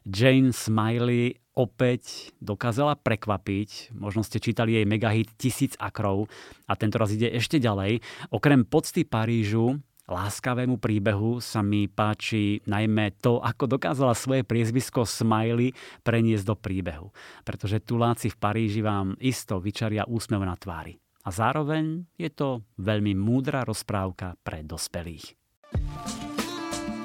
Jane 0.07 0.49
Smiley 0.49 1.37
opäť 1.53 2.33
dokázala 2.41 2.97
prekvapiť. 2.97 3.93
Možno 3.93 4.25
ste 4.25 4.41
čítali 4.41 4.79
jej 4.79 4.85
megahit 4.87 5.29
Tisíc 5.37 5.77
akrov 5.77 6.31
a 6.65 6.73
tento 6.73 6.97
raz 6.97 7.13
ide 7.13 7.29
ešte 7.29 7.61
ďalej. 7.61 8.01
Okrem 8.33 8.65
pocty 8.65 9.05
Parížu 9.05 9.77
láskavému 10.11 10.81
príbehu 10.81 11.39
sa 11.39 11.63
mi 11.63 11.87
páči 11.87 12.59
najmä 12.67 13.15
to, 13.23 13.39
ako 13.39 13.77
dokázala 13.77 14.11
svoje 14.17 14.43
priezvisko 14.43 15.07
Smiley 15.07 15.71
preniesť 16.03 16.45
do 16.49 16.55
príbehu. 16.57 17.13
Pretože 17.47 17.83
tuláci 17.83 18.27
v 18.27 18.39
Paríži 18.39 18.81
vám 18.83 19.15
isto 19.21 19.61
vyčaria 19.61 20.03
úsmev 20.09 20.43
na 20.43 20.57
tvári. 20.59 20.99
A 21.21 21.29
zároveň 21.29 22.09
je 22.17 22.33
to 22.33 22.65
veľmi 22.81 23.13
múdra 23.13 23.61
rozprávka 23.61 24.33
pre 24.41 24.65
dospelých. 24.65 25.37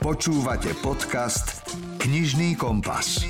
Počúvate 0.01 0.73
podcast 0.81 1.67
Knižný 1.97 2.57
kompas. 2.61 3.25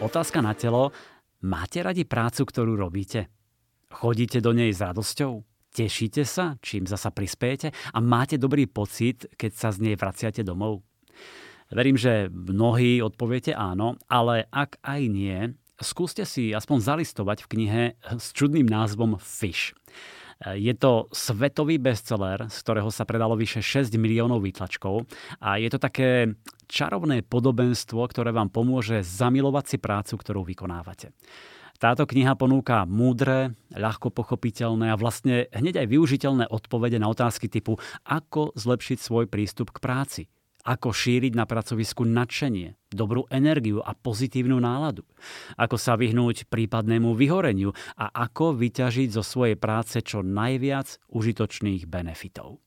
Otázka 0.00 0.40
na 0.40 0.56
telo. 0.56 0.92
Máte 1.44 1.84
radi 1.84 2.08
prácu, 2.08 2.48
ktorú 2.48 2.76
robíte? 2.76 3.28
Chodíte 3.92 4.40
do 4.40 4.56
nej 4.56 4.72
s 4.72 4.80
radosťou? 4.80 5.44
Tešíte 5.72 6.24
sa, 6.24 6.56
čím 6.60 6.88
zasa 6.88 7.12
prispiejete 7.12 7.72
a 7.72 7.98
máte 8.00 8.36
dobrý 8.40 8.68
pocit, 8.68 9.28
keď 9.36 9.52
sa 9.52 9.68
z 9.72 9.88
nej 9.90 9.94
vraciate 9.98 10.40
domov? 10.46 10.84
Verím, 11.72 11.96
že 11.96 12.28
mnohí 12.28 13.00
odpoviete 13.00 13.56
áno, 13.56 13.96
ale 14.06 14.48
ak 14.52 14.80
aj 14.84 15.00
nie, 15.08 15.52
skúste 15.80 16.28
si 16.28 16.52
aspoň 16.52 16.78
zalistovať 16.80 17.44
v 17.44 17.50
knihe 17.56 17.82
s 18.16 18.30
čudným 18.36 18.68
názvom 18.68 19.16
Fish. 19.16 19.72
Je 20.42 20.74
to 20.74 21.06
svetový 21.14 21.78
bestseller, 21.78 22.50
z 22.50 22.56
ktorého 22.66 22.90
sa 22.90 23.06
predalo 23.06 23.38
vyše 23.38 23.62
6 23.62 23.94
miliónov 23.94 24.42
výtlačkov 24.42 25.06
a 25.38 25.54
je 25.62 25.70
to 25.70 25.78
také 25.78 26.34
čarovné 26.72 27.20
podobenstvo, 27.20 28.00
ktoré 28.08 28.32
vám 28.32 28.48
pomôže 28.48 29.04
zamilovať 29.04 29.64
si 29.68 29.76
prácu, 29.76 30.16
ktorú 30.16 30.40
vykonávate. 30.48 31.12
Táto 31.76 32.06
kniha 32.06 32.38
ponúka 32.38 32.86
múdre, 32.86 33.58
ľahko 33.74 34.14
pochopiteľné 34.14 34.94
a 34.94 34.96
vlastne 34.96 35.50
hneď 35.50 35.84
aj 35.84 35.90
využiteľné 35.90 36.44
odpovede 36.46 36.96
na 36.96 37.10
otázky 37.10 37.50
typu 37.50 37.76
ako 38.06 38.54
zlepšiť 38.54 38.98
svoj 39.02 39.26
prístup 39.26 39.74
k 39.74 39.82
práci, 39.82 40.22
ako 40.62 40.94
šíriť 40.94 41.34
na 41.34 41.42
pracovisku 41.42 42.06
nadšenie, 42.06 42.78
dobrú 42.94 43.26
energiu 43.34 43.82
a 43.82 43.98
pozitívnu 43.98 44.62
náladu, 44.62 45.02
ako 45.58 45.74
sa 45.74 45.98
vyhnúť 45.98 46.46
prípadnému 46.46 47.18
vyhoreniu 47.18 47.74
a 47.98 48.14
ako 48.14 48.54
vyťažiť 48.54 49.10
zo 49.10 49.26
svojej 49.26 49.58
práce 49.58 49.98
čo 50.06 50.22
najviac 50.22 51.02
užitočných 51.10 51.90
benefitov. 51.90 52.62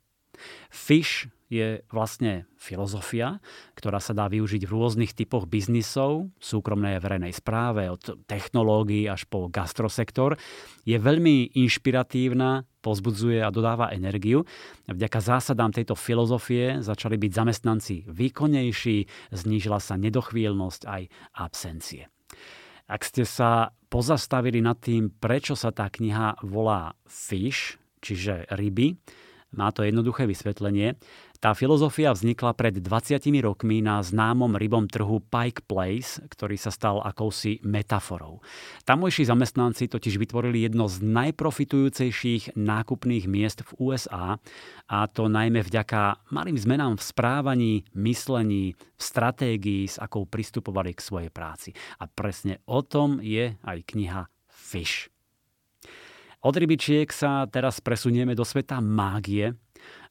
Fish 0.68 1.32
je 1.56 1.70
vlastne 1.88 2.44
filozofia, 2.60 3.40
ktorá 3.80 4.04
sa 4.04 4.12
dá 4.12 4.28
využiť 4.28 4.68
v 4.68 4.74
rôznych 4.76 5.16
typoch 5.16 5.48
biznisov, 5.48 6.28
súkromnej 6.44 7.00
a 7.00 7.04
verejnej 7.04 7.32
správe, 7.32 7.88
od 7.88 8.28
technológií 8.28 9.08
až 9.08 9.24
po 9.32 9.48
gastrosektor. 9.48 10.36
Je 10.84 11.00
veľmi 11.00 11.56
inšpiratívna, 11.56 12.68
pozbudzuje 12.84 13.40
a 13.40 13.50
dodáva 13.50 13.96
energiu. 13.96 14.44
Vďaka 14.86 15.20
zásadám 15.24 15.74
tejto 15.74 15.98
filozofie 15.98 16.84
začali 16.84 17.16
byť 17.18 17.32
zamestnanci 17.32 17.96
výkonnejší, 18.06 19.32
znížila 19.34 19.80
sa 19.80 19.98
nedochvíľnosť 19.98 20.82
aj 20.86 21.02
absencie. 21.40 22.12
Ak 22.86 23.02
ste 23.02 23.26
sa 23.26 23.74
pozastavili 23.90 24.62
nad 24.62 24.78
tým, 24.78 25.10
prečo 25.10 25.58
sa 25.58 25.74
tá 25.74 25.90
kniha 25.90 26.46
volá 26.46 26.94
Fish, 27.10 27.82
čiže 27.98 28.46
ryby, 28.54 28.94
má 29.56 29.72
to 29.72 29.82
jednoduché 29.82 30.30
vysvetlenie. 30.30 31.00
Tá 31.44 31.52
filozofia 31.52 32.16
vznikla 32.16 32.56
pred 32.56 32.80
20 32.80 33.20
rokmi 33.44 33.84
na 33.84 34.00
známom 34.00 34.56
rybom 34.56 34.88
trhu 34.88 35.20
Pike 35.20 35.68
Place, 35.68 36.24
ktorý 36.32 36.56
sa 36.56 36.72
stal 36.72 37.04
akousi 37.04 37.60
metaforou. 37.62 38.40
Tamojší 38.88 39.28
zamestnanci 39.28 39.92
totiž 39.92 40.16
vytvorili 40.16 40.64
jedno 40.64 40.88
z 40.88 41.04
najprofitujúcejších 41.04 42.56
nákupných 42.56 43.26
miest 43.28 43.68
v 43.68 43.72
USA 43.92 44.40
a 44.88 44.98
to 45.12 45.28
najmä 45.28 45.60
vďaka 45.60 46.24
malým 46.32 46.56
zmenám 46.56 46.96
v 46.96 47.04
správaní, 47.04 47.74
myslení, 47.94 48.72
v 48.74 49.02
stratégii, 49.02 49.92
s 49.92 50.00
akou 50.00 50.24
pristupovali 50.24 50.96
k 50.96 51.04
svojej 51.04 51.32
práci. 51.34 51.76
A 52.00 52.08
presne 52.08 52.64
o 52.64 52.80
tom 52.80 53.20
je 53.20 53.60
aj 53.60 53.78
kniha 53.92 54.32
Fish. 54.48 55.12
Od 56.46 56.54
rybičiek 56.54 57.10
sa 57.10 57.50
teraz 57.50 57.82
presunieme 57.82 58.38
do 58.38 58.46
sveta 58.46 58.78
mágie. 58.78 59.58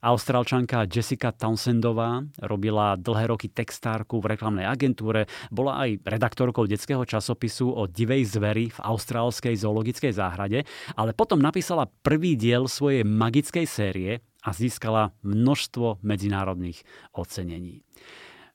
Austrálčanka 0.04 0.84
Jessica 0.84 1.32
Townsendová 1.32 2.20
robila 2.44 2.92
dlhé 3.00 3.32
roky 3.32 3.48
textárku 3.48 4.20
v 4.20 4.36
reklamnej 4.36 4.68
agentúre, 4.68 5.24
bola 5.48 5.80
aj 5.80 6.04
redaktorkou 6.04 6.68
detského 6.68 7.08
časopisu 7.08 7.72
o 7.72 7.88
divej 7.88 8.28
zveri 8.28 8.68
v 8.68 8.78
austrálskej 8.84 9.56
zoologickej 9.56 10.12
záhrade, 10.12 10.68
ale 10.92 11.16
potom 11.16 11.40
napísala 11.40 11.88
prvý 12.04 12.36
diel 12.36 12.68
svojej 12.68 13.00
magickej 13.00 13.64
série 13.64 14.20
a 14.44 14.52
získala 14.52 15.16
množstvo 15.24 16.04
medzinárodných 16.04 16.84
ocenení. 17.16 17.80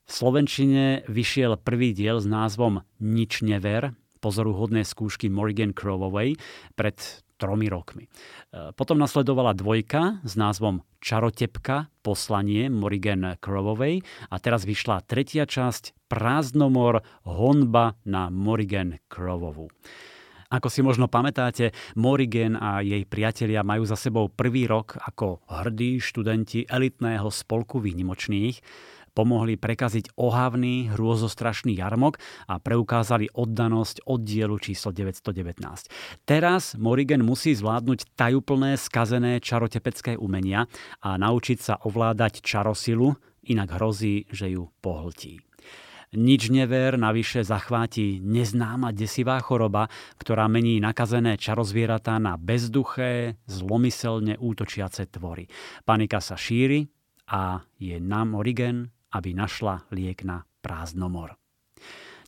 V 0.05 0.11
Slovenčine 0.13 1.05
vyšiel 1.09 1.57
prvý 1.57 1.93
diel 1.93 2.22
s 2.22 2.30
názvom 2.30 2.86
Nič 3.01 3.41
never, 3.41 3.93
pozoruhodné 4.22 4.86
skúšky 4.86 5.32
Morgan 5.34 5.74
Crowovej 5.74 6.38
pred 6.78 6.97
tromi 7.40 7.72
rokmi. 7.72 8.06
E, 8.06 8.76
potom 8.76 9.00
nasledovala 9.00 9.56
dvojka 9.56 10.20
s 10.28 10.36
názvom 10.36 10.84
Čarotepka, 11.00 11.88
poslanie 12.04 12.68
Morigen 12.68 13.40
Crowovej 13.40 14.04
a 14.28 14.36
teraz 14.44 14.68
vyšla 14.68 15.08
tretia 15.08 15.48
časť 15.48 16.12
Prázdnomor, 16.12 17.06
honba 17.24 17.96
na 18.04 18.28
Morigen 18.28 19.00
Crowovu. 19.08 19.72
Ako 20.50 20.66
si 20.66 20.82
možno 20.82 21.06
pamätáte, 21.06 21.78
Morigen 21.94 22.58
a 22.58 22.82
jej 22.82 23.06
priatelia 23.06 23.62
majú 23.62 23.86
za 23.86 23.94
sebou 23.94 24.34
prvý 24.34 24.66
rok 24.66 24.98
ako 24.98 25.46
hrdí 25.46 26.02
študenti 26.02 26.66
elitného 26.66 27.30
spolku 27.30 27.78
výnimočných 27.78 28.58
pomohli 29.20 29.59
prekaziť 29.59 30.15
ohavný, 30.15 30.95
hrôzostrašný 30.95 31.76
jarmok 31.76 32.15
a 32.47 32.55
preukázali 32.55 33.28
oddanosť 33.36 34.07
oddielu 34.07 34.55
číslo 34.63 34.95
919. 34.95 35.59
Teraz 36.24 36.80
Morigen 36.80 37.28
musí 37.28 37.51
zvládnuť 37.51 38.15
tajúplné 38.15 38.80
skazené 38.80 39.43
čarotepecké 39.43 40.15
umenia 40.15 40.72
a 41.03 41.20
naučiť 41.20 41.59
sa 41.59 41.76
ovládať 41.84 42.39
čarosilu, 42.39 43.11
inak 43.43 43.76
hrozí, 43.76 44.24
že 44.32 44.55
ju 44.55 44.72
pohltí. 44.80 45.43
Nič 46.15 46.47
never 46.47 46.95
navyše 46.95 47.43
zachváti 47.43 48.24
neznáma 48.24 48.95
desivá 48.95 49.43
choroba, 49.43 49.91
ktorá 50.15 50.47
mení 50.47 50.80
nakazené 50.80 51.36
čarozvieratá 51.36 52.24
na 52.24 52.39
bezduché, 52.39 53.36
zlomyselne 53.51 54.39
útočiace 54.39 55.11
tvory. 55.11 55.51
Panika 55.84 56.24
sa 56.24 56.39
šíri 56.39 56.88
a 57.30 57.61
je 57.78 57.99
nám 57.99 58.34
Origen 58.34 58.89
aby 59.14 59.34
našla 59.34 59.89
liek 59.93 60.22
na 60.26 60.45
prázdnomor. 60.60 61.39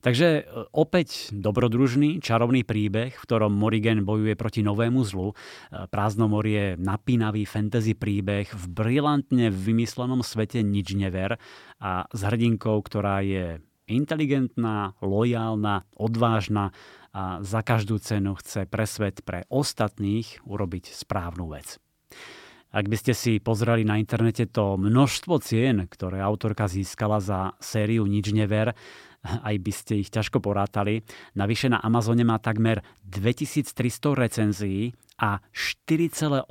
Takže 0.02 0.28
e, 0.42 0.44
opäť 0.74 1.30
dobrodružný, 1.30 2.26
čarovný 2.26 2.66
príbeh, 2.66 3.14
v 3.14 3.26
ktorom 3.30 3.54
Morigen 3.54 4.02
bojuje 4.02 4.34
proti 4.34 4.66
novému 4.66 5.06
zlu. 5.06 5.32
E, 5.32 5.36
Prázdnomor 5.88 6.42
je 6.50 6.74
napínavý 6.82 7.46
fantasy 7.46 7.94
príbeh 7.94 8.50
v 8.50 8.66
brilantne 8.66 9.54
vymyslenom 9.54 10.26
svete 10.26 10.66
nič 10.66 10.98
never 10.98 11.38
a 11.78 12.10
s 12.10 12.22
hrdinkou, 12.26 12.82
ktorá 12.82 13.22
je 13.22 13.62
inteligentná, 13.86 14.98
lojálna, 15.06 15.86
odvážna 15.94 16.74
a 17.12 17.44
za 17.44 17.60
každú 17.62 18.00
cenu 18.00 18.40
chce 18.40 18.66
pre 18.66 18.88
svet, 18.88 19.22
pre 19.22 19.44
ostatných 19.52 20.42
urobiť 20.48 20.96
správnu 20.96 21.52
vec. 21.52 21.76
Ak 22.72 22.88
by 22.88 22.96
ste 22.96 23.12
si 23.12 23.44
pozreli 23.44 23.84
na 23.84 24.00
internete 24.00 24.48
to 24.48 24.80
množstvo 24.80 25.44
cien, 25.44 25.92
ktoré 25.92 26.24
autorka 26.24 26.72
získala 26.72 27.20
za 27.20 27.52
sériu 27.60 28.08
Nič 28.08 28.32
never, 28.32 28.72
aj 29.22 29.56
by 29.60 29.72
ste 29.76 29.94
ich 30.02 30.10
ťažko 30.10 30.42
porátali. 30.42 31.06
Navyše 31.38 31.68
na 31.68 31.84
Amazone 31.84 32.24
má 32.26 32.40
takmer 32.42 32.82
2300 33.06 33.76
recenzií 34.18 34.96
a 35.22 35.38
4,8 35.54 36.50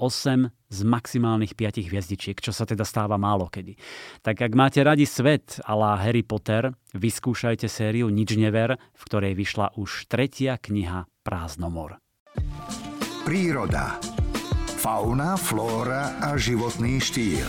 z 0.70 0.80
maximálnych 0.86 1.58
5 1.58 1.90
hviezdičiek, 1.90 2.38
čo 2.38 2.54
sa 2.54 2.62
teda 2.62 2.86
stáva 2.86 3.18
málo 3.18 3.50
kedy. 3.50 3.74
Tak 4.22 4.46
ak 4.46 4.52
máte 4.54 4.84
radi 4.86 5.08
svet 5.08 5.58
la 5.66 5.98
Harry 5.98 6.22
Potter, 6.22 6.70
vyskúšajte 6.94 7.66
sériu 7.66 8.06
Nič 8.12 8.38
never, 8.38 8.78
v 8.78 9.02
ktorej 9.02 9.34
vyšla 9.34 9.74
už 9.74 10.06
tretia 10.06 10.54
kniha 10.60 11.10
Prázdnomor. 11.26 11.98
Príroda 13.26 13.98
fauna, 14.80 15.36
flóra 15.36 16.16
a 16.24 16.40
životný 16.40 17.04
štýl. 17.04 17.44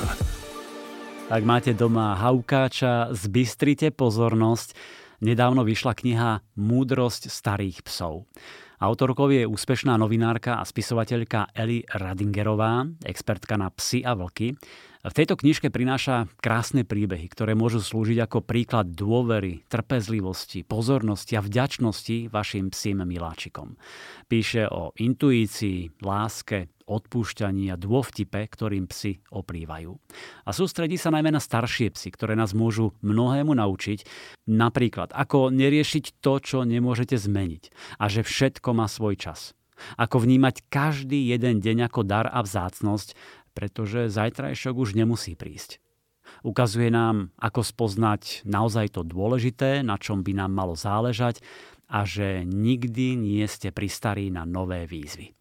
Ak 1.31 1.47
máte 1.47 1.71
doma 1.71 2.11
haukáča, 2.19 3.15
zbystrite 3.15 3.95
pozornosť. 3.95 4.75
Nedávno 5.23 5.63
vyšla 5.63 5.95
kniha 5.95 6.43
Múdrosť 6.59 7.31
starých 7.31 7.87
psov. 7.87 8.27
Autorkou 8.83 9.31
je 9.31 9.47
úspešná 9.47 9.95
novinárka 9.95 10.59
a 10.59 10.67
spisovateľka 10.67 11.55
Eli 11.55 11.87
Radingerová, 11.87 12.83
expertka 13.07 13.55
na 13.55 13.71
psy 13.71 14.03
a 14.03 14.11
vlky. 14.11 14.51
V 15.01 15.17
tejto 15.17 15.33
knižke 15.33 15.73
prináša 15.73 16.29
krásne 16.37 16.85
príbehy, 16.85 17.25
ktoré 17.25 17.57
môžu 17.57 17.81
slúžiť 17.81 18.21
ako 18.21 18.45
príklad 18.45 18.93
dôvery, 18.93 19.65
trpezlivosti, 19.65 20.61
pozornosti 20.61 21.33
a 21.33 21.41
vďačnosti 21.41 22.29
vašim 22.29 22.69
psím 22.69 23.01
miláčikom. 23.01 23.81
Píše 24.29 24.69
o 24.69 24.93
intuícii, 24.93 26.05
láske, 26.05 26.69
odpúšťaní 26.85 27.73
a 27.73 27.81
dôvtipe, 27.81 28.45
ktorým 28.45 28.85
psi 28.85 29.25
oplývajú. 29.33 29.89
A 30.45 30.49
sústredí 30.53 31.01
sa 31.01 31.09
najmä 31.09 31.33
na 31.33 31.41
staršie 31.41 31.97
psy, 31.97 32.13
ktoré 32.13 32.37
nás 32.37 32.53
môžu 32.53 32.93
mnohému 33.01 33.57
naučiť, 33.57 34.05
napríklad 34.53 35.17
ako 35.17 35.49
neriešiť 35.49 36.21
to, 36.21 36.33
čo 36.37 36.57
nemôžete 36.61 37.17
zmeniť 37.17 37.73
a 37.97 38.05
že 38.05 38.21
všetko 38.21 38.77
má 38.77 38.85
svoj 38.85 39.17
čas. 39.17 39.57
Ako 39.97 40.21
vnímať 40.21 40.69
každý 40.69 41.33
jeden 41.33 41.57
deň 41.57 41.89
ako 41.89 42.05
dar 42.05 42.29
a 42.29 42.45
vzácnosť 42.45 43.17
pretože 43.51 44.11
zajtrajšok 44.11 44.75
už 44.75 44.89
nemusí 44.95 45.35
prísť. 45.35 45.83
Ukazuje 46.41 46.89
nám, 46.89 47.35
ako 47.37 47.61
spoznať 47.61 48.47
naozaj 48.47 48.95
to 48.95 49.01
dôležité, 49.03 49.83
na 49.83 49.99
čom 49.99 50.23
by 50.23 50.31
nám 50.31 50.51
malo 50.55 50.73
záležať 50.79 51.43
a 51.91 52.07
že 52.07 52.47
nikdy 52.47 53.19
nie 53.19 53.43
ste 53.51 53.75
pristarí 53.75 54.31
na 54.31 54.47
nové 54.47 54.87
výzvy. 54.87 55.35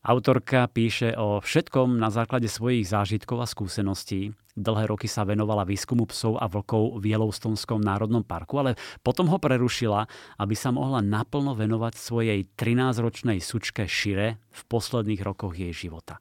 Autorka 0.00 0.64
píše 0.64 1.12
o 1.12 1.44
všetkom 1.44 2.00
na 2.00 2.08
základe 2.08 2.48
svojich 2.48 2.88
zážitkov 2.88 3.44
a 3.44 3.46
skúseností. 3.48 4.32
Dlhé 4.56 4.88
roky 4.88 5.04
sa 5.04 5.28
venovala 5.28 5.68
výskumu 5.68 6.08
psov 6.08 6.40
a 6.40 6.48
vlkov 6.48 7.04
v 7.04 7.12
Yellowstonskom 7.12 7.84
národnom 7.84 8.24
parku, 8.24 8.56
ale 8.56 8.80
potom 9.04 9.28
ho 9.28 9.36
prerušila, 9.36 10.08
aby 10.40 10.56
sa 10.56 10.72
mohla 10.72 11.04
naplno 11.04 11.52
venovať 11.52 12.00
svojej 12.00 12.48
13-ročnej 12.56 13.44
sučke 13.44 13.84
Šire 13.84 14.40
v 14.40 14.60
posledných 14.72 15.20
rokoch 15.20 15.52
jej 15.52 15.72
života. 15.72 16.16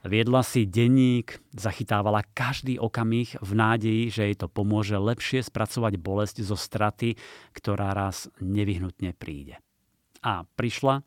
Viedla 0.00 0.40
si 0.40 0.64
denník, 0.64 1.44
zachytávala 1.52 2.24
každý 2.32 2.80
okamih 2.80 3.36
v 3.36 3.50
nádeji, 3.52 4.04
že 4.08 4.22
jej 4.32 4.36
to 4.40 4.48
pomôže 4.48 4.96
lepšie 4.96 5.44
spracovať 5.44 6.00
bolesť 6.00 6.40
zo 6.40 6.56
straty, 6.56 7.20
ktorá 7.52 7.92
raz 7.92 8.32
nevyhnutne 8.40 9.12
príde. 9.12 9.60
A 10.24 10.48
prišla. 10.56 11.04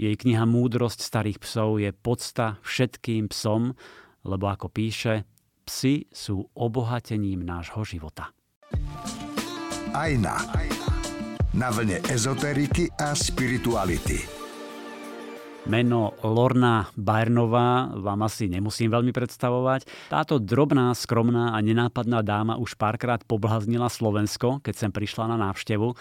Jej 0.00 0.16
kniha 0.16 0.48
Múdrosť 0.48 1.04
starých 1.04 1.44
psov 1.44 1.76
je 1.76 1.92
podsta 1.92 2.56
všetkým 2.64 3.28
psom, 3.28 3.76
lebo 4.24 4.48
ako 4.48 4.72
píše, 4.72 5.28
psy 5.68 6.08
sú 6.08 6.48
obohatením 6.56 7.44
nášho 7.44 7.84
života. 7.84 8.32
Ajna. 9.92 10.40
Na 11.52 11.68
vlne 11.68 12.00
ezoteriky 12.08 12.88
a 12.96 13.12
spirituality. 13.12 14.41
Meno 15.62 16.18
Lorna 16.26 16.90
Bajernová 16.98 17.94
vám 17.94 18.26
asi 18.26 18.50
nemusím 18.50 18.90
veľmi 18.90 19.14
predstavovať. 19.14 19.86
Táto 20.10 20.42
drobná, 20.42 20.90
skromná 20.90 21.54
a 21.54 21.62
nenápadná 21.62 22.18
dáma 22.26 22.58
už 22.58 22.74
párkrát 22.74 23.22
poblaznila 23.22 23.86
Slovensko, 23.86 24.58
keď 24.58 24.74
sem 24.74 24.90
prišla 24.90 25.30
na 25.30 25.38
návštevu. 25.38 25.94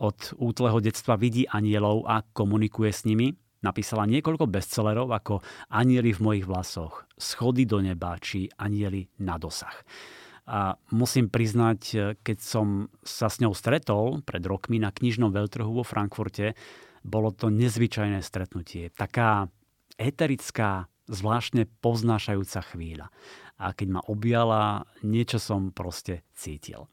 Od 0.00 0.18
útleho 0.40 0.80
detstva 0.80 1.20
vidí 1.20 1.44
anielov 1.44 2.08
a 2.08 2.24
komunikuje 2.24 2.88
s 2.88 3.04
nimi. 3.04 3.36
Napísala 3.60 4.08
niekoľko 4.08 4.48
bestsellerov 4.48 5.12
ako 5.12 5.44
Anieli 5.68 6.16
v 6.16 6.24
mojich 6.32 6.48
vlasoch, 6.48 7.04
Schody 7.20 7.68
do 7.68 7.84
neba 7.84 8.16
či 8.16 8.48
Anieli 8.56 9.12
na 9.20 9.36
dosah. 9.36 9.76
A 10.48 10.72
musím 10.88 11.28
priznať, 11.28 12.16
keď 12.24 12.38
som 12.40 12.88
sa 13.04 13.28
s 13.28 13.44
ňou 13.44 13.52
stretol 13.52 14.24
pred 14.24 14.42
rokmi 14.42 14.80
na 14.80 14.88
knižnom 14.88 15.30
veľtrhu 15.30 15.68
vo 15.68 15.84
Frankfurte, 15.84 16.56
bolo 17.02 17.34
to 17.34 17.50
nezvyčajné 17.50 18.22
stretnutie. 18.22 18.90
Taká 18.94 19.50
eterická, 19.98 20.86
zvláštne 21.10 21.66
poznášajúca 21.82 22.62
chvíľa. 22.72 23.10
A 23.58 23.74
keď 23.74 23.88
ma 23.98 24.02
objala, 24.06 24.86
niečo 25.06 25.38
som 25.38 25.70
proste 25.70 26.26
cítil. 26.34 26.90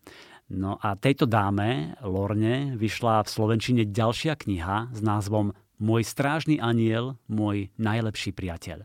No 0.50 0.82
a 0.82 0.98
tejto 0.98 1.30
dáme, 1.30 1.94
Lorne, 2.02 2.74
vyšla 2.74 3.22
v 3.26 3.30
Slovenčine 3.30 3.84
ďalšia 3.86 4.34
kniha 4.34 4.90
s 4.90 5.00
názvom 5.02 5.54
Môj 5.80 6.04
strážny 6.04 6.60
aniel, 6.60 7.16
môj 7.32 7.72
najlepší 7.80 8.36
priateľ. 8.36 8.84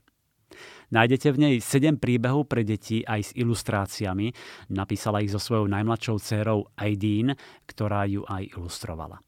Nájdete 0.95 1.35
v 1.35 1.41
nej 1.41 1.55
7 1.59 1.99
príbehov 1.99 2.47
pre 2.47 2.63
deti 2.63 3.03
aj 3.03 3.21
s 3.21 3.31
ilustráciami. 3.35 4.31
Napísala 4.71 5.25
ich 5.25 5.35
so 5.35 5.43
svojou 5.43 5.67
najmladšou 5.67 6.17
dcerou 6.23 6.71
Aideen, 6.79 7.35
ktorá 7.67 8.07
ju 8.07 8.23
aj 8.31 8.55
ilustrovala. 8.55 9.19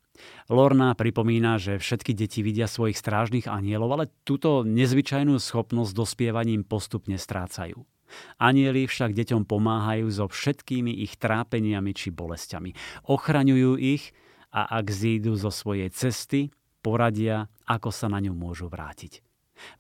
Lorna 0.51 0.95
pripomína, 0.97 1.59
že 1.61 1.81
všetky 1.81 2.13
deti 2.13 2.41
vidia 2.41 2.71
svojich 2.71 2.99
strážnych 2.99 3.47
anielov, 3.47 3.97
ale 3.97 4.05
túto 4.27 4.63
nezvyčajnú 4.67 5.37
schopnosť 5.39 5.93
dospievaním 5.93 6.63
postupne 6.67 7.17
strácajú. 7.17 7.85
Anieli 8.39 8.87
však 8.87 9.19
deťom 9.19 9.45
pomáhajú 9.51 10.07
so 10.09 10.27
všetkými 10.31 10.95
ich 11.03 11.19
trápeniami 11.19 11.91
či 11.91 12.15
bolestiami. 12.15 12.71
Ochraňujú 13.11 13.77
ich 13.77 14.15
a 14.55 14.79
ak 14.79 14.87
zídu 14.89 15.35
zo 15.35 15.51
svojej 15.51 15.91
cesty, 15.91 16.55
poradia, 16.81 17.51
ako 17.67 17.91
sa 17.91 18.07
na 18.07 18.23
ňu 18.23 18.33
môžu 18.33 18.71
vrátiť. 18.71 19.27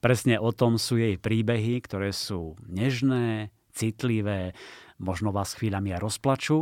Presne 0.02 0.40
o 0.40 0.50
tom 0.50 0.80
sú 0.80 0.98
jej 0.98 1.20
príbehy, 1.20 1.78
ktoré 1.84 2.10
sú 2.10 2.58
nežné, 2.66 3.54
citlivé, 3.76 4.56
možno 4.96 5.30
vás 5.30 5.52
chvíľami 5.52 5.92
aj 5.92 6.00
rozplačú, 6.00 6.58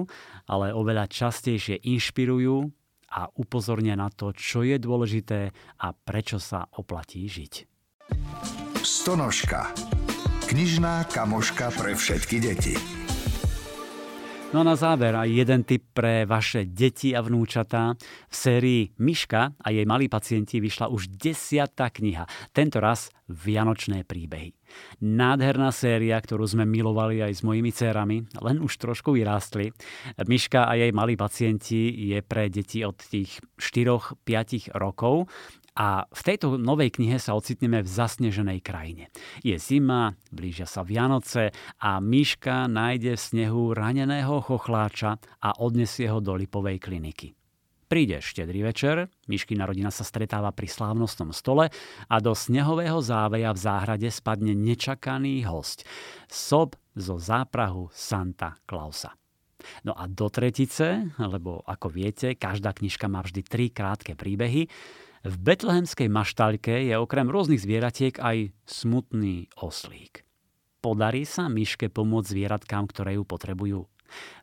ale 0.50 0.74
oveľa 0.74 1.06
častejšie 1.06 1.78
inšpirujú 1.78 2.74
a 3.14 3.30
upozornia 3.38 3.94
na 3.94 4.10
to, 4.10 4.34
čo 4.34 4.66
je 4.66 4.74
dôležité 4.82 5.54
a 5.78 5.94
prečo 5.94 6.42
sa 6.42 6.66
oplatí 6.74 7.22
žiť. 7.30 7.54
Stonožka. 8.82 9.70
Knižná 10.50 11.08
kamoška 11.08 11.72
pre 11.72 11.96
všetky 11.96 12.36
deti. 12.42 13.03
No 14.54 14.62
a 14.62 14.70
na 14.70 14.78
záver 14.78 15.18
aj 15.18 15.34
jeden 15.34 15.66
tip 15.66 15.82
pre 15.90 16.30
vaše 16.30 16.62
deti 16.62 17.10
a 17.10 17.18
vnúčatá. 17.26 17.98
V 18.30 18.34
sérii 18.38 18.94
Myška 19.02 19.58
a 19.58 19.68
jej 19.74 19.82
malí 19.82 20.06
pacienti 20.06 20.62
vyšla 20.62 20.94
už 20.94 21.10
desiatá 21.10 21.90
kniha. 21.90 22.22
Tento 22.54 22.78
raz 22.78 23.10
Vianočné 23.26 24.06
príbehy. 24.06 24.54
Nádherná 25.02 25.74
séria, 25.74 26.22
ktorú 26.22 26.46
sme 26.46 26.62
milovali 26.70 27.18
aj 27.18 27.34
s 27.34 27.42
mojimi 27.42 27.74
cérami, 27.74 28.30
len 28.38 28.62
už 28.62 28.78
trošku 28.78 29.18
vyrástli. 29.18 29.74
Myška 30.22 30.70
a 30.70 30.78
jej 30.78 30.94
malí 30.94 31.18
pacienti 31.18 31.90
je 32.14 32.22
pre 32.22 32.46
deti 32.46 32.86
od 32.86 32.94
tých 32.94 33.42
4-5 33.58 34.70
rokov 34.78 35.26
a 35.74 36.06
v 36.06 36.20
tejto 36.22 36.54
novej 36.54 36.94
knihe 36.94 37.18
sa 37.18 37.34
ocitneme 37.34 37.82
v 37.82 37.88
zasneženej 37.90 38.62
krajine. 38.62 39.10
Je 39.42 39.58
zima, 39.58 40.14
blížia 40.30 40.70
sa 40.70 40.86
Vianoce 40.86 41.50
a 41.82 41.98
Myška 41.98 42.70
nájde 42.70 43.18
v 43.18 43.24
snehu 43.26 43.74
raneného 43.74 44.38
chochláča 44.38 45.18
a 45.42 45.50
odnesie 45.58 46.06
ho 46.06 46.22
do 46.22 46.38
Lipovej 46.38 46.78
kliniky. 46.78 47.34
Príde 47.84 48.22
štedrý 48.24 48.64
večer, 48.64 49.12
Myškina 49.28 49.68
rodina 49.68 49.92
sa 49.92 50.06
stretáva 50.06 50.50
pri 50.56 50.66
slávnostnom 50.66 51.36
stole 51.36 51.68
a 52.08 52.16
do 52.18 52.32
snehového 52.32 52.98
záveja 53.02 53.52
v 53.52 53.60
záhrade 53.60 54.08
spadne 54.08 54.56
nečakaný 54.56 55.44
host. 55.44 55.84
Sob 56.30 56.78
zo 56.96 57.20
záprahu 57.20 57.90
Santa 57.92 58.56
Clausa. 58.64 59.12
No 59.84 59.96
a 59.96 60.08
do 60.08 60.28
tretice, 60.28 61.12
lebo 61.16 61.60
ako 61.64 61.88
viete, 61.92 62.36
každá 62.36 62.72
knižka 62.76 63.08
má 63.08 63.24
vždy 63.24 63.40
tri 63.44 63.66
krátke 63.72 64.12
príbehy, 64.16 64.68
v 65.24 65.36
betlehemskej 65.40 66.12
maštaľke 66.12 66.84
je 66.84 66.94
okrem 67.00 67.24
rôznych 67.32 67.64
zvieratiek 67.64 68.12
aj 68.20 68.52
smutný 68.68 69.48
oslík. 69.56 70.20
Podarí 70.84 71.24
sa 71.24 71.48
myške 71.48 71.88
pomôcť 71.88 72.28
zvieratkám, 72.28 72.84
ktoré 72.92 73.16
ju 73.16 73.24
potrebujú. 73.24 73.80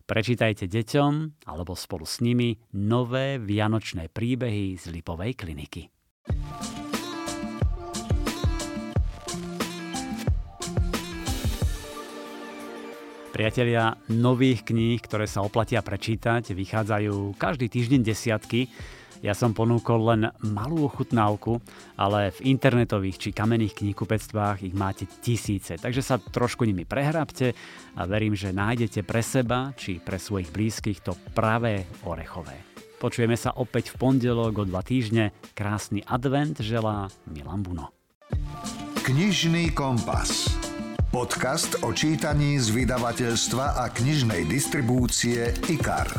Prečítajte 0.09 0.65
deťom 0.65 1.45
alebo 1.45 1.77
spolu 1.77 2.09
s 2.09 2.17
nimi 2.25 2.57
nové 2.73 3.37
vianočné 3.37 4.09
príbehy 4.09 4.73
z 4.73 4.89
Lipovej 4.89 5.37
kliniky. 5.37 5.85
Priatelia, 13.31 13.95
nových 14.09 14.65
kníh, 14.65 14.97
ktoré 14.97 15.29
sa 15.29 15.45
oplatia 15.45 15.85
prečítať, 15.85 16.51
vychádzajú 16.51 17.37
každý 17.37 17.69
týždeň 17.69 18.01
desiatky. 18.01 18.67
Ja 19.21 19.37
som 19.37 19.53
ponúkol 19.53 20.01
len 20.09 20.21
malú 20.41 20.89
ochutnávku, 20.89 21.61
ale 21.93 22.33
v 22.33 22.57
internetových 22.57 23.17
či 23.21 23.29
kamenných 23.29 23.77
kníhkupectvách 23.77 24.65
ich 24.65 24.73
máte 24.73 25.05
tisíce, 25.21 25.77
takže 25.77 26.01
sa 26.01 26.17
trošku 26.17 26.65
nimi 26.65 26.89
prehrabte 26.89 27.53
a 27.93 28.09
verím, 28.09 28.33
že 28.33 28.49
nájdete 28.49 29.05
pre 29.05 29.21
seba 29.21 29.77
či 29.77 30.01
pre 30.01 30.17
svojich 30.17 30.49
blízkych 30.49 31.05
to 31.05 31.13
pravé 31.37 31.85
orechové. 32.09 32.57
Počujeme 32.97 33.37
sa 33.37 33.53
opäť 33.53 33.93
v 33.93 34.09
pondelok 34.09 34.61
o 34.61 34.65
dva 34.65 34.81
týždne. 34.81 35.33
Krásny 35.53 36.01
advent 36.05 36.57
želá 36.61 37.09
Milan 37.29 37.61
Buno. 37.61 37.93
Knižný 39.05 39.73
kompas. 39.73 40.49
Podcast 41.13 41.81
o 41.85 41.93
čítaní 41.93 42.57
z 42.57 42.73
vydavateľstva 42.73 43.85
a 43.85 43.89
knižnej 43.89 44.49
distribúcie 44.49 45.53
IKAR. 45.69 46.09